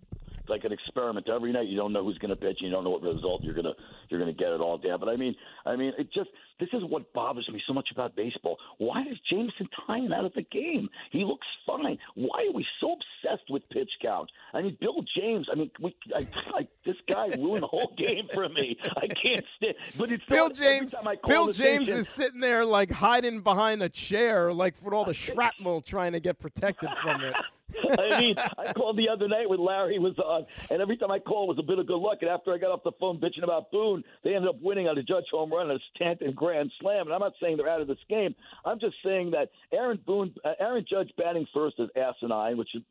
Like 0.49 0.65
an 0.65 0.73
experiment. 0.73 1.29
Every 1.29 1.53
night 1.53 1.67
you 1.67 1.77
don't 1.77 1.93
know 1.93 2.05
who's 2.05 2.19
going 2.19 2.31
to 2.31 2.37
pitch, 2.37 2.59
you 2.61 2.71
don't 2.71 2.85
know 2.85 2.91
what 2.91 3.03
result 3.03 3.43
you're 3.43 3.55
going 3.55 3.67
to 3.67 3.75
you're 4.09 4.21
going 4.21 4.35
to 4.35 4.39
get 4.39 4.53
it 4.53 4.61
all 4.61 4.79
down. 4.79 5.01
But 5.01 5.09
I 5.09 5.17
mean, 5.17 5.35
I 5.65 5.77
mean, 5.77 5.93
it 5.99 6.13
just 6.13 6.31
this 6.59 6.69
is 6.73 6.83
what 6.89 7.13
bothers 7.13 7.49
me 7.53 7.61
so 7.67 7.73
much 7.73 7.89
about 7.93 8.17
baseball. 8.17 8.59
Why 8.79 9.03
is 9.03 9.19
Jameson 9.31 9.69
Taillon 9.89 10.15
out 10.15 10.25
of 10.25 10.33
the 10.35 10.43
game? 10.43 10.89
He 11.13 11.25
looks 11.25 11.47
fine. 11.67 11.99
Why 12.15 12.47
are 12.49 12.53
we 12.53 12.65
so 12.81 12.93
obsessed 12.93 13.51
with 13.51 13.69
pitch 13.71 13.91
count? 14.03 14.31
I 14.55 14.63
mean, 14.63 14.77
Bill 14.81 15.05
James. 15.17 15.49
I 15.53 15.57
mean, 15.57 15.71
we, 15.81 15.95
I, 16.15 16.21
I, 16.55 16.69
this 16.85 16.97
guy 17.11 17.29
ruined 17.37 17.63
the 17.63 17.67
whole 17.67 17.95
game 17.99 18.29
for 18.33 18.49
me. 18.49 18.79
I 18.97 19.07
can't 19.09 19.45
stand. 19.57 19.75
But 19.99 20.11
it's 20.13 20.25
Bill 20.25 20.49
James. 20.51 20.95
Bill 21.27 21.53
James 21.53 21.89
station, 21.89 21.99
is 21.99 22.09
sitting 22.09 22.41
there 22.41 22.65
like 22.65 22.91
hiding 22.91 23.41
behind 23.41 23.83
a 23.83 23.89
chair, 23.89 24.53
like 24.53 24.75
with 24.83 24.95
all 24.95 25.05
the 25.05 25.15
shrapnel 25.27 25.83
trying 25.83 26.13
to 26.13 26.21
get 26.21 26.39
protected 26.39 26.89
from 27.03 27.21
it. 27.23 27.35
I 27.99 28.21
mean, 28.21 28.37
I 28.39 28.73
called 28.73 28.97
the 28.97 29.09
other 29.09 29.29
night 29.29 29.49
when 29.49 29.61
Larry 29.61 29.99
was 29.99 30.19
on, 30.19 30.47
and 30.71 30.81
every 30.81 30.97
time 30.97 31.11
I 31.11 31.19
called 31.19 31.49
was 31.49 31.59
a 31.59 31.63
bit 31.63 31.79
of 31.79 31.87
good 31.87 31.99
luck. 31.99 32.19
And 32.21 32.31
after 32.31 32.53
I 32.53 32.59
got 32.59 32.71
off 32.71 32.83
the 32.85 32.93
phone 32.99 33.19
bitching 33.19 33.43
about 33.43 33.71
Boone, 33.71 34.03
they 34.25 34.35
ended 34.35 34.49
up 34.49 34.57
winning 34.61 34.89
on 34.89 34.97
a 34.99 35.03
judge 35.03 35.25
home 35.31 35.53
run 35.53 35.71
and 35.71 35.79
a 35.79 35.83
Stanton 35.95 36.33
grand 36.33 36.73
slam. 36.81 37.07
And 37.07 37.15
I'm 37.15 37.21
not 37.21 37.35
saying 37.41 37.57
they're 37.57 37.69
out 37.69 37.81
of 37.81 37.89
this 37.89 37.99
game. 38.09 38.35
I'm 38.65 38.81
just 38.81 38.97
saying 39.05 39.33
that 39.33 39.51
Aaron 39.73 39.99
Boone, 40.07 40.35
uh, 40.45 40.53
Aaron 40.61 40.85
Judge 40.89 41.11
batting 41.17 41.47
first 41.53 41.77
is 41.79 41.89
asinine, 41.97 42.57
which 42.57 42.75
is, 42.75 42.83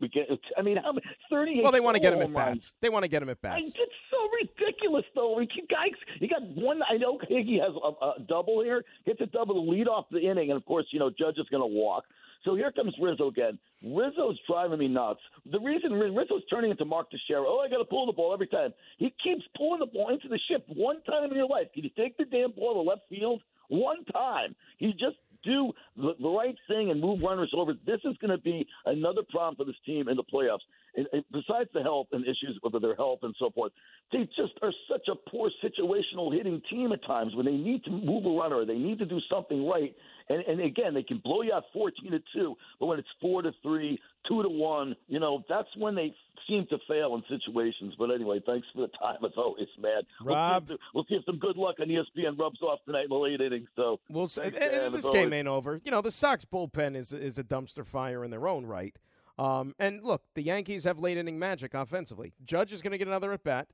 I 0.58 0.62
mean, 0.62 0.78
how 0.78 0.92
many? 0.94 1.06
38. 1.30 1.64
Well, 1.64 1.72
they 1.72 1.80
want 1.80 1.96
to 1.96 2.02
get 2.02 2.14
him 2.14 2.22
at 2.22 2.34
bats. 2.34 2.48
Runs. 2.48 2.78
They 2.82 2.90
want 2.90 3.04
to 3.04 3.08
get 3.10 3.22
him 3.24 3.30
at 3.30 3.42
bats. 3.42 3.56
I, 3.56 3.82
it's 3.82 3.94
so 4.12 4.18
ridiculous, 4.42 5.06
though. 5.16 5.40
You 5.40 5.48
guys, 5.70 5.92
you 6.20 6.28
got 6.28 6.42
one. 6.42 6.82
I 6.90 6.98
know 6.98 7.18
Higgy 7.30 7.60
has 7.62 7.74
a, 7.76 8.06
a 8.06 8.14
double 8.28 8.62
here, 8.64 8.84
gets 9.06 9.22
a 9.22 9.26
double 9.26 9.56
to 9.56 9.72
lead 9.72 9.88
off 9.88 10.06
the 10.12 10.20
inning, 10.20 10.52
and 10.52 10.58
of 10.58 10.66
course, 10.66 10.86
you 10.92 11.00
know, 11.00 11.10
Judge 11.10 11.38
is 11.38 11.48
going 11.50 11.62
to 11.62 11.68
walk. 11.68 12.04
So 12.44 12.56
here 12.56 12.72
comes 12.72 12.94
Rizzo 13.02 13.28
again. 13.28 13.58
Rizzo's 13.84 14.40
driving 14.48 14.80
me 14.80 14.88
nuts. 14.88 15.20
The 15.52 15.60
reason 15.60 15.94
Rizzo's 15.94 16.44
turning 16.50 16.72
into 16.72 16.86
Mark 16.86 17.10
Teixeira, 17.12 17.44
oh, 17.46 17.64
I 17.66 17.70
got 17.70 17.78
to 17.78 17.86
pull 17.86 18.06
the 18.06 18.14
ball 18.14 18.34
every 18.34 18.48
time. 18.48 18.74
He 18.98 19.14
keeps 19.24 19.44
pulling 19.56 19.80
the 19.80 19.86
ball 19.86 20.10
into 20.10 20.28
the 20.28 20.40
ship 20.50 20.66
one 20.68 21.02
time 21.04 21.32
in 21.32 21.36
your 21.36 21.48
life. 21.48 21.68
Can 21.74 21.84
you 21.84 21.92
take 21.98 22.18
the 22.18 22.26
damn 22.26 22.52
ball 22.52 22.74
to 22.74 22.90
left 22.90 23.02
field? 23.10 23.42
One 23.68 24.06
time. 24.06 24.56
You 24.80 24.92
just 24.92 25.18
do 25.46 25.72
the, 25.96 26.14
the 26.20 26.30
right 26.30 26.56
thing 26.68 26.92
and 26.92 27.00
move 27.00 27.22
runners 27.22 27.54
over. 27.56 27.74
This 27.86 28.00
is 28.04 28.18
going 28.18 28.32
to 28.32 28.38
be 28.38 28.68
another 28.86 29.22
problem 29.30 29.56
for 29.56 29.64
this 29.64 29.76
team 29.86 30.10
in 30.10 30.18
the 30.18 30.24
playoffs. 30.24 30.66
And, 30.96 31.08
and 31.14 31.24
besides 31.32 31.70
the 31.74 31.84
health 31.84 32.08
and 32.12 32.24
issues 32.26 32.60
with 32.64 32.82
their 32.82 32.96
health 32.96 33.20
and 33.22 33.36
so 33.40 33.52
forth, 33.52 33.72
they 34.12 34.28
just 34.36 34.54
are 34.62 34.74
such 34.92 35.08
a 35.08 35.30
poor 35.30 35.50
situational 35.64 36.34
hitting 36.34 36.62
team 36.70 36.92
at 36.92 37.06
times 37.06 37.36
when 37.36 37.46
they 37.46 37.54
need 37.54 37.84
to 37.86 37.92
move 37.92 38.26
a 38.26 38.30
runner, 38.30 38.66
they 38.66 38.78
need 38.78 39.00
to 39.00 39.06
do 39.06 39.20
something 39.32 39.68
right. 39.68 39.96
And, 40.28 40.42
and 40.42 40.60
again, 40.60 40.94
they 40.94 41.04
can 41.04 41.20
blow 41.24 41.42
you 41.42 41.54
out 41.54 41.64
14 41.74 42.12
to 42.12 42.20
2, 42.34 42.56
but 42.80 42.86
when 42.88 43.00
it's 43.00 43.08
4 43.22 43.44
to 43.44 43.52
3, 43.62 44.00
2 44.28 44.44
to 44.44 44.50
1, 44.50 44.96
you 45.08 45.20
know, 45.20 45.44
that's 45.48 45.68
when 45.78 45.96
they 45.96 46.16
seem 46.48 46.66
to 46.70 46.78
fail 46.88 47.16
in 47.16 47.24
situations. 47.30 47.94
But 47.98 48.12
anyway, 48.12 48.42
thanks 48.46 48.68
for 48.74 48.82
the 48.82 48.88
time 49.00 49.24
as 49.24 49.32
always, 49.38 49.68
man. 49.80 50.02
Rob, 50.24 50.68
we'll 50.68 50.78
see, 50.78 50.84
we'll 50.94 51.06
see 51.06 51.16
if 51.16 51.26
some 51.26 51.38
good 51.38 51.58
luck 51.58 51.76
on 51.80 51.88
ESPN 51.88 52.40
rubs 52.40 52.62
off 52.62 52.80
tonight 52.86 53.04
in 53.04 53.10
the 53.10 53.16
late 53.16 53.42
innings. 53.42 53.68
So 53.76 54.00
we'll 54.10 54.28
see. 54.28 54.42
And, 54.42 54.56
and 54.56 54.96
this 54.96 55.10
game 55.10 55.32
ain't 55.34 55.48
over. 55.48 55.80
You 55.84 55.92
know, 55.92 56.02
the 56.02 56.12
Sox 56.12 56.46
bullpen 56.46 56.96
is 56.96 57.14
is 57.14 57.38
a 57.38 57.44
dumpster 57.44 57.86
fire 57.86 58.24
in 58.24 58.32
their 58.32 58.48
own 58.48 58.66
right. 58.66 58.96
Um, 59.38 59.76
and 59.80 60.02
look, 60.04 60.24
the 60.34 60.42
Yankees 60.42 60.86
have 60.86 60.98
late 60.98 61.18
inning 61.18 61.38
magic 61.38 61.74
offensively. 61.74 62.34
Judge 62.44 62.72
is 62.72 62.82
going 62.82 62.92
to 62.92 62.98
get 62.98 63.08
another 63.08 63.34
at 63.34 63.44
bat. 63.44 63.68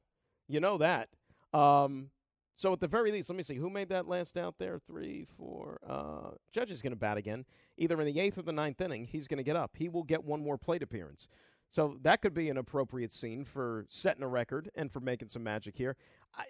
You 0.47 0.60
know 0.60 0.78
that. 0.78 1.10
Um, 1.54 2.10
so 2.62 2.72
at 2.72 2.80
the 2.80 2.88
very 2.88 3.12
least, 3.12 3.28
let 3.28 3.36
me 3.36 3.41
see 3.41 3.55
who 3.55 3.72
made 3.72 3.89
that 3.89 4.07
last 4.07 4.38
out 4.38 4.59
there. 4.59 4.78
Three, 4.78 5.26
four. 5.36 5.80
Uh, 5.84 6.36
Judge 6.53 6.70
is 6.70 6.84
going 6.84 6.91
to 6.91 6.95
bat 6.95 7.18
again, 7.18 7.43
either 7.76 7.99
in 7.99 8.05
the 8.05 8.20
eighth 8.20 8.38
or 8.38 8.43
the 8.43 8.51
ninth 8.51 8.80
inning. 8.80 9.07
He's 9.07 9.28
going 9.28 9.39
to 9.39 9.43
get 9.43 9.55
up. 9.55 9.72
He 9.80 9.89
will 9.89 10.03
get 10.03 10.24
one 10.24 10.43
more 10.43 10.59
plate 10.59 10.84
appearance. 10.84 11.28
So 11.72 11.97
that 12.03 12.22
could 12.22 12.36
be 12.36 12.49
an 12.49 12.57
appropriate 12.57 13.12
scene 13.14 13.45
for 13.45 13.88
setting 13.89 14.22
a 14.22 14.28
record 14.28 14.70
and 14.76 14.91
for 14.91 14.99
making 14.99 15.30
some 15.30 15.41
magic 15.41 15.76
here. 15.76 15.95
I, 16.38 16.43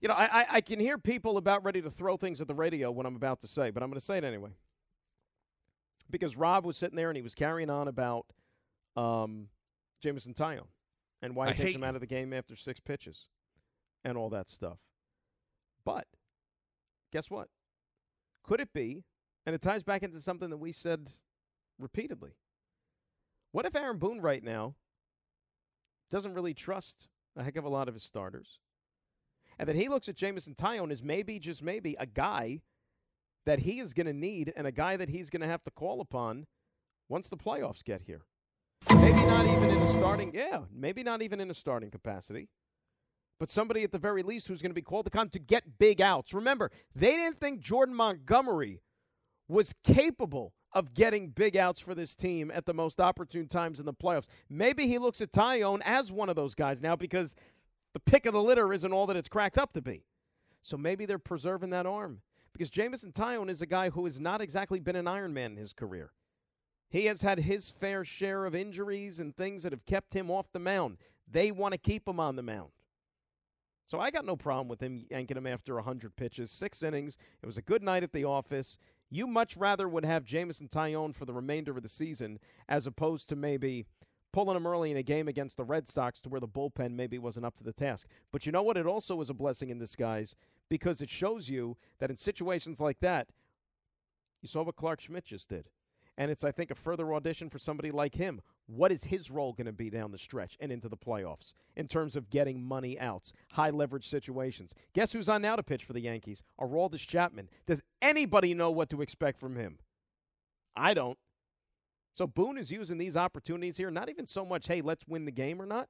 you 0.00 0.06
know, 0.06 0.14
I, 0.14 0.46
I 0.48 0.60
can 0.60 0.78
hear 0.78 0.98
people 0.98 1.36
about 1.36 1.64
ready 1.64 1.82
to 1.82 1.90
throw 1.90 2.16
things 2.16 2.40
at 2.40 2.46
the 2.46 2.54
radio 2.54 2.92
when 2.92 3.04
I'm 3.04 3.16
about 3.16 3.40
to 3.40 3.48
say, 3.48 3.72
but 3.72 3.82
I'm 3.82 3.88
going 3.88 3.98
to 3.98 4.04
say 4.04 4.18
it 4.18 4.22
anyway. 4.22 4.50
Because 6.08 6.36
Rob 6.36 6.64
was 6.64 6.76
sitting 6.76 6.94
there 6.94 7.10
and 7.10 7.16
he 7.16 7.22
was 7.22 7.34
carrying 7.34 7.70
on 7.70 7.88
about 7.88 8.26
um, 8.96 9.48
Jameson 10.00 10.32
Taillon 10.34 10.68
and 11.22 11.34
why 11.34 11.46
he 11.46 11.54
I 11.54 11.64
takes 11.64 11.74
him 11.74 11.82
out 11.82 11.96
of 11.96 12.02
the 12.02 12.06
game 12.06 12.32
after 12.32 12.54
six 12.54 12.78
pitches 12.78 13.26
and 14.04 14.16
all 14.16 14.30
that 14.30 14.48
stuff. 14.48 14.78
But 15.84 16.06
guess 17.12 17.30
what? 17.30 17.48
Could 18.42 18.60
it 18.60 18.72
be, 18.72 19.04
and 19.46 19.54
it 19.54 19.62
ties 19.62 19.82
back 19.82 20.02
into 20.02 20.20
something 20.20 20.50
that 20.50 20.56
we 20.56 20.72
said 20.72 21.08
repeatedly. 21.78 22.36
What 23.52 23.66
if 23.66 23.76
Aaron 23.76 23.98
Boone 23.98 24.20
right 24.20 24.42
now 24.42 24.74
doesn't 26.10 26.34
really 26.34 26.54
trust 26.54 27.08
a 27.36 27.42
heck 27.42 27.56
of 27.56 27.64
a 27.64 27.68
lot 27.68 27.88
of 27.88 27.94
his 27.94 28.02
starters? 28.02 28.58
And 29.58 29.68
that 29.68 29.76
he 29.76 29.88
looks 29.88 30.08
at 30.08 30.16
Jameson 30.16 30.54
Taillon 30.54 30.90
as 30.90 31.02
maybe, 31.02 31.38
just 31.38 31.62
maybe, 31.62 31.96
a 31.98 32.06
guy 32.06 32.60
that 33.46 33.60
he 33.60 33.78
is 33.78 33.92
going 33.92 34.06
to 34.06 34.12
need 34.12 34.52
and 34.56 34.66
a 34.66 34.72
guy 34.72 34.96
that 34.96 35.08
he's 35.08 35.30
going 35.30 35.42
to 35.42 35.46
have 35.46 35.62
to 35.64 35.70
call 35.70 36.00
upon 36.00 36.46
once 37.08 37.28
the 37.28 37.36
playoffs 37.36 37.84
get 37.84 38.02
here. 38.02 38.22
Maybe 38.90 39.24
not 39.24 39.46
even 39.46 39.70
in 39.70 39.78
a 39.78 39.86
starting, 39.86 40.32
yeah, 40.34 40.60
maybe 40.72 41.02
not 41.02 41.22
even 41.22 41.40
in 41.40 41.50
a 41.50 41.54
starting 41.54 41.90
capacity 41.90 42.48
but 43.38 43.48
somebody 43.48 43.82
at 43.82 43.92
the 43.92 43.98
very 43.98 44.22
least 44.22 44.48
who's 44.48 44.62
going 44.62 44.70
to 44.70 44.74
be 44.74 44.82
called 44.82 45.06
upon 45.06 45.28
to 45.30 45.38
get 45.38 45.78
big 45.78 46.00
outs. 46.00 46.32
Remember, 46.32 46.70
they 46.94 47.12
didn't 47.12 47.36
think 47.36 47.60
Jordan 47.60 47.94
Montgomery 47.94 48.80
was 49.48 49.74
capable 49.84 50.54
of 50.72 50.94
getting 50.94 51.28
big 51.28 51.56
outs 51.56 51.80
for 51.80 51.94
this 51.94 52.14
team 52.14 52.50
at 52.52 52.66
the 52.66 52.74
most 52.74 53.00
opportune 53.00 53.46
times 53.46 53.78
in 53.78 53.86
the 53.86 53.94
playoffs. 53.94 54.26
Maybe 54.50 54.88
he 54.88 54.98
looks 54.98 55.20
at 55.20 55.30
Taillon 55.30 55.80
as 55.84 56.10
one 56.10 56.28
of 56.28 56.36
those 56.36 56.54
guys 56.54 56.82
now 56.82 56.96
because 56.96 57.36
the 57.92 58.00
pick 58.00 58.26
of 58.26 58.34
the 58.34 58.42
litter 58.42 58.72
isn't 58.72 58.92
all 58.92 59.06
that 59.06 59.16
it's 59.16 59.28
cracked 59.28 59.56
up 59.56 59.72
to 59.74 59.82
be. 59.82 60.04
So 60.62 60.76
maybe 60.76 61.06
they're 61.06 61.18
preserving 61.18 61.70
that 61.70 61.86
arm 61.86 62.22
because 62.52 62.70
Jameson 62.70 63.12
Taillon 63.12 63.50
is 63.50 63.62
a 63.62 63.66
guy 63.66 63.90
who 63.90 64.04
has 64.04 64.18
not 64.18 64.40
exactly 64.40 64.80
been 64.80 64.96
an 64.96 65.06
Iron 65.06 65.32
Man 65.32 65.52
in 65.52 65.56
his 65.58 65.72
career. 65.72 66.10
He 66.88 67.06
has 67.06 67.22
had 67.22 67.38
his 67.38 67.70
fair 67.70 68.04
share 68.04 68.46
of 68.46 68.54
injuries 68.54 69.20
and 69.20 69.36
things 69.36 69.62
that 69.62 69.72
have 69.72 69.84
kept 69.86 70.14
him 70.14 70.30
off 70.30 70.52
the 70.52 70.58
mound. 70.58 70.96
They 71.30 71.50
want 71.52 71.72
to 71.72 71.78
keep 71.78 72.08
him 72.08 72.18
on 72.18 72.36
the 72.36 72.42
mound. 72.42 72.70
So 73.86 74.00
I 74.00 74.10
got 74.10 74.24
no 74.24 74.36
problem 74.36 74.68
with 74.68 74.80
him 74.80 75.04
yanking 75.10 75.36
him 75.36 75.46
after 75.46 75.74
100 75.74 76.16
pitches, 76.16 76.50
six 76.50 76.82
innings. 76.82 77.18
It 77.42 77.46
was 77.46 77.58
a 77.58 77.62
good 77.62 77.82
night 77.82 78.02
at 78.02 78.12
the 78.12 78.24
office. 78.24 78.78
You 79.10 79.26
much 79.26 79.56
rather 79.56 79.88
would 79.88 80.04
have 80.04 80.24
Jameson 80.24 80.68
Taillon 80.68 81.14
for 81.14 81.24
the 81.26 81.34
remainder 81.34 81.72
of 81.72 81.82
the 81.82 81.88
season 81.88 82.38
as 82.68 82.86
opposed 82.86 83.28
to 83.28 83.36
maybe 83.36 83.84
pulling 84.32 84.56
him 84.56 84.66
early 84.66 84.90
in 84.90 84.96
a 84.96 85.02
game 85.02 85.28
against 85.28 85.56
the 85.56 85.64
Red 85.64 85.86
Sox 85.86 86.20
to 86.22 86.28
where 86.28 86.40
the 86.40 86.48
bullpen 86.48 86.94
maybe 86.94 87.18
wasn't 87.18 87.46
up 87.46 87.56
to 87.56 87.64
the 87.64 87.72
task. 87.72 88.08
But 88.32 88.46
you 88.46 88.52
know 88.52 88.62
what? 88.62 88.76
It 88.76 88.86
also 88.86 89.14
was 89.14 89.30
a 89.30 89.34
blessing 89.34 89.68
in 89.68 89.78
disguise 89.78 90.34
because 90.68 91.00
it 91.00 91.10
shows 91.10 91.48
you 91.48 91.76
that 92.00 92.10
in 92.10 92.16
situations 92.16 92.80
like 92.80 93.00
that, 93.00 93.28
you 94.42 94.48
saw 94.48 94.62
what 94.62 94.76
Clarke 94.76 95.00
Schmidt 95.00 95.24
just 95.24 95.48
did. 95.50 95.68
And 96.16 96.30
it's, 96.30 96.44
I 96.44 96.52
think, 96.52 96.70
a 96.70 96.76
further 96.76 97.12
audition 97.12 97.50
for 97.50 97.58
somebody 97.58 97.90
like 97.90 98.14
him. 98.14 98.40
What 98.66 98.92
is 98.92 99.04
his 99.04 99.30
role 99.30 99.52
going 99.52 99.66
to 99.66 99.72
be 99.72 99.90
down 99.90 100.12
the 100.12 100.18
stretch 100.18 100.56
and 100.60 100.70
into 100.70 100.88
the 100.88 100.96
playoffs 100.96 101.54
in 101.76 101.88
terms 101.88 102.14
of 102.14 102.30
getting 102.30 102.62
money 102.62 102.98
outs, 103.00 103.32
high 103.52 103.70
leverage 103.70 104.06
situations? 104.06 104.74
Guess 104.94 105.12
who's 105.12 105.28
on 105.28 105.42
now 105.42 105.56
to 105.56 105.62
pitch 105.62 105.84
for 105.84 105.92
the 105.92 106.00
Yankees? 106.00 106.42
Aroldis 106.60 107.06
Chapman. 107.06 107.48
Does 107.66 107.82
anybody 108.00 108.54
know 108.54 108.70
what 108.70 108.90
to 108.90 109.02
expect 109.02 109.40
from 109.40 109.56
him? 109.56 109.78
I 110.76 110.94
don't. 110.94 111.18
So 112.12 112.28
Boone 112.28 112.58
is 112.58 112.70
using 112.70 112.98
these 112.98 113.16
opportunities 113.16 113.76
here, 113.76 113.90
not 113.90 114.08
even 114.08 114.24
so 114.24 114.44
much, 114.44 114.68
hey, 114.68 114.82
let's 114.82 115.06
win 115.08 115.24
the 115.24 115.32
game 115.32 115.60
or 115.60 115.66
not. 115.66 115.88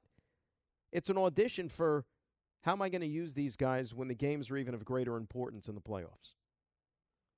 It's 0.91 1.11
an 1.11 1.17
audition 1.17 1.69
for 1.69 2.03
how 2.61 2.71
am 2.71 2.81
I 2.81 2.89
going 2.89 3.01
to 3.01 3.07
use 3.07 3.35
these 3.35 3.55
guys 3.55 3.93
when 3.93 4.07
the 4.07 4.15
games 4.15 4.49
are 4.49 4.57
even 4.57 4.73
of 4.73 4.83
greater 4.83 5.17
importance 5.17 5.67
in 5.67 5.75
the 5.75 5.81
playoffs? 5.81 6.33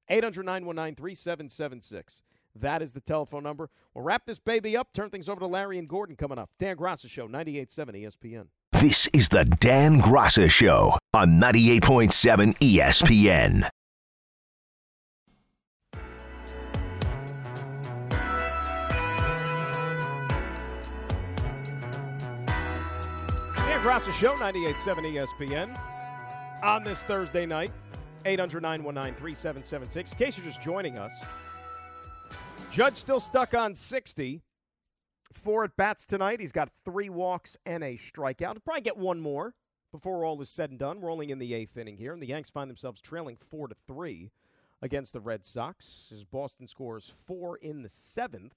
800 0.10 0.46
919 0.46 0.96
3776. 0.96 2.22
That 2.62 2.82
is 2.82 2.94
the 2.94 3.02
telephone 3.02 3.44
number. 3.44 3.70
We'll 3.94 4.04
wrap 4.04 4.26
this 4.26 4.40
baby 4.40 4.76
up, 4.76 4.94
turn 4.94 5.10
things 5.10 5.30
over 5.30 5.40
to 5.40 5.48
Larry 5.48 5.78
and 5.78 5.88
Gordon 5.88 6.16
coming 6.16 6.40
up. 6.40 6.50
Dan 6.60 6.76
Graca 6.78 7.10
Show, 7.10 7.28
98.7 7.28 8.04
ESPN. 8.04 8.48
This 8.74 9.08
is 9.08 9.30
the 9.30 9.46
Dan 9.46 10.00
Graca 10.00 10.50
Show 10.50 10.98
on 11.14 11.40
98.7 11.40 12.58
ESPN. 12.58 13.70
Dan 23.56 23.84
Graca 23.84 24.12
Show, 24.12 24.36
98.7 24.36 25.28
ESPN. 25.40 26.64
On 26.64 26.84
this 26.84 27.04
Thursday 27.04 27.46
night, 27.46 27.72
800 28.26 28.62
919 28.62 29.16
3776. 29.16 30.12
In 30.12 30.18
case 30.18 30.38
you're 30.38 30.48
just 30.48 30.62
joining 30.62 30.98
us, 30.98 31.24
Judge 32.78 32.98
still 32.98 33.20
stuck 33.20 33.56
on 33.56 33.74
60. 33.74 34.40
Four 35.34 35.64
at 35.64 35.76
bats 35.78 36.06
tonight. 36.06 36.40
He's 36.40 36.52
got 36.52 36.70
three 36.86 37.10
walks 37.10 37.58
and 37.66 37.84
a 37.84 37.96
strikeout. 37.96 38.52
He'll 38.52 38.60
probably 38.64 38.82
get 38.82 38.98
one 38.98 39.20
more 39.20 39.56
before 39.92 40.24
all 40.24 40.40
is 40.44 40.52
said 40.52 40.70
and 40.70 40.78
done. 40.78 41.02
We're 41.02 41.12
only 41.12 41.32
in 41.32 41.40
the 41.40 41.56
eighth 41.56 41.76
inning 41.76 41.98
here, 41.98 42.14
and 42.14 42.22
the 42.22 42.28
Yanks 42.28 42.52
find 42.52 42.70
themselves 42.70 43.02
trailing 43.02 43.36
four 43.36 43.68
to 43.68 43.74
three 43.88 44.30
against 44.80 45.14
the 45.14 45.20
Red 45.20 45.44
Sox. 45.44 46.12
As 46.14 46.24
Boston 46.24 46.68
scores 46.68 47.10
four 47.10 47.58
in 47.58 47.82
the 47.82 47.90
seventh. 47.90 48.54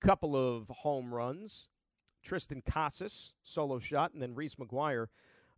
Couple 0.00 0.34
of 0.34 0.66
home 0.68 1.14
runs 1.14 1.68
Triston 2.26 2.64
Casas, 2.64 3.34
solo 3.44 3.78
shot, 3.78 4.14
and 4.14 4.20
then 4.20 4.34
Reese 4.34 4.56
McGuire, 4.56 5.06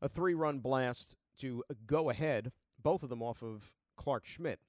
a 0.03 0.09
three 0.11 0.35
run 0.35 0.59
blast 0.59 1.17
to 1.39 1.65
go 1.87 2.11
ahead, 2.11 2.53
both 2.83 3.03
of 3.03 3.09
them 3.09 3.23
off 3.23 3.43
of 3.43 3.73
Clarke 3.97 4.27
Schmidt, 4.27 4.61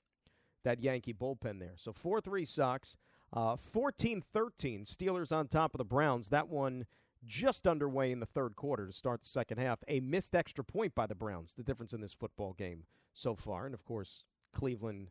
that 0.66 0.84
Yankee 0.84 1.13
bullpen 1.13 1.59
there. 1.59 1.74
So 1.78 1.93
4 1.93 2.20
3 2.20 2.43
Sox, 2.45 2.97
14 3.34 4.18
uh, 4.18 4.22
13 4.34 4.84
Steelers 4.84 5.32
on 5.32 5.47
top 5.47 5.74
of 5.74 5.78
the 5.78 5.86
Browns. 5.86 6.30
That 6.30 6.49
one 6.49 6.86
just 7.24 7.66
underway 7.66 8.11
in 8.11 8.20
the 8.20 8.26
third 8.26 8.55
quarter 8.55 8.86
to 8.86 8.93
start 8.93 9.22
the 9.22 9.28
second 9.28 9.57
half. 9.57 9.80
A 9.88 9.99
missed 10.01 10.36
extra 10.36 10.63
point 10.63 10.93
by 10.93 11.07
the 11.07 11.16
Browns, 11.16 11.53
the 11.53 11.63
difference 11.63 11.93
in 11.93 12.01
this 12.01 12.13
football 12.13 12.53
game 12.53 12.84
so 13.13 13.36
far. 13.36 13.66
And 13.66 13.74
of 13.74 13.84
course, 13.86 14.26
Cleveland 14.53 15.07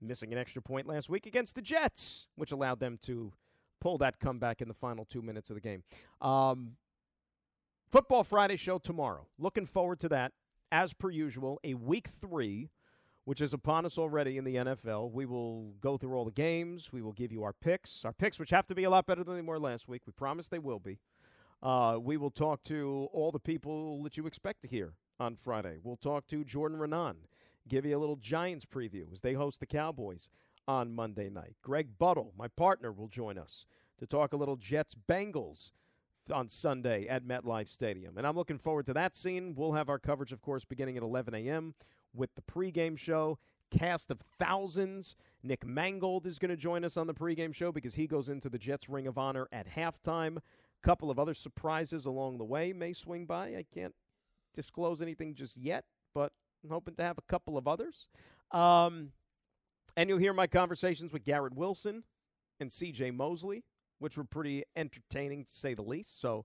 missing 0.00 0.32
an 0.32 0.38
extra 0.38 0.62
point 0.62 0.86
last 0.86 1.08
week 1.08 1.26
against 1.26 1.54
the 1.54 1.62
Jets, 1.62 2.26
which 2.34 2.52
allowed 2.52 2.80
them 2.80 2.98
to 3.02 3.32
pull 3.80 3.98
that 3.98 4.18
comeback 4.18 4.60
in 4.60 4.68
the 4.68 4.74
final 4.74 5.04
two 5.04 5.22
minutes 5.22 5.50
of 5.50 5.54
the 5.54 5.60
game. 5.60 5.82
Um, 6.20 6.72
Football 7.90 8.24
Friday 8.24 8.56
show 8.56 8.78
tomorrow. 8.78 9.26
Looking 9.38 9.64
forward 9.64 10.00
to 10.00 10.08
that. 10.08 10.32
As 10.72 10.92
per 10.92 11.08
usual, 11.08 11.60
a 11.62 11.74
week 11.74 12.08
three, 12.08 12.68
which 13.26 13.40
is 13.40 13.52
upon 13.52 13.84
us 13.84 13.98
already 13.98 14.38
in 14.38 14.44
the 14.44 14.54
NFL. 14.54 15.10
We 15.10 15.26
will 15.26 15.72
go 15.80 15.96
through 15.98 16.14
all 16.14 16.24
the 16.24 16.30
games. 16.30 16.92
We 16.92 17.02
will 17.02 17.12
give 17.12 17.32
you 17.32 17.42
our 17.42 17.52
picks. 17.52 18.04
Our 18.04 18.12
picks, 18.12 18.38
which 18.38 18.50
have 18.50 18.68
to 18.68 18.74
be 18.74 18.84
a 18.84 18.90
lot 18.90 19.04
better 19.04 19.24
than 19.24 19.34
they 19.34 19.42
were 19.42 19.58
last 19.58 19.88
week. 19.88 20.02
We 20.06 20.12
promise 20.12 20.46
they 20.46 20.60
will 20.60 20.78
be. 20.78 21.00
Uh, 21.60 21.98
we 22.00 22.16
will 22.16 22.30
talk 22.30 22.62
to 22.64 23.08
all 23.12 23.32
the 23.32 23.40
people 23.40 24.00
that 24.04 24.16
you 24.16 24.28
expect 24.28 24.62
to 24.62 24.68
hear 24.68 24.94
on 25.18 25.34
Friday. 25.34 25.78
We'll 25.82 25.96
talk 25.96 26.28
to 26.28 26.44
Jordan 26.44 26.78
Raanan, 26.78 27.16
give 27.66 27.84
you 27.84 27.96
a 27.96 27.98
little 27.98 28.14
Giants 28.14 28.64
preview 28.64 29.12
as 29.12 29.22
they 29.22 29.32
host 29.32 29.58
the 29.58 29.66
Cowboys 29.66 30.30
on 30.68 30.94
Monday 30.94 31.28
night. 31.28 31.56
Greg 31.62 31.98
Buttle, 31.98 32.32
my 32.38 32.46
partner, 32.46 32.92
will 32.92 33.08
join 33.08 33.38
us 33.38 33.66
to 33.98 34.06
talk 34.06 34.34
a 34.34 34.36
little 34.36 34.56
Jets 34.56 34.94
Bengals 34.94 35.72
on 36.32 36.48
Sunday 36.48 37.08
at 37.08 37.26
MetLife 37.26 37.68
Stadium. 37.68 38.18
And 38.18 38.26
I'm 38.26 38.36
looking 38.36 38.58
forward 38.58 38.86
to 38.86 38.94
that 38.94 39.16
scene. 39.16 39.54
We'll 39.56 39.72
have 39.72 39.88
our 39.88 39.98
coverage, 39.98 40.30
of 40.30 40.42
course, 40.42 40.64
beginning 40.64 40.96
at 40.96 41.02
11 41.02 41.34
a.m. 41.34 41.74
with 42.16 42.34
the 42.34 42.42
pregame 42.42 42.98
show. 42.98 43.38
Cast 43.70 44.10
of 44.10 44.20
thousands. 44.38 45.16
Nick 45.42 45.66
Mangold 45.66 46.26
is 46.26 46.38
going 46.38 46.50
to 46.50 46.56
join 46.56 46.84
us 46.84 46.96
on 46.96 47.06
the 47.06 47.14
pregame 47.14 47.54
show 47.54 47.72
because 47.72 47.94
he 47.94 48.06
goes 48.06 48.28
into 48.28 48.48
the 48.48 48.58
Jets 48.58 48.88
Ring 48.88 49.06
of 49.06 49.18
Honor 49.18 49.48
at 49.52 49.68
halftime. 49.68 50.38
Couple 50.82 51.10
of 51.10 51.18
other 51.18 51.34
surprises 51.34 52.06
along 52.06 52.38
the 52.38 52.44
way 52.44 52.72
may 52.72 52.92
swing 52.92 53.26
by. 53.26 53.48
I 53.48 53.64
can't 53.74 53.94
disclose 54.54 55.02
anything 55.02 55.34
just 55.34 55.56
yet, 55.56 55.84
but 56.14 56.32
I'm 56.62 56.70
hoping 56.70 56.94
to 56.96 57.02
have 57.02 57.18
a 57.18 57.22
couple 57.22 57.58
of 57.58 57.66
others. 57.66 58.08
Um, 58.52 59.10
and 59.96 60.08
you'll 60.08 60.18
hear 60.18 60.32
my 60.32 60.46
conversations 60.46 61.12
with 61.12 61.24
Garrett 61.24 61.54
Wilson 61.54 62.04
and 62.60 62.70
CJ 62.70 63.14
Mosley 63.14 63.64
which 63.98 64.16
were 64.16 64.24
pretty 64.24 64.64
entertaining 64.74 65.44
to 65.44 65.52
say 65.52 65.74
the 65.74 65.82
least. 65.82 66.20
So, 66.20 66.44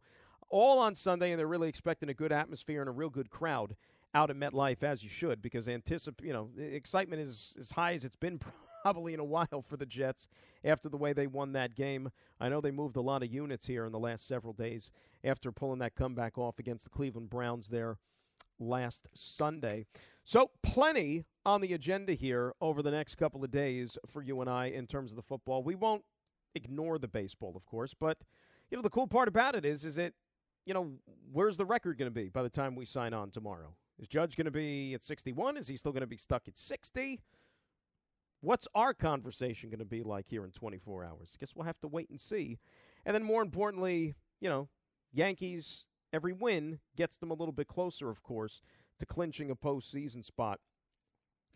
all 0.50 0.80
on 0.80 0.96
Sunday, 0.96 1.32
and 1.32 1.40
they're 1.40 1.48
really 1.48 1.70
expecting 1.70 2.10
a 2.10 2.14
good 2.14 2.32
atmosphere 2.32 2.82
and 2.82 2.90
a 2.90 2.94
real 2.94 3.10
good 3.10 3.30
crowd 3.30 3.76
out 4.14 4.30
at 4.30 4.36
MetLife, 4.36 4.84
as 4.84 5.04
you 5.04 5.10
should, 5.10 5.42
because 5.42 5.68
anticip- 5.68 6.24
you 6.24 6.34
know, 6.34 6.50
excitement 6.58 7.22
is 7.22 7.56
as 7.60 7.72
high 7.72 7.94
as 7.94 8.04
it's 8.04 8.16
been 8.16 8.40
probably 8.84 9.14
in 9.14 9.20
a 9.20 9.26
while 9.26 9.64
for 9.64 9.78
the 9.78 9.86
Jets 9.86 10.28
after 10.64 10.90
the 10.90 10.98
way 10.98 11.14
they 11.14 11.28
won 11.28 11.54
that 11.54 11.76
game. 11.76 12.10
I 12.40 12.50
know 12.50 12.62
they 12.62 12.72
moved 12.72 12.98
a 12.98 13.02
lot 13.02 13.24
of 13.24 13.32
units 13.32 13.68
here 13.68 13.86
in 13.86 13.92
the 13.92 14.00
last 14.00 14.28
several 14.28 14.54
days 14.54 14.92
after 15.24 15.52
pulling 15.52 15.80
that 15.80 15.96
comeback 15.96 16.38
off 16.38 16.60
against 16.60 16.86
the 16.86 16.90
Cleveland 16.90 17.30
Browns 17.30 17.70
there 17.70 17.98
last 18.60 19.08
Sunday. 19.14 19.86
So, 20.24 20.52
plenty 20.62 21.26
on 21.46 21.62
the 21.62 21.74
agenda 21.74 22.14
here 22.14 22.54
over 22.62 22.82
the 22.82 22.92
next 22.92 23.16
couple 23.16 23.44
of 23.44 23.52
days 23.52 23.98
for 24.08 24.22
you 24.22 24.42
and 24.42 24.50
I 24.50 24.68
in 24.68 24.88
terms 24.88 25.12
of 25.12 25.16
the 25.16 25.24
football. 25.24 25.64
We 25.64 25.76
won't 25.76 26.04
ignore 26.54 27.00
the 27.00 27.08
baseball, 27.08 27.54
of 27.56 27.66
course. 27.66 27.94
But 27.94 28.18
you 28.70 28.78
know, 28.78 28.82
the 28.82 28.90
cool 28.90 29.08
part 29.08 29.28
about 29.28 29.56
it 29.56 29.66
is, 29.66 29.84
is 29.84 29.98
it, 29.98 30.14
you 30.66 30.74
know, 30.74 30.94
where's 31.32 31.58
the 31.58 31.66
record 31.66 31.98
going 31.98 32.12
to 32.12 32.16
be 32.16 32.30
by 32.30 32.44
the 32.44 32.50
time 32.50 32.76
we 32.76 32.86
sign 32.86 33.14
on 33.14 33.32
tomorrow? 33.32 33.76
Is 34.02 34.08
Judge 34.08 34.36
going 34.36 34.46
to 34.46 34.52
be 34.52 34.96
at 34.96 35.04
61? 35.04 35.58
Is 35.58 35.68
he 35.68 35.78
still 35.78 35.92
going 35.92 36.02
to 36.02 36.08
be 36.08 36.18
stuck 36.18 36.48
at 36.48 36.58
60? 36.58 37.22
What's 38.42 38.68
our 38.74 38.96
conversation 38.96 39.70
going 39.70 39.80
to 39.80 39.86
be 39.86 40.02
like 40.02 40.26
here 40.28 40.44
in 40.44 40.50
24 40.50 41.06
hours? 41.06 41.38
I 41.38 41.40
guess 41.40 41.56
we'll 41.56 41.68
have 41.68 41.80
to 41.82 41.88
wait 41.88 42.10
and 42.10 42.20
see. 42.20 42.58
And 43.06 43.16
then, 43.16 43.24
more 43.24 43.44
importantly, 43.44 44.16
you 44.40 44.50
know, 44.50 44.68
Yankees, 45.14 45.86
every 46.12 46.34
win 46.34 46.80
gets 46.98 47.18
them 47.18 47.30
a 47.30 47.36
little 47.36 47.52
bit 47.52 47.68
closer, 47.68 48.10
of 48.10 48.24
course, 48.24 48.64
to 49.00 49.06
clinching 49.06 49.52
a 49.52 49.56
postseason 49.56 50.26
spot 50.26 50.60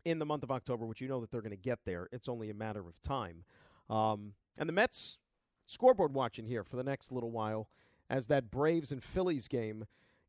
in 0.06 0.20
the 0.20 0.26
month 0.26 0.43
of 0.43 0.52
October, 0.52 0.86
which 0.86 1.02
you 1.02 1.08
know 1.08 1.20
that 1.22 1.32
they're 1.32 1.41
going 1.41 1.50
to 1.50 1.58
get 1.58 1.80
there. 1.84 2.08
It's 2.12 2.30
only 2.30 2.52
a 2.52 2.54
matter 2.54 2.82
of 2.82 3.02
time. 3.02 3.43
Um, 3.89 4.34
and 4.60 4.70
the 4.70 4.74
Mets 4.74 5.18
scoreboard 5.66 6.14
watching 6.14 6.46
here 6.46 6.64
for 6.64 6.76
the 6.76 6.84
next 6.84 7.12
little 7.12 7.32
while 7.32 7.70
as 8.08 8.28
that 8.28 8.52
Braves 8.52 8.91
and 8.91 9.04
Phillies 9.04 9.48
game 9.48 9.86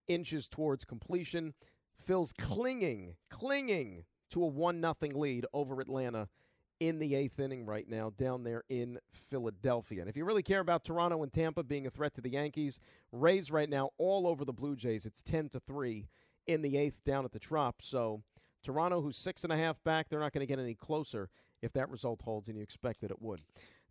inches 0.08 0.48
towards 0.48 0.86
completion. 0.86 1.52
Phil's 2.00 2.32
clinging, 2.32 3.16
clinging 3.30 4.04
to 4.30 4.42
a 4.42 4.46
1 4.46 4.80
nothing 4.80 5.12
lead 5.14 5.46
over 5.52 5.80
Atlanta 5.80 6.28
in 6.78 6.98
the 6.98 7.14
eighth 7.14 7.38
inning 7.40 7.64
right 7.64 7.88
now 7.88 8.10
down 8.10 8.44
there 8.44 8.62
in 8.68 8.98
Philadelphia. 9.10 10.00
And 10.00 10.10
if 10.10 10.16
you 10.16 10.24
really 10.24 10.42
care 10.42 10.60
about 10.60 10.84
Toronto 10.84 11.22
and 11.22 11.32
Tampa 11.32 11.62
being 11.62 11.86
a 11.86 11.90
threat 11.90 12.14
to 12.14 12.20
the 12.20 12.30
Yankees, 12.30 12.80
Rays 13.12 13.50
right 13.50 13.68
now 13.68 13.90
all 13.98 14.26
over 14.26 14.44
the 14.44 14.52
Blue 14.52 14.76
Jays. 14.76 15.06
It's 15.06 15.22
10 15.22 15.48
to 15.50 15.60
3 15.60 16.06
in 16.46 16.62
the 16.62 16.76
eighth 16.76 17.02
down 17.04 17.24
at 17.24 17.32
the 17.32 17.38
Trop. 17.38 17.80
So 17.80 18.22
Toronto, 18.62 19.00
who's 19.00 19.16
six 19.16 19.44
and 19.44 19.52
a 19.52 19.56
half 19.56 19.82
back, 19.84 20.08
they're 20.08 20.20
not 20.20 20.32
going 20.32 20.46
to 20.46 20.52
get 20.52 20.58
any 20.58 20.74
closer 20.74 21.30
if 21.62 21.72
that 21.72 21.88
result 21.88 22.22
holds, 22.22 22.48
and 22.48 22.56
you 22.56 22.62
expect 22.62 23.00
that 23.00 23.10
it 23.10 23.22
would. 23.22 23.40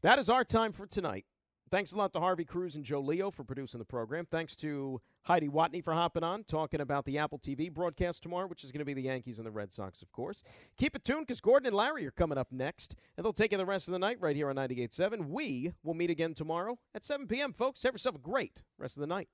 That 0.01 0.19
is 0.19 0.29
our 0.29 0.43
time 0.43 0.71
for 0.71 0.85
tonight. 0.85 1.25
Thanks 1.71 1.93
a 1.93 1.97
lot 1.97 2.13
to 2.13 2.19
Harvey 2.19 2.45
Cruz 2.45 2.75
and 2.75 2.85
Joe 2.85 2.99
Leo 2.99 3.31
for 3.31 3.43
producing 3.43 3.79
the 3.79 3.85
program. 3.85 4.27
Thanks 4.29 4.55
to 4.57 5.01
Heidi 5.25 5.47
Watney 5.47 5.83
for 5.83 5.93
hopping 5.93 6.23
on, 6.23 6.43
talking 6.43 6.81
about 6.81 7.03
the 7.05 7.17
Apple 7.17 7.39
TV 7.39 7.73
broadcast 7.73 8.21
tomorrow, 8.21 8.45
which 8.45 8.63
is 8.63 8.71
going 8.71 8.79
to 8.79 8.85
be 8.85 8.93
the 8.93 9.01
Yankees 9.01 9.39
and 9.39 9.47
the 9.47 9.51
Red 9.51 9.71
Sox, 9.71 10.03
of 10.03 10.11
course. 10.11 10.43
Keep 10.77 10.95
it 10.95 11.03
tuned 11.03 11.25
because 11.25 11.41
Gordon 11.41 11.65
and 11.65 11.75
Larry 11.75 12.05
are 12.05 12.11
coming 12.11 12.37
up 12.37 12.51
next, 12.51 12.95
and 13.17 13.25
they'll 13.25 13.33
take 13.33 13.51
you 13.51 13.57
the 13.57 13.65
rest 13.65 13.87
of 13.87 13.93
the 13.93 13.99
night 13.99 14.17
right 14.19 14.35
here 14.35 14.49
on 14.49 14.55
98.7. 14.55 15.27
We 15.27 15.71
will 15.83 15.95
meet 15.95 16.11
again 16.11 16.35
tomorrow 16.35 16.77
at 16.93 17.03
7 17.03 17.27
p.m., 17.27 17.53
folks. 17.53 17.81
Have 17.81 17.95
yourself 17.95 18.15
a 18.15 18.19
great 18.19 18.61
rest 18.77 18.97
of 18.97 19.01
the 19.01 19.07
night. 19.07 19.29